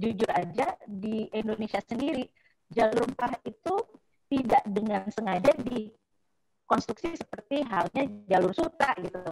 jujur 0.00 0.30
aja 0.32 0.78
di 0.88 1.28
Indonesia 1.36 1.82
sendiri 1.84 2.24
jalur 2.72 3.06
rempah 3.06 3.34
itu 3.46 3.74
tidak 4.26 4.62
dengan 4.66 5.06
sengaja 5.10 5.54
dikonstruksi 5.62 7.14
seperti 7.14 7.62
halnya 7.62 8.04
jalur 8.26 8.50
sutra 8.50 8.90
gitu. 8.98 9.22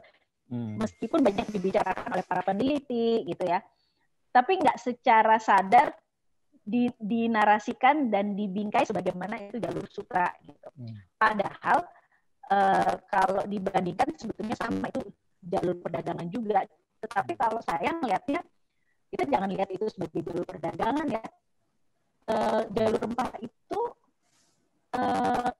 Hmm. 0.52 0.78
Meskipun 0.78 1.24
banyak 1.24 1.50
dibicarakan 1.50 2.14
oleh 2.14 2.24
para 2.26 2.42
peneliti 2.44 3.26
gitu 3.26 3.44
ya, 3.48 3.58
tapi 4.30 4.60
nggak 4.60 4.78
secara 4.78 5.40
sadar 5.40 5.90
di, 6.64 6.88
dinarasikan 6.96 8.08
dan 8.08 8.32
dibingkai 8.32 8.88
sebagaimana 8.88 9.36
itu 9.36 9.60
jalur 9.60 9.84
sutra 9.90 10.30
gitu. 10.44 10.68
Hmm. 10.78 10.96
Padahal 11.18 11.78
uh, 12.48 12.94
kalau 13.08 13.42
dibandingkan 13.44 14.16
sebetulnya 14.16 14.56
sama 14.56 14.88
itu 14.88 15.04
jalur 15.44 15.76
perdagangan 15.80 16.28
juga. 16.32 16.64
Tetapi 17.04 17.32
kalau 17.36 17.60
saya 17.60 17.92
melihatnya 18.00 18.40
kita 19.12 19.28
jangan 19.28 19.48
lihat 19.52 19.68
itu 19.70 19.86
sebagai 19.92 20.24
jalur 20.24 20.44
perdagangan 20.48 21.06
ya. 21.08 21.24
Uh, 22.24 22.64
jalur 22.72 22.96
rempah 23.04 23.36
itu 23.44 23.80
uh, 24.96 25.52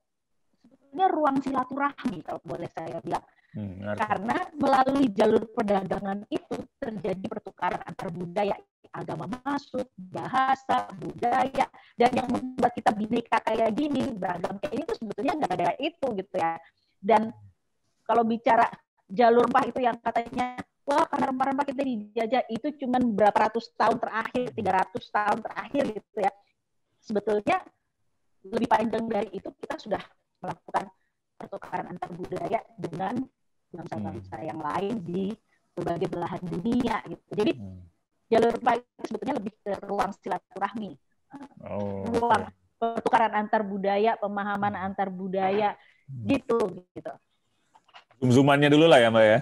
sebetulnya 0.65 1.07
ruang 1.11 1.37
silaturahmi 1.43 2.19
kalau 2.23 2.41
boleh 2.47 2.71
saya 2.71 3.03
bilang. 3.03 3.25
Hmm, 3.55 3.95
Karena 3.95 4.51
melalui 4.59 5.15
jalur 5.15 5.47
perdagangan 5.55 6.27
itu 6.27 6.59
terjadi 6.79 7.23
pertukaran 7.31 7.83
antar 7.87 8.11
budaya, 8.11 8.59
agama 8.91 9.31
masuk, 9.31 9.87
bahasa, 9.95 10.91
budaya, 10.99 11.71
dan 11.95 12.11
yang 12.15 12.27
membuat 12.31 12.75
kita 12.75 12.91
bineka 12.91 13.39
kayak 13.43 13.71
gini, 13.75 14.11
beragam 14.11 14.59
kayak 14.59 14.75
ini 14.75 14.83
tuh 14.87 14.97
sebetulnya 14.99 15.35
ada 15.47 15.71
itu 15.79 16.07
gitu 16.19 16.35
ya. 16.35 16.59
Dan 16.99 17.31
kalau 18.03 18.27
bicara 18.27 18.67
jalur 19.07 19.47
rempah 19.47 19.65
itu 19.71 19.81
yang 19.83 19.99
katanya 20.03 20.59
wah 20.85 21.07
karena 21.09 21.33
rempah-rempah 21.33 21.67
kita 21.71 21.83
dijajah 21.83 22.43
itu 22.53 22.67
cuma 22.85 22.99
berapa 23.01 23.39
ratus 23.51 23.71
tahun 23.75 23.99
terakhir, 24.03 24.47
300 24.51 25.15
tahun 25.15 25.39
terakhir 25.43 25.85
gitu 25.95 26.19
ya. 26.21 26.33
Sebetulnya 27.05 27.61
lebih 28.45 28.69
panjang 28.69 29.05
dari 29.09 29.29
itu 29.37 29.49
kita 29.61 29.77
sudah 29.77 30.03
melakukan 30.41 30.89
pertukaran 31.37 31.87
antar 31.93 32.11
budaya 32.13 32.61
dengan 32.81 33.21
bangsa-bangsa 33.73 34.37
hmm. 34.41 34.49
yang 34.49 34.61
lain 34.61 34.95
di 35.05 35.25
berbagai 35.77 36.09
belahan 36.09 36.43
dunia 36.43 36.97
gitu. 37.05 37.25
Jadi 37.37 37.53
hmm. 37.61 37.81
jalur 38.33 38.55
itu 38.57 39.03
sebetulnya 39.05 39.35
lebih 39.37 39.53
ke 39.61 39.73
ruang 39.85 40.13
silaturahmi, 40.17 40.93
oh, 41.69 42.09
ruang 42.09 42.49
okay. 42.49 42.57
pertukaran 42.81 43.33
antar 43.37 43.61
budaya, 43.61 44.17
pemahaman 44.17 44.73
hmm. 44.73 44.87
antar 44.89 45.09
budaya 45.13 45.77
Hmm. 46.05 46.29
gitu 46.29 46.85
gitu 46.93 47.13
zoom 48.21 48.31
zoomannya 48.31 48.69
dulu 48.69 48.85
lah 48.85 49.01
ya 49.01 49.09
mbak 49.09 49.25
ya 49.25 49.39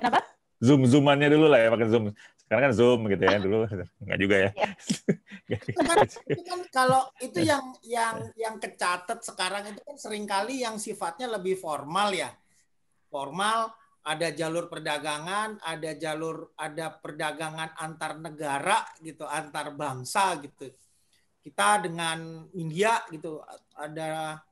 kenapa 0.00 0.20
zoom 0.56 0.88
zoomannya 0.88 1.28
dulu 1.28 1.46
lah 1.52 1.58
ya 1.60 1.68
pakai 1.68 1.88
zoom 1.92 2.04
sekarang 2.52 2.68
kan 2.68 2.74
zoom 2.76 3.00
gitu 3.08 3.24
ya 3.24 3.40
dulu 3.40 3.64
nggak 4.04 4.18
juga 4.20 4.36
ya, 4.36 4.50
ya. 5.56 5.58
kan 6.44 6.60
kalau 6.68 7.08
itu 7.24 7.40
yang 7.40 7.64
yang 7.80 8.28
yang 8.36 8.60
kecatat 8.60 9.24
sekarang 9.24 9.72
itu 9.72 9.80
kan 9.80 9.96
sering 9.96 10.28
kali 10.28 10.60
yang 10.60 10.76
sifatnya 10.76 11.32
lebih 11.32 11.56
formal 11.56 12.12
ya 12.12 12.28
formal 13.08 13.72
ada 14.02 14.34
jalur 14.34 14.66
perdagangan, 14.66 15.62
ada 15.62 15.90
jalur 15.94 16.50
ada 16.58 16.90
perdagangan 16.90 17.70
antar 17.78 18.18
negara 18.18 18.82
gitu, 18.98 19.22
antar 19.24 19.70
bangsa 19.78 20.42
gitu. 20.42 20.68
Kita 21.40 21.78
dengan 21.80 22.50
India 22.58 22.98
gitu, 23.14 23.38
ada 23.78 24.42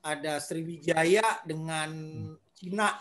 ada 0.00 0.32
Sriwijaya 0.40 1.44
dengan 1.44 1.92
Cina. 2.56 2.96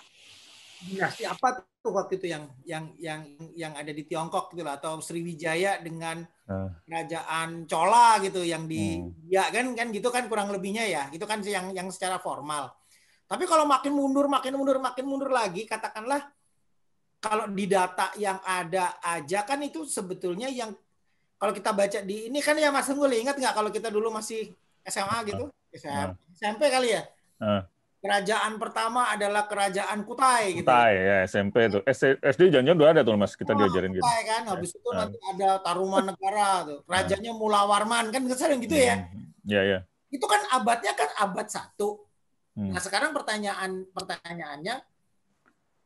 Dinasti 0.77 1.23
apa 1.25 1.63
waktu 1.89 2.19
itu 2.21 2.27
yang 2.31 2.43
yang 2.63 2.85
yang 2.97 3.21
yang 3.55 3.73
ada 3.75 3.91
di 3.91 4.03
Tiongkok 4.07 4.53
gitu 4.53 4.63
lah 4.63 4.79
atau 4.79 4.99
Sriwijaya 5.03 5.79
dengan 5.81 6.23
uh. 6.47 6.69
kerajaan 6.87 7.69
Chola 7.69 8.21
gitu 8.23 8.43
yang 8.43 8.65
di 8.65 8.99
hmm. 8.99 9.27
ya 9.31 9.47
kan 9.49 9.73
kan 9.73 9.87
gitu 9.91 10.07
kan 10.11 10.27
kurang 10.31 10.51
lebihnya 10.51 10.85
ya. 10.87 11.03
Itu 11.09 11.23
kan 11.23 11.43
yang 11.43 11.71
yang 11.71 11.87
secara 11.91 12.17
formal. 12.19 12.73
Tapi 13.27 13.43
kalau 13.43 13.67
makin 13.67 13.91
mundur 13.91 14.27
makin 14.31 14.55
mundur 14.55 14.79
makin 14.79 15.05
mundur 15.07 15.31
lagi 15.31 15.67
katakanlah 15.67 16.27
kalau 17.17 17.49
di 17.49 17.65
data 17.65 18.13
yang 18.15 18.39
ada 18.45 18.99
aja 19.03 19.43
kan 19.43 19.59
itu 19.63 19.83
sebetulnya 19.83 20.47
yang 20.47 20.71
kalau 21.37 21.53
kita 21.53 21.73
baca 21.73 21.99
di 22.01 22.31
ini 22.31 22.39
kan 22.41 22.57
ya 22.57 22.73
Mas 22.73 22.87
Unggul 22.89 23.13
ingat 23.17 23.37
nggak 23.37 23.53
kalau 23.53 23.69
kita 23.69 23.91
dulu 23.91 24.09
masih 24.09 24.51
SMA 24.87 25.17
gitu? 25.27 25.51
SMA, 25.75 26.03
uh. 26.09 26.15
SMP 26.33 26.71
kali 26.71 26.95
ya? 26.95 27.03
Uh 27.37 27.61
kerajaan 28.07 28.53
pertama 28.55 29.11
adalah 29.11 29.43
kerajaan 29.51 30.07
Kutai 30.07 30.63
gitu. 30.63 30.67
Kutai 30.67 30.95
ya 30.95 31.17
SMP 31.27 31.67
itu. 31.67 31.83
SD 32.23 32.41
jangan 32.55 32.79
udah 32.79 32.89
ada 32.95 33.01
tuh 33.03 33.19
Mas 33.19 33.35
kita 33.35 33.51
oh, 33.51 33.57
diajarin 33.59 33.91
gitu. 33.91 34.01
Kutai 34.01 34.21
kan 34.23 34.41
habis 34.47 34.71
itu 34.71 34.89
nah. 34.95 35.03
nanti 35.03 35.17
ada 35.35 35.49
Taruman 35.59 36.03
Negara 36.07 36.49
tuh. 36.63 36.79
Rajanya 36.87 37.31
Mula 37.35 37.67
Warman 37.67 38.15
kan 38.15 38.21
sering 38.31 38.63
gitu 38.63 38.79
ya. 38.79 39.11
Iya 39.43 39.61
ya. 39.67 39.79
Itu 40.07 40.23
kan 40.23 40.39
abadnya 40.55 40.95
kan 40.95 41.11
abad 41.19 41.47
satu. 41.51 42.07
Hmm. 42.55 42.71
Nah 42.71 42.81
sekarang 42.81 43.11
pertanyaan 43.11 43.85
pertanyaannya, 43.91 44.81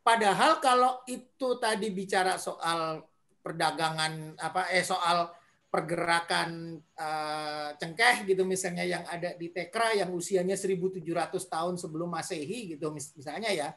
padahal 0.05 0.61
kalau 0.61 1.01
itu 1.09 1.57
tadi 1.57 1.89
bicara 1.89 2.37
soal 2.37 3.03
perdagangan 3.41 4.37
apa 4.37 4.69
eh 4.69 4.85
soal 4.85 5.33
pergerakan 5.71 6.83
uh, 6.99 7.71
cengkeh 7.79 8.27
gitu 8.27 8.43
misalnya 8.43 8.83
yang 8.83 9.07
ada 9.07 9.39
di 9.39 9.47
Tekra 9.55 9.95
yang 9.95 10.11
usianya 10.11 10.59
1700 10.59 10.99
tahun 11.31 11.79
sebelum 11.79 12.11
Masehi 12.11 12.75
gitu 12.75 12.91
misalnya 12.91 13.47
ya. 13.55 13.71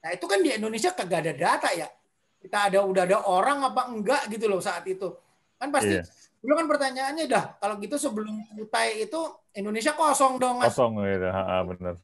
Nah, 0.00 0.10
itu 0.14 0.24
kan 0.30 0.38
di 0.38 0.54
Indonesia 0.54 0.94
kagak 0.94 1.26
ada 1.26 1.34
data 1.34 1.68
ya. 1.74 1.90
Kita 2.40 2.70
ada 2.70 2.86
udah 2.86 3.02
ada 3.04 3.18
orang 3.26 3.58
apa 3.66 3.90
enggak 3.90 4.22
gitu 4.30 4.46
loh 4.46 4.62
saat 4.62 4.86
itu. 4.86 5.10
Kan 5.58 5.74
pasti 5.74 5.98
yeah. 5.98 6.06
dulu 6.40 6.56
kan 6.56 6.66
pertanyaannya 6.70 7.24
dah 7.26 7.44
kalau 7.58 7.76
gitu 7.82 8.00
sebelum 8.00 8.40
Kutai 8.56 9.04
itu 9.04 9.20
Indonesia 9.58 9.92
kosong 9.98 10.38
dong 10.38 10.62
Mas. 10.62 10.72
Kosong 10.72 11.04
gitu, 11.04 11.26
ha, 11.26 11.60
benar. 11.66 11.98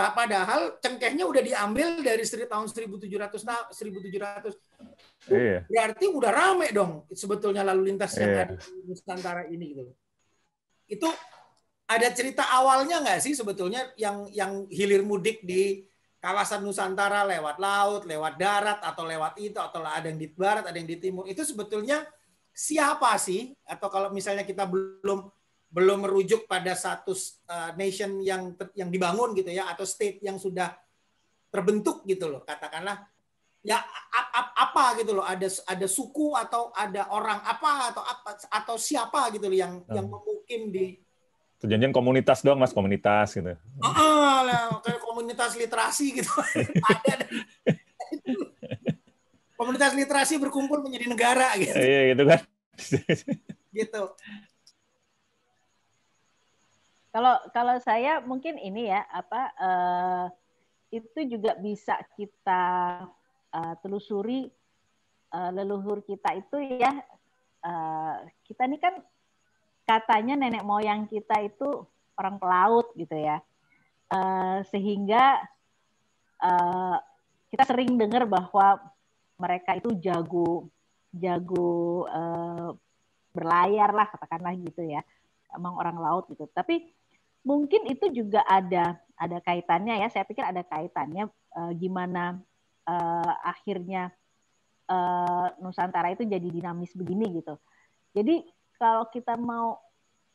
Nah, 0.00 0.16
padahal 0.16 0.80
cengkehnya 0.80 1.28
udah 1.28 1.42
diambil 1.44 2.00
dari 2.00 2.24
tahun 2.24 2.66
1700 2.72 3.36
1700 3.76 4.56
Iya. 5.28 5.68
Berarti 5.68 6.08
udah 6.08 6.32
rame 6.32 6.72
dong 6.72 7.04
sebetulnya 7.12 7.60
lalu 7.60 7.92
lintas 7.92 8.16
yang 8.16 8.32
iya. 8.32 8.42
ada 8.48 8.56
di 8.56 8.80
Nusantara 8.88 9.44
ini 9.52 9.66
gitu. 9.76 9.92
Itu 10.88 11.08
ada 11.84 12.08
cerita 12.16 12.48
awalnya 12.48 13.04
nggak 13.04 13.20
sih 13.20 13.36
sebetulnya 13.36 13.92
yang 14.00 14.24
yang 14.32 14.64
hilir 14.72 15.04
mudik 15.04 15.44
di 15.44 15.84
kawasan 16.24 16.64
Nusantara 16.64 17.28
lewat 17.28 17.56
laut, 17.60 18.02
lewat 18.08 18.40
darat 18.40 18.80
atau 18.80 19.04
lewat 19.04 19.36
itu 19.36 19.60
atau 19.60 19.84
ada 19.84 20.08
yang 20.08 20.20
di 20.20 20.28
barat, 20.32 20.64
ada 20.64 20.76
yang 20.76 20.88
di 20.88 20.96
timur. 20.96 21.28
Itu 21.28 21.44
sebetulnya 21.44 22.08
siapa 22.56 23.12
sih? 23.20 23.52
Atau 23.68 23.92
kalau 23.92 24.08
misalnya 24.12 24.48
kita 24.48 24.64
belum 24.64 25.28
belum 25.70 26.02
merujuk 26.02 26.50
pada 26.50 26.74
satu 26.74 27.14
uh, 27.46 27.70
nation 27.78 28.18
yang 28.18 28.58
yang 28.74 28.90
dibangun 28.90 29.30
gitu 29.38 29.54
ya 29.54 29.70
atau 29.70 29.86
state 29.86 30.18
yang 30.18 30.34
sudah 30.34 30.74
terbentuk 31.50 32.02
gitu 32.10 32.26
loh 32.26 32.42
katakanlah 32.42 33.06
ya 33.62 33.78
apa 34.56 34.98
gitu 34.98 35.20
loh 35.20 35.24
ada 35.26 35.46
ada 35.46 35.86
suku 35.86 36.34
atau 36.34 36.74
ada 36.74 37.06
orang 37.14 37.38
apa 37.46 37.94
atau 37.94 38.02
apa 38.02 38.30
atau 38.50 38.76
siapa 38.80 39.30
gitu 39.30 39.46
loh 39.46 39.58
yang 39.58 39.74
hmm. 39.84 39.94
yang 39.94 40.06
memukim 40.10 40.62
di 40.74 40.86
Janjian 41.60 41.92
komunitas 41.92 42.40
doang 42.40 42.56
mas 42.56 42.72
komunitas 42.72 43.36
gitu. 43.36 43.52
Ah, 43.84 44.40
lah, 44.48 44.80
kayak 44.80 44.96
komunitas 45.04 45.60
literasi 45.60 46.16
gitu. 46.16 46.32
ada 46.88 47.28
komunitas 49.60 49.92
literasi 49.92 50.40
berkumpul 50.40 50.80
menjadi 50.80 51.12
negara 51.12 51.52
gitu. 51.60 51.76
Iya 51.76 52.16
gitu 52.16 52.22
kan. 52.24 52.40
gitu. 53.76 54.02
Kalau 57.10 57.42
kalau 57.50 57.76
saya 57.82 58.22
mungkin 58.22 58.54
ini 58.54 58.86
ya 58.86 59.02
apa 59.10 59.42
uh, 59.58 60.26
itu 60.94 61.26
juga 61.26 61.58
bisa 61.58 61.98
kita 62.14 62.64
uh, 63.50 63.74
telusuri 63.82 64.46
uh, 65.34 65.50
leluhur 65.50 66.06
kita 66.06 66.38
itu 66.38 66.78
ya 66.78 66.94
uh, 67.66 68.14
kita 68.46 68.62
ini 68.70 68.78
kan 68.78 68.94
katanya 69.82 70.38
nenek 70.38 70.62
moyang 70.62 71.10
kita 71.10 71.42
itu 71.42 71.82
orang 72.14 72.38
pelaut 72.38 72.94
gitu 72.94 73.18
ya. 73.18 73.42
Uh, 74.10 74.62
sehingga 74.70 75.38
uh, 76.42 76.98
kita 77.50 77.66
sering 77.66 77.98
dengar 77.98 78.22
bahwa 78.26 78.78
mereka 79.34 79.74
itu 79.74 79.98
jago 79.98 80.70
jago 81.10 82.06
uh, 82.06 82.70
berlayar 83.34 83.90
lah 83.90 84.06
katakanlah 84.10 84.54
gitu 84.58 84.86
ya 84.86 85.02
emang 85.54 85.74
orang 85.74 85.98
laut 85.98 86.30
gitu. 86.30 86.46
Tapi 86.50 86.99
mungkin 87.46 87.88
itu 87.88 88.12
juga 88.12 88.44
ada 88.44 89.00
ada 89.16 89.38
kaitannya 89.44 90.00
ya 90.00 90.08
saya 90.12 90.24
pikir 90.24 90.44
ada 90.44 90.64
kaitannya 90.64 91.28
uh, 91.56 91.72
gimana 91.76 92.40
uh, 92.88 93.32
akhirnya 93.44 94.12
uh, 94.90 95.46
Nusantara 95.62 96.12
itu 96.12 96.26
jadi 96.26 96.44
dinamis 96.44 96.92
begini 96.92 97.40
gitu. 97.40 97.54
Jadi 98.12 98.42
kalau 98.76 99.06
kita 99.08 99.38
mau 99.38 99.78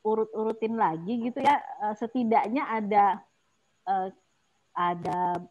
urut-urutin 0.06 0.78
lagi 0.80 1.20
gitu 1.28 1.44
ya, 1.44 1.60
uh, 1.84 1.96
setidaknya 1.98 2.64
ada 2.64 3.06
uh, 3.90 4.08
ada 4.76 5.44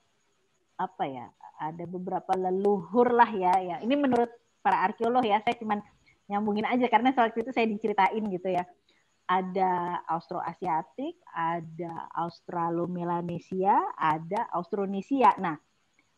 apa 0.81 1.05
ya? 1.05 1.27
Ada 1.55 1.85
beberapa 1.87 2.35
leluhur 2.35 3.15
lah 3.15 3.31
ya. 3.31 3.55
Ya 3.61 3.77
ini 3.85 3.95
menurut 3.95 4.31
para 4.65 4.91
arkeolog 4.91 5.23
ya. 5.23 5.39
Saya 5.45 5.55
cuman 5.61 5.85
nyambungin 6.25 6.65
aja 6.65 6.89
karena 6.89 7.13
waktu 7.13 7.45
itu 7.45 7.53
saya 7.53 7.69
diceritain 7.69 8.25
gitu 8.33 8.49
ya. 8.49 8.65
Ada 9.25 10.05
Austroasiatik, 10.05 11.17
ada 11.33 12.13
Australomelanesia, 12.13 13.73
ada 13.97 14.53
Austronesia. 14.53 15.33
Nah, 15.41 15.57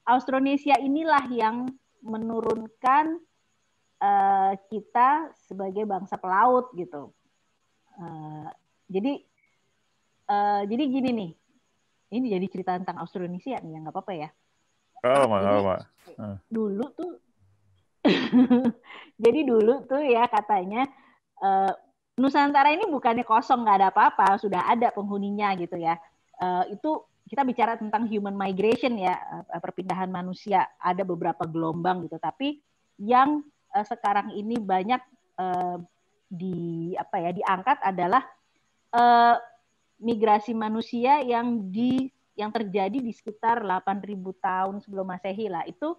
Austronesia 0.06 0.74
inilah 0.82 1.22
yang 1.30 1.70
menurunkan 2.02 3.18
uh, 4.02 4.52
kita 4.70 5.30
sebagai 5.46 5.86
bangsa 5.86 6.18
pelaut 6.18 6.70
gitu. 6.74 7.14
Uh, 7.96 8.50
jadi 8.90 9.22
uh, 10.30 10.62
jadi 10.66 10.82
gini 10.86 11.10
nih, 11.14 11.30
ini 12.18 12.26
jadi 12.30 12.46
cerita 12.50 12.78
tentang 12.78 13.02
Austronesia 13.02 13.62
nih, 13.62 13.76
ya 13.76 13.78
nggak 13.86 13.94
apa-apa 13.94 14.12
ya. 14.14 14.28
Oh, 15.06 15.24
mak, 15.30 15.40
oh, 15.46 15.62
mak. 15.62 15.80
Dulu 16.50 16.86
tuh, 16.94 17.12
jadi 19.24 19.40
dulu 19.46 19.86
tuh 19.86 20.02
ya 20.02 20.26
katanya 20.26 20.86
uh, 21.42 21.72
Nusantara 22.16 22.72
ini 22.72 22.88
bukannya 22.88 23.28
kosong 23.28 23.60
nggak 23.60 23.76
ada 23.76 23.88
apa-apa, 23.92 24.40
sudah 24.40 24.64
ada 24.64 24.88
penghuninya 24.88 25.52
gitu 25.60 25.76
ya. 25.76 26.00
Uh, 26.40 26.64
itu 26.72 27.04
kita 27.28 27.44
bicara 27.44 27.76
tentang 27.76 28.06
human 28.08 28.32
migration 28.38 28.96
ya 28.96 29.18
eh, 29.52 29.60
perpindahan 29.60 30.08
manusia. 30.08 30.64
Ada 30.80 31.04
beberapa 31.04 31.44
gelombang 31.44 32.08
gitu 32.08 32.16
tapi 32.16 32.64
yang 32.96 33.44
uh, 33.76 33.84
sekarang 33.84 34.32
ini 34.32 34.56
banyak 34.56 35.02
uh, 35.36 35.76
di 36.26 36.92
apa 36.96 37.20
ya 37.20 37.30
diangkat 37.36 37.78
adalah 37.84 38.24
uh, 38.96 39.36
migrasi 40.00 40.56
manusia 40.56 41.20
yang 41.20 41.68
di 41.68 42.08
yang 42.36 42.52
terjadi 42.52 43.00
di 43.00 43.12
sekitar 43.16 43.64
8.000 43.64 44.12
tahun 44.40 44.74
sebelum 44.84 45.08
Masehi 45.08 45.48
lah. 45.48 45.64
Itu 45.64 45.96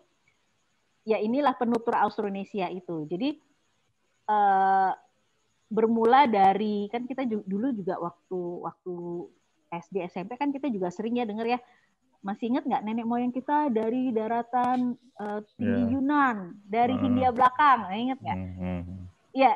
ya 1.05 1.17
inilah 1.17 1.57
penutur 1.57 1.97
Austronesia 1.97 2.69
itu. 2.69 3.09
Jadi 3.09 3.41
uh, 4.29 4.93
bermula 5.67 6.25
dari 6.31 6.87
kan 6.87 7.03
kita 7.03 7.27
dulu 7.27 7.75
juga 7.75 7.99
waktu 7.99 8.39
waktu 8.63 8.95
SD 9.67 10.07
SMP 10.07 10.39
kan 10.39 10.55
kita 10.55 10.71
juga 10.71 10.87
sering 10.87 11.19
ya 11.19 11.27
dengar 11.27 11.43
ya 11.43 11.59
masih 12.23 12.49
ingat 12.49 12.63
nggak 12.65 12.83
nenek 12.87 13.05
moyang 13.05 13.35
kita 13.35 13.69
dari 13.69 14.09
daratan 14.15 14.95
uh, 15.19 15.39
tinggi 15.59 15.83
yeah. 15.85 15.91
Yunan 15.93 16.37
dari 16.65 16.95
uh. 16.95 16.99
Hindia 17.03 17.29
belakang 17.35 17.87
ingat 17.93 18.19
nggak? 18.23 18.37
Uh, 18.37 18.63
uh. 18.63 18.81
Ya 19.35 19.51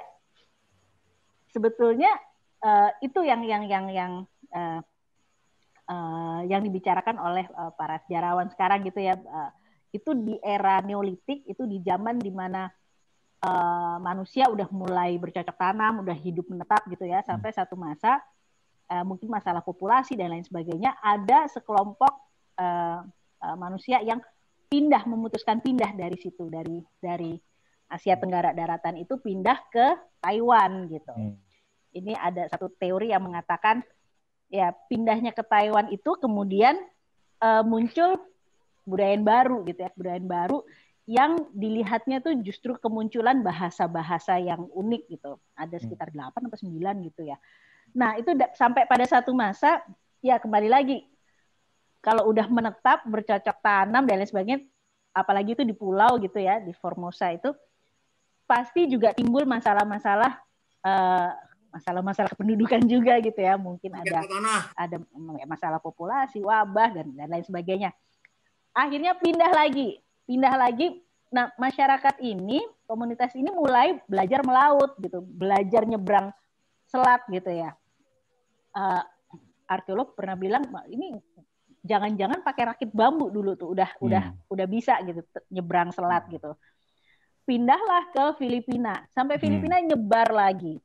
sebetulnya 1.51 2.11
uh, 2.63 2.91
itu 3.01 3.19
yang 3.23 3.41
yang 3.47 3.63
yang 3.65 3.85
yang 3.89 4.11
uh, 4.53 4.79
uh, 5.89 6.39
yang 6.47 6.61
dibicarakan 6.61 7.17
oleh 7.17 7.47
uh, 7.55 7.71
para 7.75 7.99
sejarawan 8.05 8.51
sekarang 8.51 8.83
gitu 8.87 8.99
ya 8.99 9.15
uh, 9.17 9.51
itu 9.91 10.15
di 10.15 10.39
era 10.39 10.79
Neolitik 10.79 11.43
itu 11.47 11.67
di 11.67 11.83
zaman 11.83 12.19
di 12.19 12.31
mana 12.31 12.71
uh, 13.43 13.97
manusia 13.99 14.47
udah 14.47 14.69
mulai 14.69 15.17
bercocok 15.17 15.57
tanam 15.57 16.01
udah 16.05 16.17
hidup 16.17 16.47
menetap 16.47 16.85
gitu 16.89 17.05
ya 17.05 17.21
sampai 17.25 17.51
satu 17.51 17.75
masa 17.75 18.21
uh, 18.91 19.05
mungkin 19.07 19.31
masalah 19.31 19.63
populasi 19.63 20.19
dan 20.19 20.35
lain 20.35 20.43
sebagainya, 20.43 20.99
ada 20.99 21.47
sekelompok 21.47 22.11
uh, 22.59 22.99
uh, 23.39 23.55
manusia 23.55 24.03
yang 24.03 24.19
pindah 24.67 25.07
memutuskan 25.07 25.63
pindah 25.63 25.95
dari 25.95 26.19
situ 26.19 26.51
dari 26.51 26.83
dari 26.99 27.39
Asia 27.91 28.15
Tenggara 28.15 28.55
daratan 28.55 28.99
itu 28.99 29.19
pindah 29.19 29.59
ke 29.71 29.87
Taiwan 30.23 30.87
gitu. 30.91 31.11
Hmm. 31.11 31.35
Ini 31.91 32.15
ada 32.15 32.47
satu 32.47 32.71
teori 32.71 33.11
yang 33.11 33.27
mengatakan 33.27 33.83
ya 34.47 34.71
pindahnya 34.87 35.35
ke 35.35 35.43
Taiwan 35.43 35.91
itu 35.91 36.15
kemudian 36.19 36.79
uh, 37.43 37.63
muncul 37.63 38.15
budaya 38.87 39.15
baru 39.19 39.63
gitu 39.67 39.79
ya, 39.87 39.91
budaya 39.95 40.19
baru 40.23 40.63
yang 41.11 41.51
dilihatnya 41.51 42.23
tuh 42.23 42.39
justru 42.39 42.71
kemunculan 42.79 43.43
bahasa-bahasa 43.43 44.39
yang 44.39 44.63
unik 44.71 45.11
gitu. 45.11 45.35
Ada 45.59 45.75
hmm. 45.75 45.83
sekitar 45.83 46.07
8 46.15 46.47
atau 46.47 46.59
9 46.63 46.71
gitu 47.11 47.27
ya. 47.27 47.35
Nah, 47.91 48.15
itu 48.15 48.31
sampai 48.55 48.87
pada 48.87 49.03
satu 49.03 49.35
masa 49.35 49.83
ya 50.23 50.39
kembali 50.39 50.71
lagi 50.71 51.03
kalau 51.99 52.31
udah 52.31 52.47
menetap 52.47 53.03
bercocok 53.03 53.57
tanam 53.59 54.07
dan 54.07 54.15
lain 54.21 54.29
sebagainya 54.29 54.59
apalagi 55.11 55.53
itu 55.53 55.63
di 55.67 55.75
pulau 55.75 56.15
gitu 56.21 56.39
ya 56.39 56.63
di 56.63 56.71
Formosa 56.71 57.33
itu 57.33 57.51
pasti 58.47 58.87
juga 58.87 59.11
timbul 59.11 59.43
masalah-masalah 59.43 60.39
uh, 60.85 61.29
masalah-masalah 61.71 62.29
kependudukan 62.31 62.83
juga 62.83 63.19
gitu 63.19 63.39
ya 63.39 63.55
mungkin 63.55 63.95
ada 63.95 64.23
ada 64.75 64.97
masalah 65.47 65.79
populasi 65.79 66.43
wabah 66.43 66.95
dan 66.95 67.07
lain 67.15 67.45
sebagainya 67.47 67.89
akhirnya 68.75 69.15
pindah 69.19 69.51
lagi 69.51 69.99
pindah 70.31 70.55
lagi. 70.55 71.03
Nah, 71.35 71.51
masyarakat 71.59 72.23
ini, 72.23 72.63
komunitas 72.87 73.35
ini 73.35 73.51
mulai 73.51 73.99
belajar 74.07 74.39
melaut 74.47 74.95
gitu, 75.03 75.19
belajar 75.19 75.83
nyebrang 75.83 76.31
selat 76.87 77.23
gitu 77.27 77.51
ya. 77.51 77.75
Uh, 78.71 79.03
arkeolog 79.67 80.15
pernah 80.15 80.39
bilang 80.39 80.63
ini 80.87 81.15
jangan-jangan 81.83 82.43
pakai 82.43 82.63
rakit 82.71 82.91
bambu 82.95 83.27
dulu 83.27 83.55
tuh 83.59 83.75
udah 83.75 83.99
hmm. 83.99 84.05
udah 84.07 84.23
udah 84.47 84.67
bisa 84.67 84.95
gitu 85.03 85.19
nyebrang 85.51 85.91
selat 85.91 86.23
gitu. 86.31 86.55
Pindahlah 87.43 88.07
ke 88.15 88.39
Filipina, 88.39 89.03
sampai 89.11 89.35
hmm. 89.35 89.43
Filipina 89.43 89.77
hmm. 89.79 89.87
nyebar 89.91 90.31
lagi. 90.31 90.79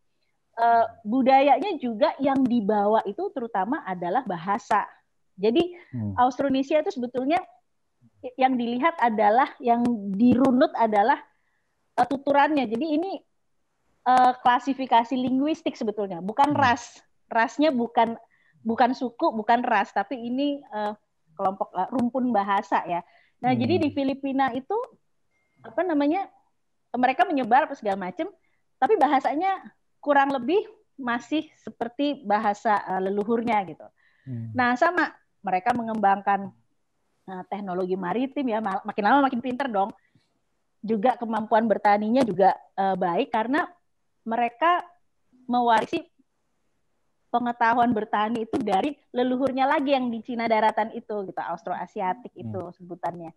Uh, 0.57 0.89
budayanya 1.05 1.77
juga 1.77 2.17
yang 2.17 2.41
dibawa 2.43 3.05
itu 3.07 3.29
terutama 3.31 3.85
adalah 3.87 4.27
bahasa. 4.27 4.89
Jadi 5.37 5.75
hmm. 5.95 6.17
Austronesia 6.17 6.81
itu 6.81 6.97
sebetulnya 6.97 7.39
yang 8.37 8.57
dilihat 8.57 8.97
adalah 8.99 9.53
yang 9.61 9.85
dirunut 10.17 10.73
adalah 10.75 11.21
uh, 11.97 12.07
tuturannya. 12.09 12.65
Jadi 12.67 12.87
ini 12.97 13.21
uh, 14.09 14.33
klasifikasi 14.41 15.15
linguistik 15.15 15.77
sebetulnya, 15.77 16.25
bukan 16.25 16.53
hmm. 16.53 16.61
ras. 16.61 17.01
Rasnya 17.27 17.75
bukan 17.75 18.15
bukan 18.63 18.95
suku, 18.95 19.35
bukan 19.35 19.67
ras, 19.67 19.91
tapi 19.91 20.15
ini 20.15 20.63
uh, 20.71 20.95
kelompok 21.35 21.75
uh, 21.75 21.91
rumpun 21.91 22.31
bahasa 22.31 22.83
ya. 22.87 23.03
Nah, 23.43 23.53
hmm. 23.53 23.61
jadi 23.61 23.75
di 23.83 23.89
Filipina 23.93 24.55
itu 24.55 24.77
apa 25.63 25.83
namanya? 25.83 26.31
Mereka 26.97 27.29
menyebar 27.29 27.69
apa 27.69 27.77
segala 27.77 28.09
macam, 28.09 28.31
tapi 28.81 28.97
bahasanya 28.97 29.61
kurang 30.01 30.33
lebih 30.33 30.65
masih 30.97 31.45
seperti 31.61 32.25
bahasa 32.25 32.81
uh, 32.89 33.03
leluhurnya 33.05 33.61
gitu. 33.69 33.85
Hmm. 34.25 34.55
Nah, 34.57 34.73
sama 34.81 35.13
mereka 35.45 35.77
mengembangkan 35.77 36.51
teknologi 37.51 37.99
maritim 37.99 38.47
ya 38.47 38.63
makin 38.63 39.03
lama 39.03 39.27
makin 39.27 39.43
pinter 39.43 39.67
dong. 39.67 39.91
Juga 40.81 41.19
kemampuan 41.19 41.67
bertaninya 41.67 42.23
juga 42.23 42.55
uh, 42.79 42.95
baik 42.95 43.35
karena 43.35 43.67
mereka 44.23 44.87
mewarisi 45.47 46.03
pengetahuan 47.31 47.91
bertani 47.91 48.47
itu 48.47 48.57
dari 48.63 48.95
leluhurnya 49.13 49.67
lagi 49.67 49.93
yang 49.93 50.09
di 50.09 50.23
Cina 50.23 50.47
daratan 50.47 50.95
itu 50.95 51.27
gitu, 51.27 51.37
Austroasiatik 51.37 52.33
itu 52.33 52.61
hmm. 52.61 52.75
sebutannya. 52.81 53.31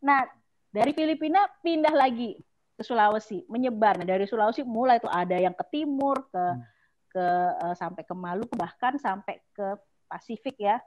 Nah, 0.00 0.24
dari 0.70 0.94
Filipina 0.94 1.44
pindah 1.60 1.92
lagi 1.92 2.38
ke 2.78 2.82
Sulawesi, 2.82 3.44
menyebar. 3.50 4.00
Nah, 4.00 4.08
dari 4.08 4.24
Sulawesi 4.24 4.64
mulai 4.64 5.02
itu 5.02 5.10
ada 5.10 5.36
yang 5.36 5.52
ke 5.52 5.64
timur, 5.68 6.24
ke 6.32 6.40
hmm. 6.40 6.62
ke 7.10 7.26
uh, 7.66 7.74
sampai 7.76 8.02
ke 8.06 8.14
Maluku 8.14 8.54
bahkan 8.56 8.96
sampai 8.96 9.42
ke 9.52 9.76
Pasifik 10.08 10.58
Ya, 10.58 10.80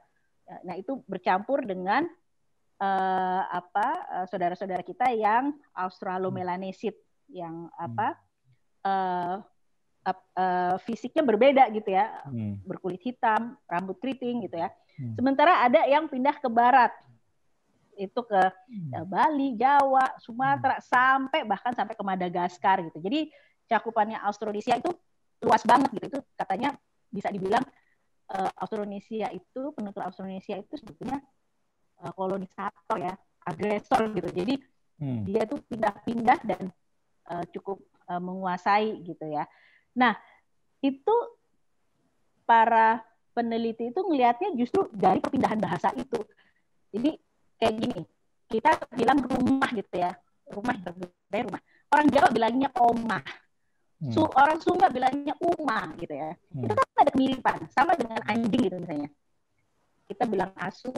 nah, 0.64 0.76
itu 0.76 1.00
bercampur 1.08 1.64
dengan 1.64 2.04
uh, 2.80 3.42
apa 3.48 3.88
uh, 4.12 4.26
saudara-saudara 4.28 4.84
kita 4.84 5.12
yang 5.14 5.54
Australomelanesid 5.72 6.94
yang 7.32 7.72
apa 7.78 8.18
uh, 8.84 9.36
uh, 10.04 10.18
uh, 10.36 10.76
fisiknya 10.84 11.24
berbeda 11.24 11.72
gitu 11.72 11.90
ya, 11.92 12.12
hmm. 12.28 12.64
berkulit 12.68 13.00
hitam, 13.00 13.56
rambut 13.64 13.96
keriting 13.98 14.44
gitu 14.44 14.60
ya. 14.60 14.68
Hmm. 15.00 15.16
Sementara 15.16 15.64
ada 15.64 15.88
yang 15.88 16.06
pindah 16.06 16.36
ke 16.38 16.48
barat, 16.52 16.92
itu 17.96 18.20
ke 18.26 18.42
hmm. 18.70 19.08
Bali, 19.08 19.56
Jawa, 19.56 20.14
Sumatera, 20.20 20.78
hmm. 20.78 20.86
sampai 20.86 21.40
bahkan 21.48 21.72
sampai 21.72 21.94
ke 21.96 22.04
Madagaskar 22.04 22.84
gitu. 22.84 23.00
Jadi 23.00 23.32
cakupannya 23.70 24.20
Austronesia 24.20 24.76
itu 24.78 24.92
luas 25.40 25.64
banget 25.64 25.90
gitu. 25.96 26.06
Itu 26.14 26.20
katanya 26.36 26.76
bisa 27.08 27.32
dibilang 27.32 27.64
uh, 28.32 28.50
Austronesia 28.56 29.28
itu 29.34 29.72
penutur 29.76 30.06
Austronesia 30.06 30.60
itu 30.60 30.74
sebetulnya 30.80 31.20
uh, 32.00 32.12
kolonisator 32.14 32.96
ya 32.96 33.14
agresor 33.44 34.12
gitu. 34.16 34.28
Jadi 34.32 34.54
hmm. 35.02 35.20
dia 35.28 35.42
tuh 35.44 35.60
pindah-pindah 35.68 36.38
dan 36.44 36.62
uh, 37.28 37.44
cukup 37.52 37.82
uh, 38.08 38.20
menguasai 38.22 39.04
gitu 39.04 39.24
ya. 39.28 39.44
Nah 39.98 40.16
itu 40.80 41.16
para 42.44 43.00
peneliti 43.34 43.90
itu 43.90 44.00
melihatnya 44.04 44.54
justru 44.56 44.86
dari 44.92 45.20
perpindahan 45.20 45.60
bahasa 45.60 45.92
itu. 45.96 46.20
Jadi 46.94 47.18
kayak 47.60 47.74
gini 47.80 48.02
kita 48.48 48.70
bilang 48.94 49.18
rumah 49.24 49.70
gitu 49.72 49.96
ya 49.98 50.14
rumah 50.52 50.76
rumah. 51.32 51.62
Orang 51.90 52.10
Jawa 52.10 52.28
bilangnya 52.30 52.68
omah 52.74 53.43
Su 54.12 54.20
hmm. 54.20 54.36
orang 54.36 54.58
Sunda 54.60 54.86
bilangnya 54.92 55.34
uma 55.40 55.88
gitu 55.96 56.12
ya. 56.12 56.36
Hmm. 56.52 56.64
Itu 56.68 56.72
kan 56.76 56.86
ada 57.00 57.10
kemiripan, 57.14 57.58
sama 57.72 57.92
dengan 57.96 58.20
anjing 58.28 58.62
gitu 58.68 58.76
misalnya. 58.76 59.08
Kita 60.04 60.24
bilang 60.28 60.52
asu, 60.60 60.92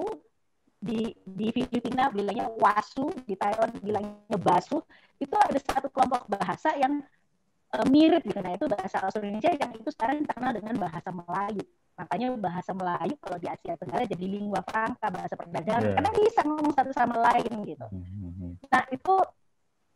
di 0.83 1.15
di 1.23 1.47
Filipina 1.55 2.11
bilangnya 2.11 2.51
wasu, 2.59 3.15
di 3.23 3.39
Taiwan 3.39 3.71
bilangnya 3.79 4.39
basu. 4.43 4.83
Itu 5.23 5.35
ada 5.39 5.59
satu 5.63 5.87
kelompok 5.93 6.27
bahasa 6.27 6.75
yang 6.75 6.99
uh, 7.79 7.87
mirip 7.87 8.27
gitu. 8.27 8.39
Nah, 8.43 8.59
itu 8.59 8.67
bahasa 8.67 9.07
Indonesia 9.23 9.55
yang 9.55 9.71
itu 9.77 9.89
sekarang 9.95 10.27
terkenal 10.27 10.53
dengan 10.57 10.75
bahasa 10.83 11.11
Melayu. 11.15 11.63
Makanya 11.97 12.27
bahasa 12.37 12.71
Melayu 12.77 13.15
kalau 13.23 13.39
di 13.41 13.49
Asia 13.49 13.73
Tenggara 13.79 14.05
jadi 14.05 14.27
lingua 14.29 14.61
franca, 14.67 15.09
bahasa 15.09 15.33
perdagangan, 15.33 15.81
yeah. 15.81 15.95
karena 15.97 16.11
bisa 16.13 16.41
ngomong 16.45 16.75
satu 16.77 16.93
sama 16.93 17.17
lain 17.33 17.53
gitu. 17.65 17.87
Hmm, 17.89 18.05
hmm, 18.37 18.53
nah, 18.69 18.85
itu 18.93 19.15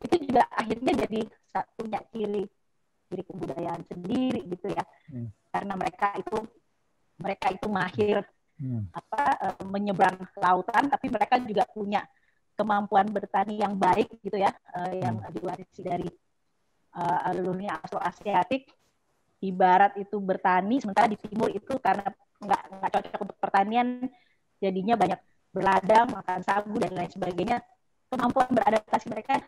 itu 0.00 0.16
juga 0.24 0.48
akhirnya 0.48 0.92
jadi 1.04 1.20
punya 1.76 2.00
ciri 2.08 2.48
ciri 3.10 3.26
kebudayaan 3.26 3.82
sendiri 3.90 4.46
gitu 4.46 4.70
ya 4.70 4.86
hmm. 5.10 5.28
karena 5.50 5.74
mereka 5.74 6.14
itu 6.14 6.38
mereka 7.18 7.46
itu 7.50 7.66
mahir 7.66 8.22
hmm. 8.62 8.94
apa 8.94 9.22
uh, 9.50 9.64
menyeberang 9.66 10.22
lautan 10.38 10.86
tapi 10.86 11.10
mereka 11.10 11.42
juga 11.42 11.66
punya 11.66 12.06
kemampuan 12.54 13.10
bertani 13.10 13.58
yang 13.58 13.74
baik 13.74 14.06
gitu 14.22 14.38
ya 14.38 14.54
uh, 14.78 14.94
yang 14.94 15.18
hmm. 15.18 15.34
diwarisi 15.34 15.82
dari 15.82 16.08
uh, 16.94 17.34
leluhurnya 17.34 17.82
Afro-Asiatik 17.82 18.70
di 19.40 19.50
barat 19.50 19.98
itu 19.98 20.20
bertani 20.22 20.78
sementara 20.78 21.10
di 21.10 21.18
timur 21.18 21.50
itu 21.50 21.74
karena 21.82 22.06
nggak 22.40 22.62
nggak 22.78 22.90
cocok 22.92 23.20
untuk 23.26 23.38
pertanian 23.40 24.06
jadinya 24.60 24.94
banyak 24.94 25.20
berladang 25.50 26.06
makan 26.14 26.40
sagu 26.46 26.76
dan 26.78 26.92
lain 26.94 27.10
sebagainya 27.10 27.58
kemampuan 28.12 28.48
beradaptasi 28.52 29.06
mereka 29.10 29.40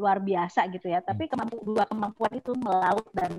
luar 0.00 0.18
biasa 0.24 0.64
gitu 0.72 0.88
ya. 0.88 1.04
Tapi 1.04 1.28
hmm. 1.28 1.30
kemampu 1.36 1.56
dua 1.60 1.84
kemampuan 1.84 2.32
itu 2.32 2.56
melaut 2.56 3.04
dan 3.12 3.36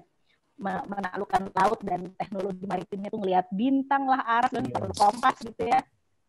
menaklukkan 0.62 1.49
laut 1.57 1.82
dan 1.82 2.14
teknologi 2.22 2.70
maritimnya 2.70 3.09
itu 3.09 3.18
melihat 3.18 3.49
bintang 3.49 4.05
lah 4.05 4.22
arah 4.22 4.51
dan 4.53 4.70
perlu 4.70 4.93
kompas 4.93 5.41
gitu 5.41 5.66
ya. 5.66 5.82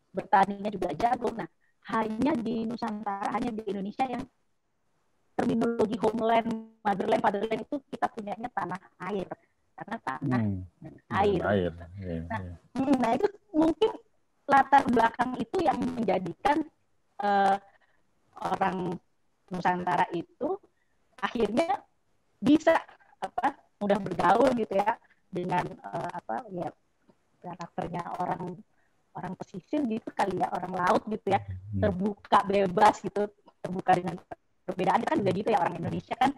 Bertaninya 0.09 0.73
juga 0.73 0.89
jago. 0.97 1.29
Nah, 1.37 1.45
hanya 1.93 2.33
di 2.33 2.65
Nusantara, 2.65 3.29
hanya 3.29 3.53
di 3.53 3.61
Indonesia 3.61 4.09
yang 4.09 4.25
terminologi 5.37 5.97
homeland, 6.01 6.49
motherland, 6.81 7.21
fatherland 7.21 7.61
itu 7.61 7.75
kita 7.93 8.09
punyanya 8.09 8.49
tanah 8.53 8.81
air 9.09 9.29
karena 9.73 9.97
tanah 10.05 10.41
hmm. 10.41 10.61
air. 11.09 11.41
air. 11.41 11.71
Yeah, 11.97 12.23
nah, 12.29 12.39
yeah. 12.77 12.97
nah 13.01 13.11
itu 13.17 13.27
mungkin 13.49 13.91
latar 14.45 14.83
belakang 14.85 15.33
itu 15.41 15.57
yang 15.65 15.79
menjadikan 15.81 16.61
uh, 17.23 17.57
orang 18.37 18.99
Nusantara 19.53 20.09
itu 20.11 20.57
akhirnya 21.21 21.79
bisa 22.41 22.75
apa 23.21 23.55
mudah 23.79 23.99
bergaul 24.01 24.51
gitu 24.57 24.75
ya 24.75 24.97
dengan 25.31 25.63
uh, 25.85 26.09
apa 26.11 26.43
ya 26.51 26.69
karakternya 27.39 28.03
orang 28.19 28.57
orang 29.13 29.33
pesisir 29.37 29.85
gitu 29.85 30.09
kali 30.11 30.41
ya 30.41 30.49
orang 30.51 30.73
laut 30.73 31.03
gitu 31.07 31.31
ya 31.31 31.39
hmm. 31.39 31.81
terbuka 31.81 32.39
bebas 32.49 32.99
gitu 32.99 33.29
terbuka 33.61 33.91
dengan 33.95 34.15
perbedaan 34.65 35.01
kan 35.05 35.15
juga 35.21 35.31
gitu 35.31 35.49
ya 35.53 35.59
orang 35.61 35.75
Indonesia 35.79 36.15
kan 36.17 36.31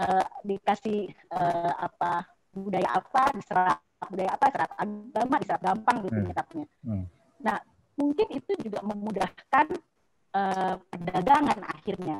uh, 0.00 0.24
dikasih 0.46 1.10
uh, 1.32 1.72
apa 1.76 2.24
budaya 2.54 2.88
apa 2.96 3.22
diserap 3.34 3.78
budaya 4.06 4.30
apa 4.36 4.44
diserap 4.52 4.70
agama 4.78 5.36
diserap 5.42 5.62
gampang 5.64 5.96
gitu 6.06 6.20
hmm. 6.20 6.66
Hmm. 6.86 7.04
Nah 7.42 7.58
mungkin 7.98 8.26
itu 8.30 8.52
juga 8.62 8.78
memudahkan 8.82 9.66
uh, 10.34 10.74
perdagangan 10.90 11.58
akhirnya 11.66 12.18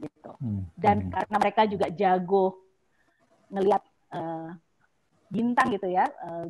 gitu. 0.00 0.32
Hmm. 0.40 0.64
Dan 0.74 0.96
Hmm. 1.06 1.10
karena 1.12 1.36
mereka 1.36 1.62
juga 1.68 1.86
jago 1.92 2.58
ngelihat 3.52 3.82
uh, 4.16 4.56
bintang 5.28 5.68
gitu 5.76 5.86
ya, 5.92 6.08
uh, 6.24 6.48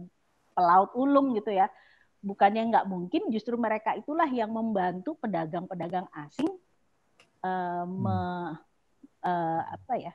pelaut 0.55 0.91
ulung 0.95 1.35
gitu 1.35 1.51
ya. 1.51 1.67
Bukannya 2.21 2.69
nggak 2.69 2.89
mungkin, 2.89 3.33
justru 3.33 3.57
mereka 3.57 3.97
itulah 3.97 4.29
yang 4.29 4.53
membantu 4.53 5.17
pedagang-pedagang 5.19 6.05
asing 6.13 6.53
uh, 7.41 7.85
me, 7.89 8.17
uh, 9.25 9.61
apa 9.65 9.95
ya 9.97 10.13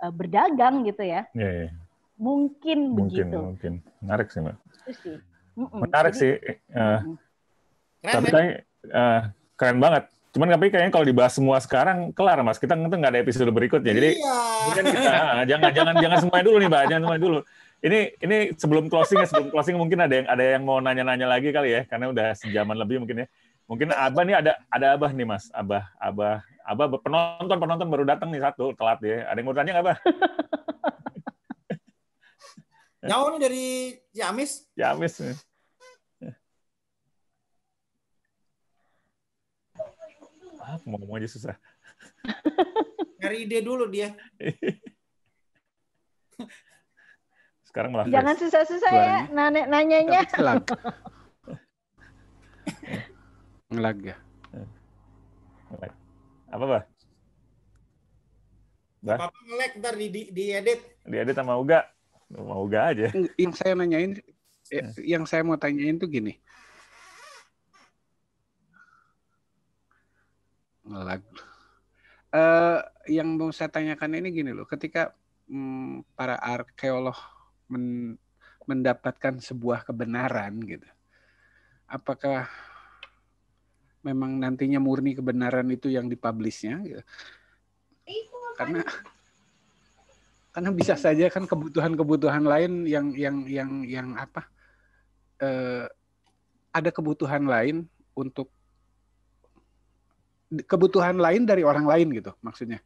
uh, 0.00 0.12
berdagang 0.12 0.88
gitu 0.88 1.04
ya. 1.04 1.28
Iya, 1.36 1.50
iya. 1.68 1.70
Mungkin, 2.18 2.98
Mungkin, 2.98 3.30
begitu. 3.30 3.38
mungkin. 3.38 3.72
Menarik 4.02 4.26
sih, 4.34 4.42
Mbak. 4.42 4.56
Itu 4.58 4.92
sih. 4.98 5.16
Mm-mm. 5.54 5.80
Menarik 5.86 6.14
Jadi, 6.18 6.22
sih. 6.22 6.32
Eh, 6.74 7.00
Keren, 8.02 8.14
tapi 8.26 8.36
eh, 8.90 9.20
keren 9.58 9.78
banget. 9.78 10.04
Cuman 10.28 10.46
tapi 10.52 10.68
kayaknya 10.68 10.92
kalau 10.92 11.06
dibahas 11.08 11.32
semua 11.32 11.56
sekarang 11.58 12.12
kelar 12.12 12.40
mas. 12.44 12.60
Kita 12.60 12.76
nggak 12.76 13.10
ada 13.16 13.20
episode 13.20 13.48
berikutnya. 13.48 13.92
Jadi 13.96 14.10
Iya. 14.20 14.38
mungkin 14.68 14.84
kita 14.92 15.10
ah, 15.10 15.42
jangan 15.48 15.70
jangan 15.72 15.94
jangan 15.96 16.18
semuanya 16.20 16.44
dulu 16.44 16.56
nih 16.60 16.68
mbak. 16.68 16.82
Jangan 16.92 17.02
semuanya 17.06 17.22
dulu. 17.24 17.38
Ini 17.78 17.98
ini 18.26 18.36
sebelum 18.58 18.84
closing 18.90 19.22
ya 19.22 19.26
sebelum 19.30 19.48
closing 19.54 19.76
mungkin 19.78 19.98
ada 20.02 20.14
yang 20.18 20.26
ada 20.28 20.44
yang 20.44 20.62
mau 20.66 20.82
nanya-nanya 20.82 21.26
lagi 21.30 21.54
kali 21.54 21.70
ya 21.72 21.82
karena 21.86 22.10
udah 22.10 22.26
sejaman 22.36 22.76
lebih 22.76 23.00
mungkin 23.00 23.24
ya. 23.24 23.26
Mungkin 23.68 23.88
abah 23.92 24.22
nih 24.24 24.36
ada 24.36 24.52
ada 24.68 24.86
abah 24.98 25.10
nih 25.14 25.26
mas. 25.28 25.48
Abah 25.54 25.86
abah 25.96 26.44
abah 26.66 26.86
penonton 27.00 27.56
penonton 27.56 27.88
baru 27.88 28.04
datang 28.04 28.28
nih 28.28 28.42
satu 28.44 28.74
telat 28.76 28.98
ya. 29.00 29.30
Ada 29.30 29.38
yang 29.40 29.46
mau 29.48 29.56
tanya 29.56 29.70
nggak 29.78 29.84
abah? 29.86 29.98
Jauh 32.98 33.28
nih 33.32 33.40
dari 33.40 33.66
Ciamis. 34.10 34.66
Ya 34.74 34.92
mau 40.84 41.00
ngomong 41.00 41.18
aja 41.22 41.28
susah. 41.30 41.56
Cari 43.22 43.48
ide 43.48 43.58
dulu 43.64 43.88
dia. 43.88 44.12
Sekarang 47.68 47.92
malah 47.92 48.08
Jangan 48.08 48.36
susah-susah 48.40 48.92
ya 48.92 49.28
nanya 49.28 49.68
nanyanya. 49.68 50.20
Ngelag. 50.32 50.64
ngelag 53.72 53.98
ya. 54.00 54.16
apa 56.48 56.64
bah? 56.64 56.82
Bah, 59.04 59.16
Apa 59.20 59.38
ngelek 59.46 59.72
ntar 59.78 59.94
di, 59.94 60.06
di, 60.10 60.22
di 60.32 60.44
edit. 60.50 60.80
diedit 61.06 61.36
sama 61.36 61.60
Uga. 61.60 61.86
Mau 62.32 62.64
Uga 62.66 62.90
aja. 62.92 63.12
Yang 63.36 63.54
saya 63.60 63.72
nanyain, 63.76 64.16
yang 65.04 65.24
saya 65.28 65.44
mau 65.44 65.60
tanyain 65.60 66.00
tuh 66.00 66.08
gini. 66.08 66.40
Ngelag. 70.88 71.22
Eh, 72.28 72.80
yang 73.12 73.36
mau 73.36 73.52
saya 73.52 73.72
tanyakan 73.72 74.20
ini 74.20 74.28
gini 74.32 74.50
loh, 74.52 74.64
ketika 74.68 75.12
mm, 75.48 76.12
para 76.16 76.36
arkeolog 76.40 77.16
men- 77.68 78.20
mendapatkan 78.68 79.40
sebuah 79.40 79.84
kebenaran 79.84 80.60
gitu, 80.60 80.88
apakah 81.88 82.48
memang 84.04 84.36
nantinya 84.36 84.76
murni 84.76 85.16
kebenaran 85.16 85.68
itu 85.72 85.88
yang 85.88 86.08
dipublishnya? 86.08 86.80
Gitu? 86.84 87.02
Karena 88.56 88.84
karena 90.52 90.70
bisa 90.74 90.98
saja 90.98 91.30
kan 91.30 91.46
kebutuhan-kebutuhan 91.46 92.44
lain 92.44 92.82
yang 92.84 93.14
yang 93.14 93.46
yang 93.46 93.70
yang 93.86 94.08
apa 94.18 94.48
eh, 95.40 95.86
ada 96.74 96.90
kebutuhan 96.92 97.46
lain 97.46 97.86
untuk 98.12 98.52
kebutuhan 100.48 101.16
lain 101.20 101.44
dari 101.44 101.62
orang 101.64 101.84
lain 101.84 102.08
gitu 102.16 102.32
maksudnya 102.40 102.80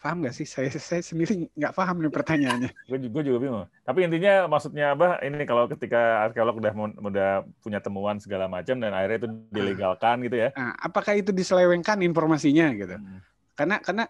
paham 0.00 0.22
nggak 0.22 0.34
sih 0.38 0.46
saya 0.46 0.70
saya 0.70 1.02
sendiri 1.02 1.50
nggak 1.56 1.74
paham 1.74 1.98
nih 1.98 2.12
pertanyaannya 2.14 2.70
Gue 2.88 3.02
juga, 3.02 3.18
juga 3.26 3.38
bingung. 3.42 3.66
Tapi 3.82 3.98
intinya 4.06 4.46
maksudnya 4.46 4.94
apa? 4.94 5.18
Ini 5.18 5.42
kalau 5.42 5.66
ketika 5.66 6.22
arkeolog 6.30 6.62
udah 6.62 6.72
udah 7.02 7.30
punya 7.58 7.82
temuan 7.82 8.22
segala 8.22 8.46
macam 8.46 8.78
dan 8.78 8.94
akhirnya 8.94 9.26
itu 9.26 9.28
dilegalkan 9.50 10.22
gitu 10.22 10.36
ya. 10.38 10.48
nah, 10.54 10.70
apakah 10.78 11.18
itu 11.18 11.34
diselewengkan 11.34 11.98
informasinya 12.06 12.70
gitu 12.78 12.94
Hmm. 12.94 13.18
karena 13.58 13.76
karena 13.82 14.04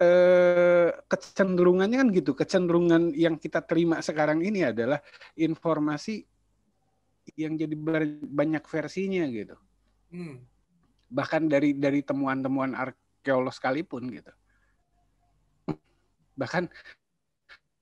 eh, 0.00 0.88
kecenderungannya 1.08 1.96
kan 2.00 2.08
gitu 2.12 2.32
kecenderungan 2.32 3.12
yang 3.12 3.36
kita 3.36 3.60
terima 3.64 4.00
sekarang 4.00 4.40
ini 4.40 4.64
adalah 4.64 5.00
informasi 5.36 6.24
yang 7.36 7.58
jadi 7.58 7.74
banyak 8.24 8.64
versinya 8.64 9.24
gitu 9.28 9.56
Hmm. 10.06 10.38
Bahkan 11.06 11.46
dari 11.46 11.74
dari 11.76 12.02
temuan-temuan 12.02 12.74
arkeolog 12.74 13.54
sekalipun 13.54 14.10
gitu 14.10 14.32
bahkan 16.36 16.68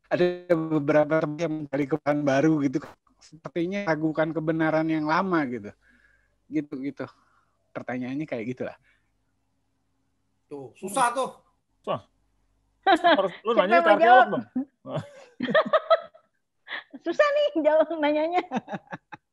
ada 0.09 0.47
beberapa 0.55 1.27
yang 1.41 1.66
mencari 1.66 1.85
kebenaran 1.91 2.22
baru 2.22 2.53
gitu 2.62 2.79
sepertinya 3.18 3.89
ragukan 3.89 4.31
kebenaran 4.31 4.87
yang 4.87 5.09
lama 5.09 5.43
gitu 5.49 5.70
gitu 6.53 6.75
gitu 6.85 7.07
pertanyaannya 7.72 8.29
kayak 8.29 8.47
gitulah 8.55 8.77
Tuh, 10.45 10.70
susah 10.77 11.11
tuh. 11.11 11.31
Harus 13.18 13.35
lu 13.43 13.57
Siapa 13.57 13.64
nanya 13.64 13.81
ke 13.81 13.91
arkeolog. 13.97 14.45
Susah 17.05 17.27
nih 17.27 17.64
jawab 17.64 17.89
nanyanya. 17.97 18.43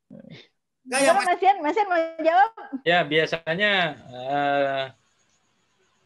Enggak 0.82 1.00
ya, 1.00 1.10
Coba 1.14 1.22
Mas. 1.22 1.28
Masian, 1.30 1.58
Masian 1.62 1.88
mau 1.88 2.00
jawab? 2.18 2.52
Ya, 2.82 3.00
biasanya 3.06 3.72
eh, 4.10 4.84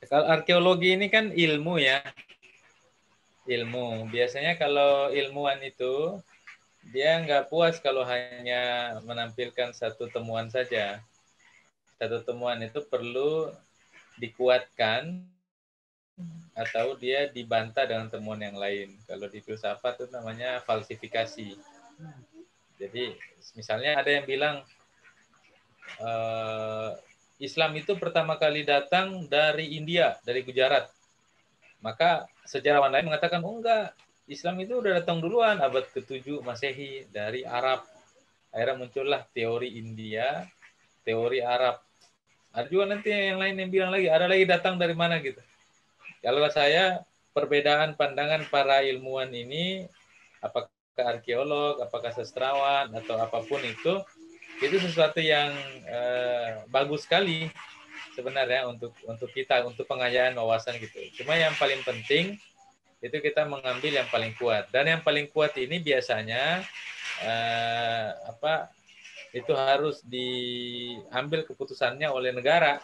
kalau 0.06 0.26
arkeologi 0.30 0.94
ini 0.94 1.08
kan 1.08 1.32
ilmu 1.32 1.80
ya. 1.80 2.04
Ilmu. 3.46 4.10
Biasanya 4.10 4.58
kalau 4.58 5.14
ilmuwan 5.14 5.62
itu 5.64 6.20
dia 6.94 7.18
nggak 7.24 7.50
puas 7.50 7.82
kalau 7.82 8.06
hanya 8.06 8.94
menampilkan 9.06 9.74
satu 9.74 10.12
temuan 10.12 10.52
saja. 10.52 11.02
Satu 11.98 12.22
temuan 12.22 12.60
itu 12.62 12.84
perlu 12.86 13.50
dikuatkan 14.20 15.24
atau 16.56 16.96
dia 16.96 17.28
dibantah 17.28 17.84
dengan 17.88 18.08
temuan 18.08 18.40
yang 18.40 18.56
lain. 18.56 18.96
Kalau 19.08 19.28
di 19.28 19.40
filsafat 19.40 20.00
itu 20.00 20.08
namanya 20.12 20.64
falsifikasi. 20.64 21.56
Jadi 22.76 23.16
misalnya 23.56 24.02
ada 24.04 24.12
yang 24.12 24.26
bilang 24.28 24.56
eh, 26.00 26.92
Islam 27.40 27.76
itu 27.76 28.00
pertama 28.00 28.40
kali 28.40 28.64
datang 28.64 29.28
dari 29.28 29.76
India, 29.76 30.16
dari 30.24 30.44
Gujarat. 30.44 30.88
Maka 31.84 32.26
sejarawan 32.48 32.90
lain 32.90 33.12
mengatakan, 33.12 33.44
oh 33.44 33.60
enggak, 33.60 33.92
Islam 34.26 34.58
itu 34.64 34.80
udah 34.80 35.04
datang 35.04 35.20
duluan, 35.20 35.60
abad 35.60 35.86
ke-7 35.92 36.42
Masehi, 36.42 37.06
dari 37.12 37.44
Arab. 37.46 37.84
Akhirnya 38.50 38.88
muncullah 38.88 39.22
teori 39.36 39.78
India, 39.78 40.48
teori 41.04 41.44
Arab. 41.44 41.84
Ada 42.56 42.72
juga 42.72 42.96
nanti 42.96 43.12
yang 43.12 43.38
lain 43.38 43.56
yang 43.60 43.70
bilang 43.70 43.92
lagi, 43.92 44.08
ada 44.08 44.26
lagi 44.32 44.48
datang 44.48 44.80
dari 44.80 44.96
mana 44.96 45.20
gitu. 45.20 45.44
Kalau 46.24 46.40
saya, 46.50 47.04
perbedaan 47.36 48.00
pandangan 48.00 48.48
para 48.48 48.80
ilmuwan 48.88 49.30
ini, 49.30 49.86
apakah 50.40 50.72
arkeolog, 51.04 51.84
apakah 51.84 52.16
sastrawan, 52.16 52.94
atau 52.96 53.20
apa 53.20 53.44
pun 53.44 53.60
itu, 53.66 54.00
itu 54.64 54.76
sesuatu 54.80 55.20
yang 55.20 55.52
eh, 55.84 56.64
bagus 56.72 57.04
sekali 57.04 57.52
sebenarnya 58.16 58.72
untuk 58.72 58.96
untuk 59.04 59.28
kita 59.36 59.68
untuk 59.68 59.84
pengayaan 59.84 60.40
wawasan 60.40 60.80
gitu. 60.80 61.04
Cuma 61.20 61.36
yang 61.36 61.52
paling 61.60 61.84
penting 61.84 62.40
itu 63.04 63.18
kita 63.20 63.44
mengambil 63.44 63.92
yang 63.92 64.08
paling 64.08 64.32
kuat 64.40 64.72
dan 64.72 64.88
yang 64.88 65.04
paling 65.04 65.28
kuat 65.28 65.52
ini 65.60 65.84
biasanya 65.84 66.64
eh, 67.22 68.08
apa 68.32 68.72
itu 69.36 69.52
harus 69.52 70.00
diambil 70.08 71.44
keputusannya 71.44 72.08
oleh 72.08 72.32
negara. 72.32 72.80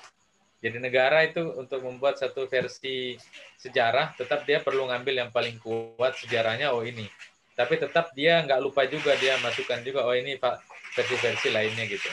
Jadi 0.62 0.78
negara 0.78 1.26
itu 1.26 1.42
untuk 1.58 1.82
membuat 1.82 2.22
satu 2.22 2.46
versi 2.46 3.18
sejarah 3.58 4.14
tetap 4.14 4.46
dia 4.46 4.62
perlu 4.62 4.86
ngambil 4.92 5.26
yang 5.26 5.32
paling 5.34 5.58
kuat 5.58 6.20
sejarahnya 6.20 6.76
oh 6.76 6.86
ini. 6.86 7.08
Tapi 7.56 7.78
tetap 7.78 8.16
dia 8.16 8.42
nggak 8.44 8.62
lupa 8.64 8.88
juga 8.88 9.14
dia 9.20 9.36
masukkan 9.44 9.84
juga 9.84 10.08
oh 10.08 10.16
ini 10.16 10.40
Pak 10.40 10.64
versi-versi 10.96 11.52
lainnya 11.52 11.88
gitu. 11.88 12.08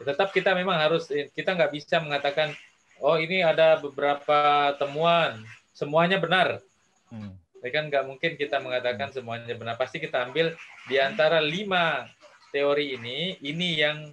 Tetap 0.00 0.32
kita 0.32 0.56
memang 0.56 0.80
harus 0.80 1.06
kita 1.36 1.54
nggak 1.54 1.72
bisa 1.72 2.00
mengatakan 2.00 2.54
oh 3.00 3.16
ini 3.16 3.44
ada 3.44 3.78
beberapa 3.80 4.72
temuan 4.76 5.40
semuanya 5.72 6.20
benar. 6.20 6.60
Hmm. 7.08 7.36
Ya 7.60 7.70
kan 7.72 7.92
nggak 7.92 8.04
mungkin 8.08 8.32
kita 8.40 8.60
mengatakan 8.60 9.12
semuanya 9.12 9.52
benar. 9.56 9.76
Pasti 9.76 10.00
kita 10.00 10.24
ambil 10.28 10.56
di 10.88 10.96
antara 10.96 11.38
lima 11.38 12.08
teori 12.50 12.96
ini 12.96 13.36
ini 13.44 13.80
yang 13.80 14.10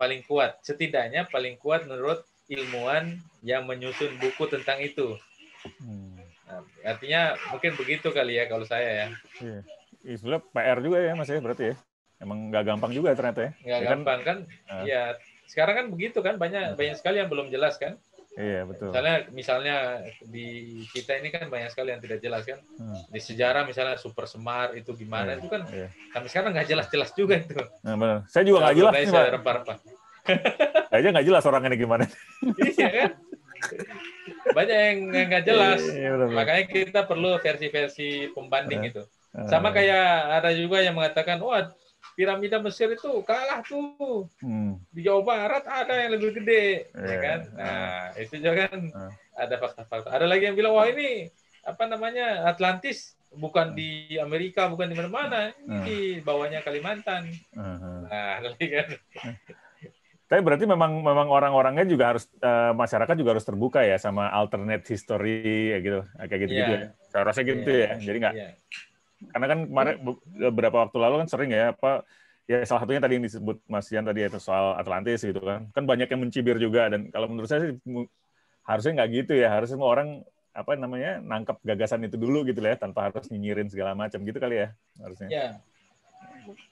paling 0.00 0.24
kuat. 0.24 0.62
Setidaknya 0.64 1.28
paling 1.28 1.60
kuat 1.60 1.84
menurut 1.84 2.24
ilmuwan 2.50 3.20
yang 3.44 3.68
menyusun 3.68 4.16
buku 4.18 4.48
tentang 4.50 4.80
itu. 4.82 5.14
Hmm. 5.82 6.09
Nah, 6.50 6.62
artinya 6.82 7.38
mungkin 7.54 7.72
begitu 7.78 8.10
kali 8.10 8.42
ya 8.42 8.44
kalau 8.50 8.66
saya 8.66 8.90
ya. 8.90 9.06
Iya. 9.38 9.60
Sebenarnya 10.18 10.42
PR 10.50 10.78
juga 10.82 10.98
ya 10.98 11.12
Mas 11.14 11.30
ya 11.30 11.38
berarti 11.38 11.64
ya. 11.70 11.74
Emang 12.18 12.50
nggak 12.50 12.64
gampang 12.66 12.90
juga 12.90 13.14
ternyata 13.14 13.40
ya. 13.46 13.50
Nggak 13.62 13.70
Ya 13.70 13.86
kan, 13.86 13.90
gampang 13.94 14.20
kan? 14.26 14.38
Ah. 14.66 14.82
Ya 14.82 15.02
sekarang 15.46 15.74
kan 15.78 15.86
begitu 15.94 16.18
kan 16.20 16.34
banyak 16.36 16.74
banyak 16.74 16.96
sekali 16.98 17.22
yang 17.22 17.30
belum 17.30 17.54
jelas 17.54 17.78
kan. 17.78 17.94
Iya 18.38 18.62
betul. 18.66 18.90
Misalnya 18.90 19.14
misalnya 19.34 19.76
di 20.22 20.46
kita 20.90 21.18
ini 21.18 21.34
kan 21.34 21.50
banyak 21.50 21.70
sekali 21.70 21.94
yang 21.94 22.02
tidak 22.02 22.18
jelas 22.22 22.42
kan. 22.46 22.58
Hmm. 22.78 22.98
Di 23.10 23.20
sejarah 23.22 23.62
misalnya 23.66 23.94
super 23.98 24.26
semar 24.26 24.74
itu 24.74 24.90
gimana 24.94 25.34
Iya, 25.34 25.38
itu 25.42 25.48
kan 25.50 25.62
iya. 25.70 25.88
kami 26.14 26.26
sekarang 26.30 26.50
nggak 26.54 26.68
jelas-jelas 26.70 27.10
juga 27.14 27.34
itu. 27.38 27.58
Nah, 27.86 27.94
benar. 27.94 28.18
Saya 28.26 28.42
juga 28.46 28.58
nggak 28.66 28.76
jelas 28.78 28.92
Pak. 29.06 29.26
rempah-rempah. 29.38 29.78
Saya 30.90 30.98
aja 31.02 31.08
nggak 31.10 31.26
jelas 31.26 31.42
orangnya 31.46 31.78
gimana. 31.78 32.04
Iya 32.58 32.88
kan? 32.90 33.10
Banyak 34.50 34.78
yang 34.78 34.98
nggak 35.30 35.44
jelas. 35.46 35.80
Iya, 35.86 36.10
benar. 36.16 36.28
Makanya 36.34 36.64
kita 36.66 37.00
perlu 37.06 37.38
versi-versi 37.38 38.30
pembanding 38.34 38.80
Eh. 38.86 38.90
itu. 38.90 39.02
Sama 39.46 39.70
kayak 39.70 40.42
ada 40.42 40.50
juga 40.50 40.82
yang 40.82 40.98
mengatakan, 40.98 41.38
wah 41.38 41.70
piramida 42.18 42.58
Mesir 42.58 42.90
itu 42.90 43.22
kalah 43.22 43.62
tuh 43.62 44.26
hmm. 44.42 44.82
di 44.90 45.06
Jawa 45.06 45.22
Barat 45.22 45.64
ada 45.64 45.94
yang 45.94 46.18
lebih 46.18 46.42
gede, 46.42 46.90
ya 46.90 47.00
Iya. 47.06 47.16
kan? 47.22 47.40
Nah 47.54 48.02
itu 48.18 48.34
juga 48.42 48.66
kan 48.66 48.80
ada 49.38 49.54
fakta-fakta. 49.56 50.08
Ada 50.10 50.26
lagi 50.26 50.50
yang 50.50 50.56
bilang, 50.58 50.74
wah 50.74 50.90
ini 50.90 51.30
apa 51.62 51.86
namanya 51.86 52.42
Atlantis 52.48 53.14
bukan 53.30 53.78
di 53.78 54.18
Amerika, 54.18 54.66
bukan 54.66 54.90
di 54.90 54.96
mana-mana, 54.98 55.54
ini 55.62 55.78
di 55.86 55.98
bawahnya 56.18 56.66
Kalimantan. 56.66 57.30
Nah, 57.54 58.42
ada 58.42 58.48
lagi 58.58 58.66
kan? 58.66 58.88
Tapi 60.30 60.46
berarti 60.46 60.62
memang 60.62 61.02
memang 61.02 61.26
orang-orangnya 61.26 61.82
juga 61.90 62.14
harus 62.14 62.30
eh, 62.38 62.70
masyarakat 62.70 63.14
juga 63.18 63.34
harus 63.34 63.42
terbuka 63.42 63.82
ya 63.82 63.98
sama 63.98 64.30
alternate 64.30 64.86
history 64.86 65.74
ya 65.74 65.78
gitu 65.82 66.00
kayak 66.06 66.40
gitu 66.46 66.52
gitu 66.54 66.70
Iya. 66.70 66.80
ya. 66.86 66.88
Saya 67.10 67.22
rasa 67.26 67.40
gitu 67.42 67.66
Iya. 67.66 67.82
ya. 67.82 67.92
Jadi 67.98 68.16
nggak 68.22 68.34
Iya. 68.38 68.48
karena 69.34 69.46
kan 69.50 69.58
kemarin 69.66 69.94
bu- 70.00 70.22
beberapa 70.54 70.76
waktu 70.86 70.96
lalu 71.02 71.14
kan 71.26 71.28
sering 71.28 71.50
ya 71.50 71.74
apa 71.74 72.06
ya 72.46 72.62
salah 72.62 72.86
satunya 72.86 73.02
tadi 73.02 73.18
yang 73.18 73.26
disebut 73.26 73.58
Mas 73.66 73.90
Ian 73.90 74.06
tadi 74.06 74.22
itu 74.22 74.38
soal 74.38 74.78
Atlantis 74.78 75.18
gitu 75.26 75.42
kan. 75.42 75.66
Kan 75.74 75.84
banyak 75.84 76.06
yang 76.06 76.22
mencibir 76.22 76.56
juga 76.62 76.86
dan 76.86 77.10
kalau 77.10 77.26
menurut 77.26 77.50
saya 77.50 77.66
sih 77.66 77.74
harusnya 78.62 79.02
nggak 79.02 79.10
gitu 79.10 79.32
ya. 79.34 79.50
Harusnya 79.50 79.74
semua 79.74 79.90
orang 79.90 80.22
apa 80.50 80.74
namanya 80.74 81.18
nangkep 81.22 81.62
gagasan 81.62 82.06
itu 82.06 82.14
dulu 82.18 82.42
gitu 82.46 82.58
lah 82.62 82.74
ya 82.74 82.78
tanpa 82.78 83.10
harus 83.10 83.26
nyinyirin 83.30 83.66
segala 83.66 83.98
macam 83.98 84.18
gitu 84.22 84.38
kali 84.38 84.62
ya 84.62 84.68
harusnya. 85.02 85.28
Ya. 85.30 85.46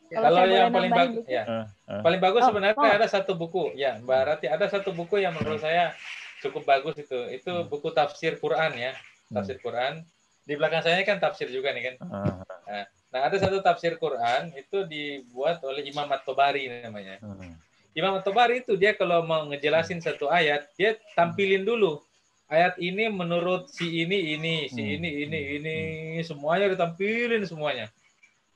Kalau 0.08 0.24
Kalau 0.24 0.36
saya 0.36 0.46
boleh 0.46 0.58
yang 0.58 0.72
paling 0.72 0.92
bagus, 0.92 1.24
ya. 1.28 1.42
Eh, 1.44 1.64
eh. 1.92 2.00
Paling 2.02 2.20
bagus 2.20 2.40
Oh, 2.42 2.48
sebenarnya 2.48 2.76
oh. 2.80 2.88
ada 2.88 3.06
satu 3.06 3.32
buku, 3.32 3.64
ya 3.76 4.00
Mbak 4.00 4.20
Rati 4.24 4.46
ada 4.48 4.66
satu 4.66 4.90
buku 4.90 5.20
yang 5.20 5.36
menurut 5.36 5.60
saya 5.60 5.92
cukup 6.40 6.64
bagus 6.64 6.96
itu. 6.96 7.18
Itu 7.28 7.52
Hmm. 7.52 7.68
buku 7.68 7.92
tafsir 7.92 8.36
Quran 8.36 8.72
ya, 8.74 8.92
tafsir 9.28 9.60
Quran. 9.60 10.02
Di 10.42 10.56
belakang 10.56 10.80
saya 10.80 10.96
kan 11.04 11.20
tafsir 11.20 11.52
juga 11.52 11.76
nih 11.76 11.92
kan. 11.92 11.94
Ah, 12.08 12.84
Nah 13.08 13.24
ada 13.24 13.36
satu 13.36 13.64
tafsir 13.64 13.96
Quran 13.96 14.52
itu 14.52 14.84
dibuat 14.84 15.64
oleh 15.64 15.84
Imam 15.84 16.08
At-Tabari 16.08 16.68
namanya. 16.84 17.16
ah, 17.20 17.56
Imam 17.96 18.16
At-Tabari 18.16 18.60
itu 18.62 18.76
dia 18.76 18.92
kalau 18.92 19.24
mau 19.24 19.44
ngejelasin 19.48 20.00
satu 20.00 20.28
ayat, 20.28 20.68
dia 20.76 20.96
tampilin 21.12 21.64
dulu 21.64 22.00
ayat 22.46 22.76
ini 22.80 23.08
menurut 23.08 23.68
si 23.68 24.04
ini 24.04 24.36
ini, 24.36 24.68
si 24.68 24.80
Hmm. 24.80 24.94
ini 25.00 25.10
ini 25.24 25.38
ini 25.56 25.76
semuanya 26.22 26.68
ditampilin 26.68 27.44
semuanya. 27.44 27.88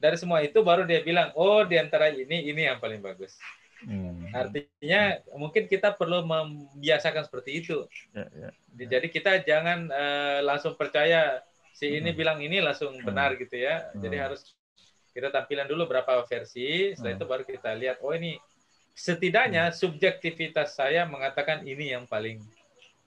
Dari 0.02 0.16
semua 0.18 0.42
itu 0.42 0.58
baru 0.66 0.82
dia 0.82 0.98
bilang, 0.98 1.30
oh 1.38 1.62
di 1.62 1.78
antara 1.78 2.10
ini 2.10 2.50
ini 2.50 2.66
yang 2.66 2.82
paling 2.82 2.98
bagus. 2.98 3.38
hmm. 3.86 4.34
Artinya 4.34 5.02
mungkin 5.38 5.70
kita 5.70 5.94
perlu 5.94 6.26
membiasakan 6.26 7.22
seperti 7.30 7.62
itu. 7.62 7.86
Ya, 8.10 8.26
ya. 8.34 8.48
Jadi 8.90 9.06
kita 9.14 9.38
jangan 9.46 9.86
eh, 9.86 10.38
langsung 10.42 10.74
percaya 10.74 11.38
si 11.70 11.86
ini 12.02 12.10
Hmm. 12.10 12.18
bilang 12.18 12.38
ini 12.42 12.58
langsung 12.58 12.98
benar 13.06 13.38
gitu 13.38 13.54
ya. 13.54 13.86
Jadi 13.94 14.16
Hmm. 14.18 14.24
harus 14.26 14.42
kita 15.14 15.28
tampilan 15.30 15.68
dulu 15.70 15.86
berapa 15.86 16.24
versi, 16.26 16.98
setelah 16.98 17.14
Hmm. 17.14 17.18
itu 17.22 17.26
baru 17.30 17.42
kita 17.46 17.70
lihat 17.78 17.96
oh 18.02 18.10
ini 18.10 18.38
setidaknya 18.92 19.70
subjektivitas 19.72 20.74
saya 20.76 21.06
mengatakan 21.06 21.62
ini 21.64 21.94
yang 21.94 22.04
paling 22.10 22.42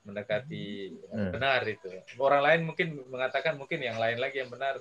mendekati 0.06 0.94
Hmm. 1.10 1.34
benar 1.34 1.66
itu. 1.66 1.90
Orang 2.22 2.42
lain 2.46 2.62
mungkin 2.68 2.88
mengatakan 3.10 3.58
mungkin 3.58 3.82
yang 3.82 3.98
lain 3.98 4.22
lagi 4.22 4.40
yang 4.40 4.52
benar. 4.54 4.80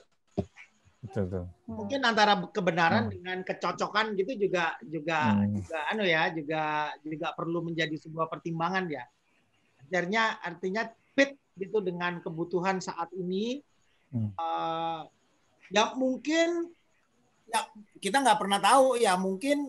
Betul, 1.05 1.23
betul. 1.29 1.45
Mungkin 1.69 2.01
antara 2.01 2.33
kebenaran 2.49 3.09
Hmm. 3.09 3.13
dengan 3.13 3.39
kecocokan 3.45 4.17
gitu 4.17 4.49
juga 4.49 4.73
juga 4.81 5.37
Hmm. 5.37 5.53
juga 5.61 5.79
anu 5.93 6.05
ya 6.09 6.33
juga 6.33 6.63
juga 7.05 7.29
perlu 7.37 7.61
menjadi 7.69 7.93
sebuah 8.01 8.33
pertimbangan 8.33 8.89
ya. 8.89 9.05
Artinya 9.93 10.41
artinya 10.41 10.83
fit 11.13 11.37
gitu 11.61 11.85
dengan 11.85 12.25
kebutuhan 12.25 12.81
saat 12.81 13.13
ini. 13.13 13.61
Hmm. 14.11 14.33
Eh, 14.33 15.01
ya 15.77 15.93
mungkin 15.93 16.73
ya 17.53 17.61
kita 18.01 18.25
nggak 18.25 18.41
pernah 18.41 18.61
tahu 18.61 18.97
ya 18.97 19.15
mungkin 19.21 19.69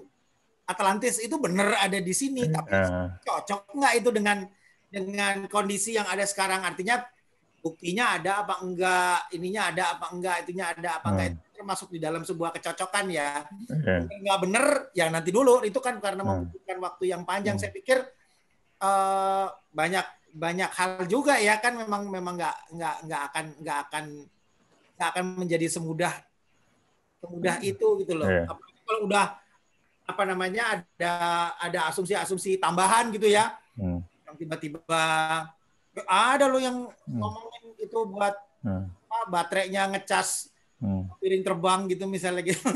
Atlantis 0.65 1.21
itu 1.21 1.35
benar 1.37 1.77
ada 1.77 1.99
di 2.01 2.13
sini 2.15 2.49
tapi 2.49 2.73
Ah, 2.73 3.21
cocok 3.21 3.75
nggak 3.75 3.93
itu 4.01 4.09
dengan 4.09 4.37
dengan 4.89 5.45
kondisi 5.51 5.93
yang 5.93 6.07
ada 6.09 6.23
sekarang 6.25 6.63
artinya 6.65 7.05
buktinya 7.65 8.21
ada 8.21 8.45
apa 8.45 8.61
enggak 8.61 9.25
ininya 9.33 9.73
ada 9.73 9.97
apa 9.97 10.05
enggak 10.13 10.35
itunya 10.45 10.65
ada 10.69 11.01
apa 11.01 11.07
enggak 11.09 11.27
Hmm. 11.33 11.37
itu 11.41 11.49
termasuk 11.57 11.87
di 11.89 11.97
dalam 11.97 12.21
sebuah 12.21 12.53
kecocokan 12.53 13.05
ya 13.09 13.41
iya. 13.73 14.05
Mungkin 14.05 14.19
nggak 14.21 14.39
bener 14.45 14.65
ya 14.93 15.05
nanti 15.09 15.33
dulu 15.33 15.65
itu 15.65 15.79
kan 15.81 15.97
karena 15.97 16.21
Hmm. 16.21 16.45
membutuhkan 16.45 16.77
waktu 16.77 17.03
yang 17.09 17.25
panjang 17.25 17.57
Hmm. 17.57 17.63
saya 17.65 17.73
pikir 17.73 17.97
eh, 18.77 19.47
banyak 19.73 20.05
banyak 20.35 20.67
hal 20.69 21.07
juga 21.07 21.39
ya 21.39 21.57
kan 21.57 21.73
memang 21.73 22.05
memang 22.11 22.35
nggak 22.37 22.57
nggak 22.75 22.95
nggak 23.07 23.21
akan 23.31 23.45
nggak 23.63 23.77
akan 23.87 24.05
nggak 24.93 25.09
akan 25.09 25.25
menjadi 25.41 25.65
semudah 25.71 26.13
semudah 27.17 27.55
itu 27.63 27.87
gitu 28.03 28.13
loh 28.13 28.29
Iya. 28.29 28.45
Apalagi 28.45 28.79
kalau 28.85 28.99
udah 29.09 29.25
apa 30.05 30.21
namanya 30.21 30.63
ada 30.77 31.13
ada 31.57 31.79
asumsi-asumsi 31.89 32.61
tambahan 32.61 33.09
gitu 33.09 33.25
ya 33.25 33.57
Hmm. 33.73 34.05
yang 34.27 34.35
tiba-tiba 34.37 35.01
ada 36.03 36.45
loh 36.45 36.59
yang 36.59 36.77
Hmm. 37.07 37.19
ngomongin 37.21 37.63
itu 37.79 37.99
buat 38.05 38.35
Hmm. 38.59 38.91
apa, 39.07 39.17
baterainya 39.29 39.87
ngecas 39.93 40.51
Hmm. 40.75 41.07
piring 41.17 41.41
terbang 41.41 41.87
gitu 41.87 42.03
misalnya 42.05 42.43
gitu. 42.43 42.59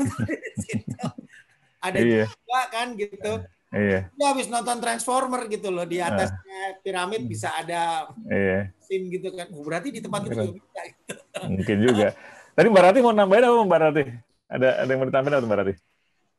Ada 1.80 1.96
Iya, 1.96 2.24
juga 2.28 2.60
kan 2.68 2.92
gitu. 2.92 3.32
iya, 3.72 4.12
Dia 4.12 4.26
habis 4.28 4.46
nonton 4.46 4.80
Transformer 4.80 5.48
gitu 5.48 5.72
loh 5.72 5.88
di 5.88 5.96
atasnya 5.96 6.76
piramid 6.84 7.24
bisa 7.24 7.48
ada 7.50 8.04
iya. 8.28 8.68
scene 8.78 9.08
gitu 9.08 9.32
kan. 9.32 9.48
Oh, 9.52 9.64
berarti 9.64 9.88
di 9.88 10.04
tempat 10.04 10.28
itu 10.28 10.36
juga 10.36 10.52
bisa. 10.60 10.80
gitu. 10.92 11.14
Mungkin 11.48 11.76
juga. 11.80 12.08
Tadi 12.52 12.66
Mbak 12.68 12.82
Rati 12.84 12.98
mau 13.00 13.16
nambahin 13.16 13.44
apa 13.48 13.64
Mbak 13.64 13.80
Rati? 13.80 14.02
Ada 14.50 14.68
ada 14.84 14.90
yang 14.92 15.00
mau 15.00 15.08
ditambahin 15.08 15.34
apa 15.40 15.46
Mbak 15.48 15.58
Rati? 15.64 15.74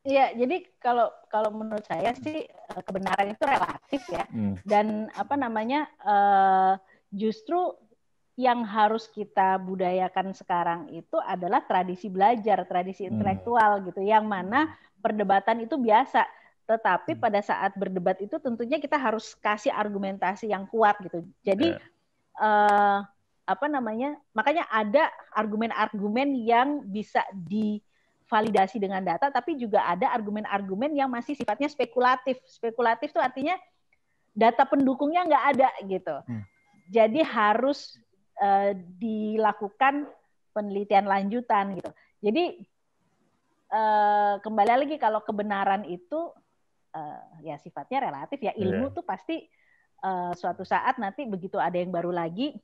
Iya, 0.02 0.34
jadi 0.34 0.66
kalau 0.82 1.14
kalau 1.30 1.54
menurut 1.54 1.86
saya 1.86 2.10
sih 2.18 2.42
eh, 2.50 2.82
kebenaran 2.82 3.30
itu 3.30 3.44
relatif 3.46 4.02
ya. 4.10 4.26
Hmm. 4.26 4.58
Dan 4.66 4.86
apa 5.14 5.38
namanya 5.38 5.86
eh, 6.02 6.72
justru 7.14 7.70
yang 8.34 8.66
harus 8.66 9.06
kita 9.12 9.60
budayakan 9.62 10.34
sekarang 10.34 10.80
itu 10.90 11.20
adalah 11.22 11.62
tradisi 11.62 12.10
belajar, 12.10 12.66
tradisi 12.66 13.06
Hmm. 13.06 13.14
intelektual 13.14 13.78
gitu, 13.86 14.02
yang 14.02 14.26
mana 14.26 14.74
perdebatan 14.98 15.62
itu 15.62 15.78
biasa. 15.78 16.26
Tetapi 16.66 17.14
Hmm. 17.14 17.22
pada 17.22 17.38
saat 17.44 17.70
berdebat 17.78 18.18
itu 18.18 18.42
tentunya 18.42 18.82
kita 18.82 18.98
harus 18.98 19.38
kasih 19.38 19.70
argumentasi 19.70 20.50
yang 20.50 20.66
kuat 20.66 20.98
gitu. 20.98 21.22
Jadi 21.46 21.78
Ya. 21.78 21.80
eh, 22.42 22.98
apa 23.44 23.66
namanya? 23.68 24.16
Makanya 24.32 24.66
ada 24.66 25.12
argumen-argumen 25.36 26.32
yang 26.42 26.82
bisa 26.88 27.20
divalidasi 28.32 28.80
dengan 28.80 29.04
data, 29.04 29.28
tapi 29.28 29.60
juga 29.60 29.84
ada 29.84 30.08
argumen-argumen 30.08 30.96
yang 30.96 31.12
masih 31.12 31.36
sifatnya 31.36 31.68
spekulatif. 31.68 32.40
Spekulatif 32.48 33.12
itu 33.12 33.20
artinya 33.20 33.60
data 34.32 34.64
pendukungnya 34.64 35.28
nggak 35.28 35.44
ada 35.52 35.68
gitu. 35.84 36.16
Hmm. 36.24 36.40
Jadi 36.88 37.20
harus 37.20 38.00
eh, 38.40 38.72
dilakukan 38.96 40.08
penelitian 40.56 41.04
lanjutan 41.04 41.76
gitu. 41.76 41.92
Jadi 42.24 42.64
eh, 43.68 44.34
kembali 44.40 44.88
lagi 44.88 44.96
kalau 44.96 45.20
kebenaran 45.20 45.84
itu 45.84 46.32
eh, 46.96 47.52
ya 47.52 47.60
sifatnya 47.60 48.08
relatif 48.08 48.40
ya 48.40 48.56
ilmu 48.56 48.88
Iya. 48.88 48.96
tuh 48.96 49.04
pasti 49.04 49.36
eh, 50.00 50.32
suatu 50.32 50.64
saat 50.64 50.96
nanti 50.96 51.28
begitu 51.28 51.60
ada 51.60 51.76
yang 51.76 51.92
baru 51.92 52.08
lagi 52.08 52.56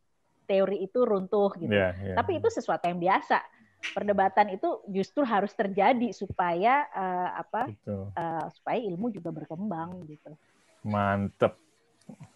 teori 0.49 0.81
itu 0.81 1.05
runtuh 1.05 1.53
gitu. 1.61 1.77
Iya, 1.77 1.93
iya. 2.01 2.14
Tapi 2.16 2.41
itu 2.41 2.49
sesuatu 2.49 2.89
yang 2.89 2.97
biasa. 2.97 3.37
Perdebatan 3.79 4.51
itu 4.53 4.83
justru 4.91 5.22
harus 5.22 5.55
terjadi 5.55 6.11
supaya 6.11 6.87
eh, 6.91 7.29
apa 7.39 7.70
eh, 7.70 8.47
supaya 8.59 8.79
ilmu 8.83 9.14
juga 9.14 9.31
berkembang 9.31 10.03
gitu. 10.11 10.35
Mantep. 10.83 11.55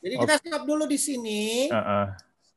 Jadi 0.04 0.14
kita 0.22 0.34
stop 0.38 0.62
dulu 0.68 0.84
di 0.86 0.98
sini. 1.00 1.66
Heeh. 1.66 2.06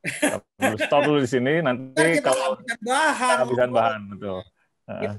Stop 0.06 0.42
dulu, 0.62 0.76
stop 0.78 1.02
dulu 1.02 1.18
di 1.26 1.30
sini 1.30 1.54
nanti 1.66 1.98
Ntar 1.98 2.08
kita 2.14 2.30
kalau 2.30 2.50
kehabisan 2.62 2.82
bahan. 2.86 3.36
kehabisan 3.42 3.70
bahan 3.74 4.02
betul. 4.14 4.40
Heeh. 4.86 5.02
Gitu. 5.02 5.18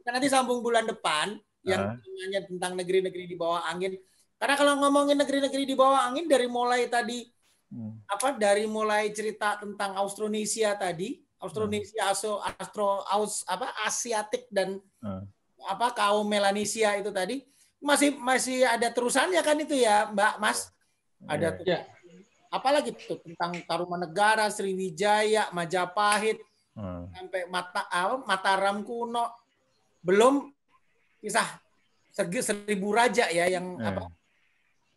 Kita 0.00 0.10
nanti 0.16 0.28
sambung 0.32 0.58
bulan 0.64 0.88
depan 0.88 1.36
yang 1.66 2.00
namanya 2.00 2.40
tentang 2.48 2.72
negeri-negeri 2.80 3.24
di 3.28 3.36
bawah 3.36 3.60
angin. 3.68 3.92
Karena 4.40 4.54
kalau 4.56 4.72
ngomongin 4.80 5.20
negeri-negeri 5.20 5.68
di 5.68 5.76
bawah 5.76 6.08
angin 6.08 6.24
dari 6.28 6.48
mulai 6.48 6.88
tadi 6.88 7.28
Hmm. 7.66 7.98
apa 8.06 8.38
dari 8.38 8.62
mulai 8.62 9.10
cerita 9.10 9.58
tentang 9.58 9.98
Austronesia 9.98 10.78
tadi, 10.78 11.18
Austronesia, 11.36 12.08
Aso, 12.08 12.40
Astro, 12.40 13.04
Aus, 13.04 13.44
apa 13.44 13.68
Asiatik 13.84 14.48
dan 14.48 14.80
Hmm. 15.04 15.28
apa 15.68 15.92
kaum 15.92 16.24
Melanesia 16.24 16.96
itu 16.96 17.12
tadi, 17.12 17.44
masih 17.78 18.16
masih 18.16 18.64
ada 18.64 18.88
terusannya 18.88 19.40
kan 19.44 19.56
itu 19.60 19.76
ya, 19.76 20.08
Mbak 20.10 20.34
Mas. 20.40 20.72
Ada 21.28 21.56
tuh. 21.56 21.64
Ya. 21.64 21.84
Apalagi 22.48 22.92
tuh 22.94 23.20
tentang 23.20 23.52
Tarumanegara, 23.64 24.48
Sriwijaya, 24.48 25.52
Majapahit, 25.52 26.40
Hmm. 26.76 27.08
sampai 27.12 27.48
Mata 27.48 27.88
apa, 27.88 28.20
Mataram 28.24 28.84
kuno. 28.84 29.28
Belum 30.04 30.52
kisah 31.20 31.58
segi 32.12 32.40
seribu 32.40 32.92
raja 32.92 33.28
ya 33.28 33.44
yang 33.48 33.76
Eh. 33.76 33.84
apa 33.84 34.08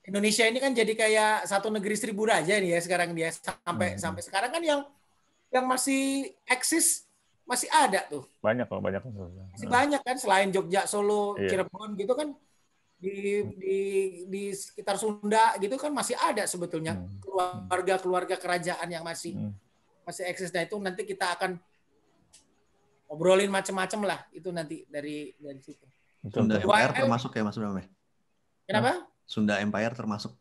Indonesia 0.05 0.47
ini 0.47 0.57
kan 0.57 0.71
jadi 0.71 0.93
kayak 0.95 1.45
satu 1.45 1.67
negeri 1.69 1.93
seribu 1.93 2.25
raja 2.25 2.55
nih 2.57 2.75
ya 2.75 2.79
sekarang 2.81 3.11
dia 3.13 3.29
sampai 3.29 3.93
Hmm. 3.95 3.99
sampai 3.99 4.21
sekarang 4.23 4.51
kan 4.51 4.63
yang 4.63 4.81
yang 5.49 5.65
masih 5.65 6.01
eksis 6.45 7.05
masih 7.43 7.65
ada 7.67 8.05
tuh 8.05 8.21
Banyak 8.39 8.65
kok, 8.65 8.77
banyak. 8.77 9.01
masih 9.51 9.67
banyak 9.67 10.01
kan 10.01 10.15
selain 10.15 10.49
Jogja 10.49 10.85
Solo 10.85 11.33
Iya. 11.35 11.49
Cirebon 11.49 11.97
gitu 11.97 12.13
kan 12.13 12.29
di 12.95 13.15
di 13.55 13.77
di 14.27 14.43
sekitar 14.51 14.95
Sunda 14.95 15.55
gitu 15.55 15.73
kan 15.73 15.89
masih 15.89 16.13
ada 16.15 16.43
sebetulnya 16.43 16.93
Hmm. 16.93 17.17
keluarga-keluarga 17.19 18.35
kerajaan 18.35 18.85
yang 18.85 19.01
masih 19.01 19.33
Hmm. 19.33 19.53
masih 20.03 20.27
eksis 20.27 20.51
nah 20.51 20.61
itu 20.61 20.75
nanti 20.75 21.01
kita 21.03 21.33
akan 21.33 21.57
obrolin 23.07 23.49
macam-macam 23.49 23.99
lah 24.05 24.19
itu 24.31 24.49
nanti 24.49 24.85
dari 24.85 25.33
dari 25.35 25.59
situ 25.59 25.85
Betul, 26.19 26.45
Sunda. 26.45 26.59
Empire 26.59 26.91
termasuk 26.93 27.31
ya 27.31 27.41
Mas 27.41 27.55
Bram 27.55 27.73
ya? 27.73 27.85
kenapa 28.67 28.91
Sunda 29.23 29.53
Empire 29.57 29.93
termasuk. 29.95 30.33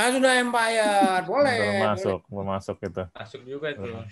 Nah 0.00 0.08
Sunda 0.08 0.32
Empire 0.32 1.20
boleh 1.28 1.56
Termasuk, 1.60 2.20
termasuk 2.24 2.76
gitu. 2.80 3.02
Masuk 3.12 3.40
juga 3.44 3.66
itu. 3.68 3.84
boleh. 3.84 4.08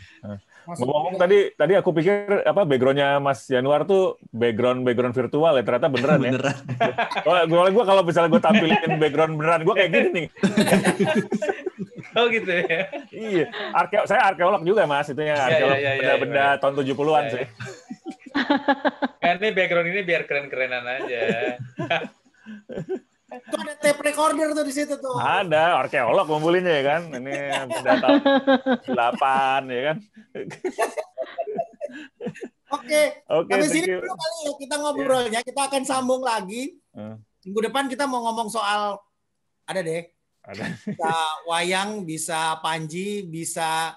Masuk 0.68 0.84
Ngomong-ngomong 0.84 1.14
juga. 1.16 1.22
tadi, 1.24 1.38
tadi 1.56 1.72
aku 1.80 1.90
pikir 1.96 2.14
apa 2.44 2.68
backgroundnya 2.68 3.16
Mas 3.18 3.48
Januar 3.48 3.88
tuh 3.88 4.20
background 4.28 4.84
background 4.84 5.16
virtual 5.16 5.56
ya 5.56 5.64
ternyata 5.64 5.88
beneran 5.88 6.20
ya. 6.20 6.32
Beneran. 6.36 6.56
Kalau 7.24 7.40
gue 7.48 7.62
gua 7.72 7.84
kalau 7.88 8.02
misalnya 8.04 8.28
gue 8.28 8.42
tampilin 8.42 8.92
background 9.00 9.32
beneran 9.40 9.60
gue 9.64 9.74
kayak 9.74 9.90
gini 9.90 10.08
nih. 10.12 10.26
Oh 12.16 12.26
gitu 12.26 12.50
ya. 12.50 12.88
Iya, 13.12 13.46
arkeo 13.70 14.02
saya 14.02 14.32
arkeolog 14.32 14.64
juga 14.66 14.88
Mas, 14.88 15.06
itu 15.06 15.20
ya 15.22 15.38
arkeolog 15.38 15.76
iya, 15.76 15.78
iya, 15.78 15.92
iya, 15.92 16.00
benda-benda 16.18 16.44
iya. 16.50 16.58
tahun 16.58 16.74
70-an 16.80 17.22
Iya, 17.22 17.30
sih. 17.30 17.38
iya. 17.38 17.46
Kan 19.22 19.34
ini 19.38 19.48
background 19.54 19.88
ini 19.92 20.00
biar 20.02 20.22
keren-kerenan 20.26 20.84
aja. 20.88 21.22
Itu 23.28 23.56
ada 23.60 23.74
tape 23.76 24.00
recorder 24.00 24.56
tuh 24.56 24.64
di 24.64 24.72
situ 24.72 24.94
tuh. 24.96 25.20
Ada 25.20 25.84
arkeolog 25.84 26.24
ngumpulinnya 26.24 26.72
ya 26.80 26.84
kan. 26.96 27.02
Ini 27.12 27.34
benda 27.68 27.92
tahun 28.00 28.20
8 28.88 29.68
ya 29.68 29.82
kan. 29.92 29.96
Oke, 32.68 33.02
Oke, 33.32 33.52
sampai 33.52 33.68
sini 33.68 33.88
dulu 33.96 34.12
kali 34.12 34.38
ya 34.44 34.52
kita 34.60 34.74
ngobrolnya. 34.80 35.40
Kita 35.44 35.60
akan 35.68 35.82
sambung 35.84 36.20
lagi. 36.24 36.76
Hmm, 36.92 37.20
Minggu 37.44 37.60
depan 37.68 37.88
kita 37.88 38.04
mau 38.08 38.24
ngomong 38.28 38.48
soal 38.48 39.00
ada 39.68 39.80
deh. 39.80 40.08
Ada. 40.48 40.64
Bisa 40.84 41.12
wayang, 41.44 42.08
bisa 42.08 42.56
panji, 42.64 43.28
bisa 43.28 43.92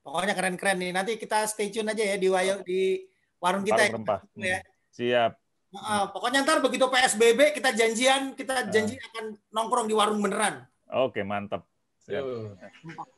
pokoknya 0.00 0.32
keren-keren 0.32 0.80
nih. 0.80 0.92
Nanti 0.96 1.12
kita 1.20 1.44
stay 1.44 1.68
tune 1.68 1.92
aja 1.92 2.04
ya 2.04 2.16
di 2.16 2.28
wayang 2.32 2.64
di 2.64 3.04
warung 3.36 3.64
kita 3.64 3.92
Warung 3.92 4.04
ya. 4.40 4.60
Siap. 4.96 5.32
Heeh, 5.76 6.02
pokoknya 6.08 6.40
ntar 6.42 6.64
begitu 6.64 6.88
PSBB 6.88 7.52
kita 7.52 7.76
janjian, 7.76 8.32
kita 8.32 8.72
janji 8.72 8.96
akan 8.96 9.36
nongkrong 9.52 9.86
di 9.86 9.94
warung 9.94 10.24
beneran. 10.24 10.64
Oke, 10.88 11.20
mantap. 11.20 11.68
Siap. 12.06 12.22
Tuh. 12.22 12.54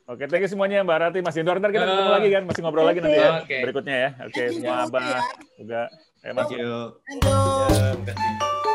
Oke, 0.09 0.25
thank 0.25 0.43
you 0.43 0.49
semuanya 0.49 0.81
Mbak 0.81 0.97
Rati, 0.97 1.19
Mas 1.21 1.37
Indor. 1.37 1.61
Ntar 1.61 1.69
kita 1.71 1.85
ketemu 1.85 2.11
lagi 2.11 2.29
kan, 2.33 2.43
masih 2.49 2.61
ngobrol 2.65 2.85
lagi 2.89 2.99
nanti 2.99 3.21
ya. 3.21 3.31
Oke. 3.45 3.57
Berikutnya 3.63 3.95
ya. 3.95 4.09
Oke, 4.25 4.43
you, 4.49 4.53
semua 4.59 4.75
Abah 4.89 5.01
ya. 5.05 5.19
juga. 5.61 5.81
Eh, 6.25 6.31
Mas 6.33 6.47
Thank 6.49 6.59
you. 6.59 6.75
Thank. 8.03 8.69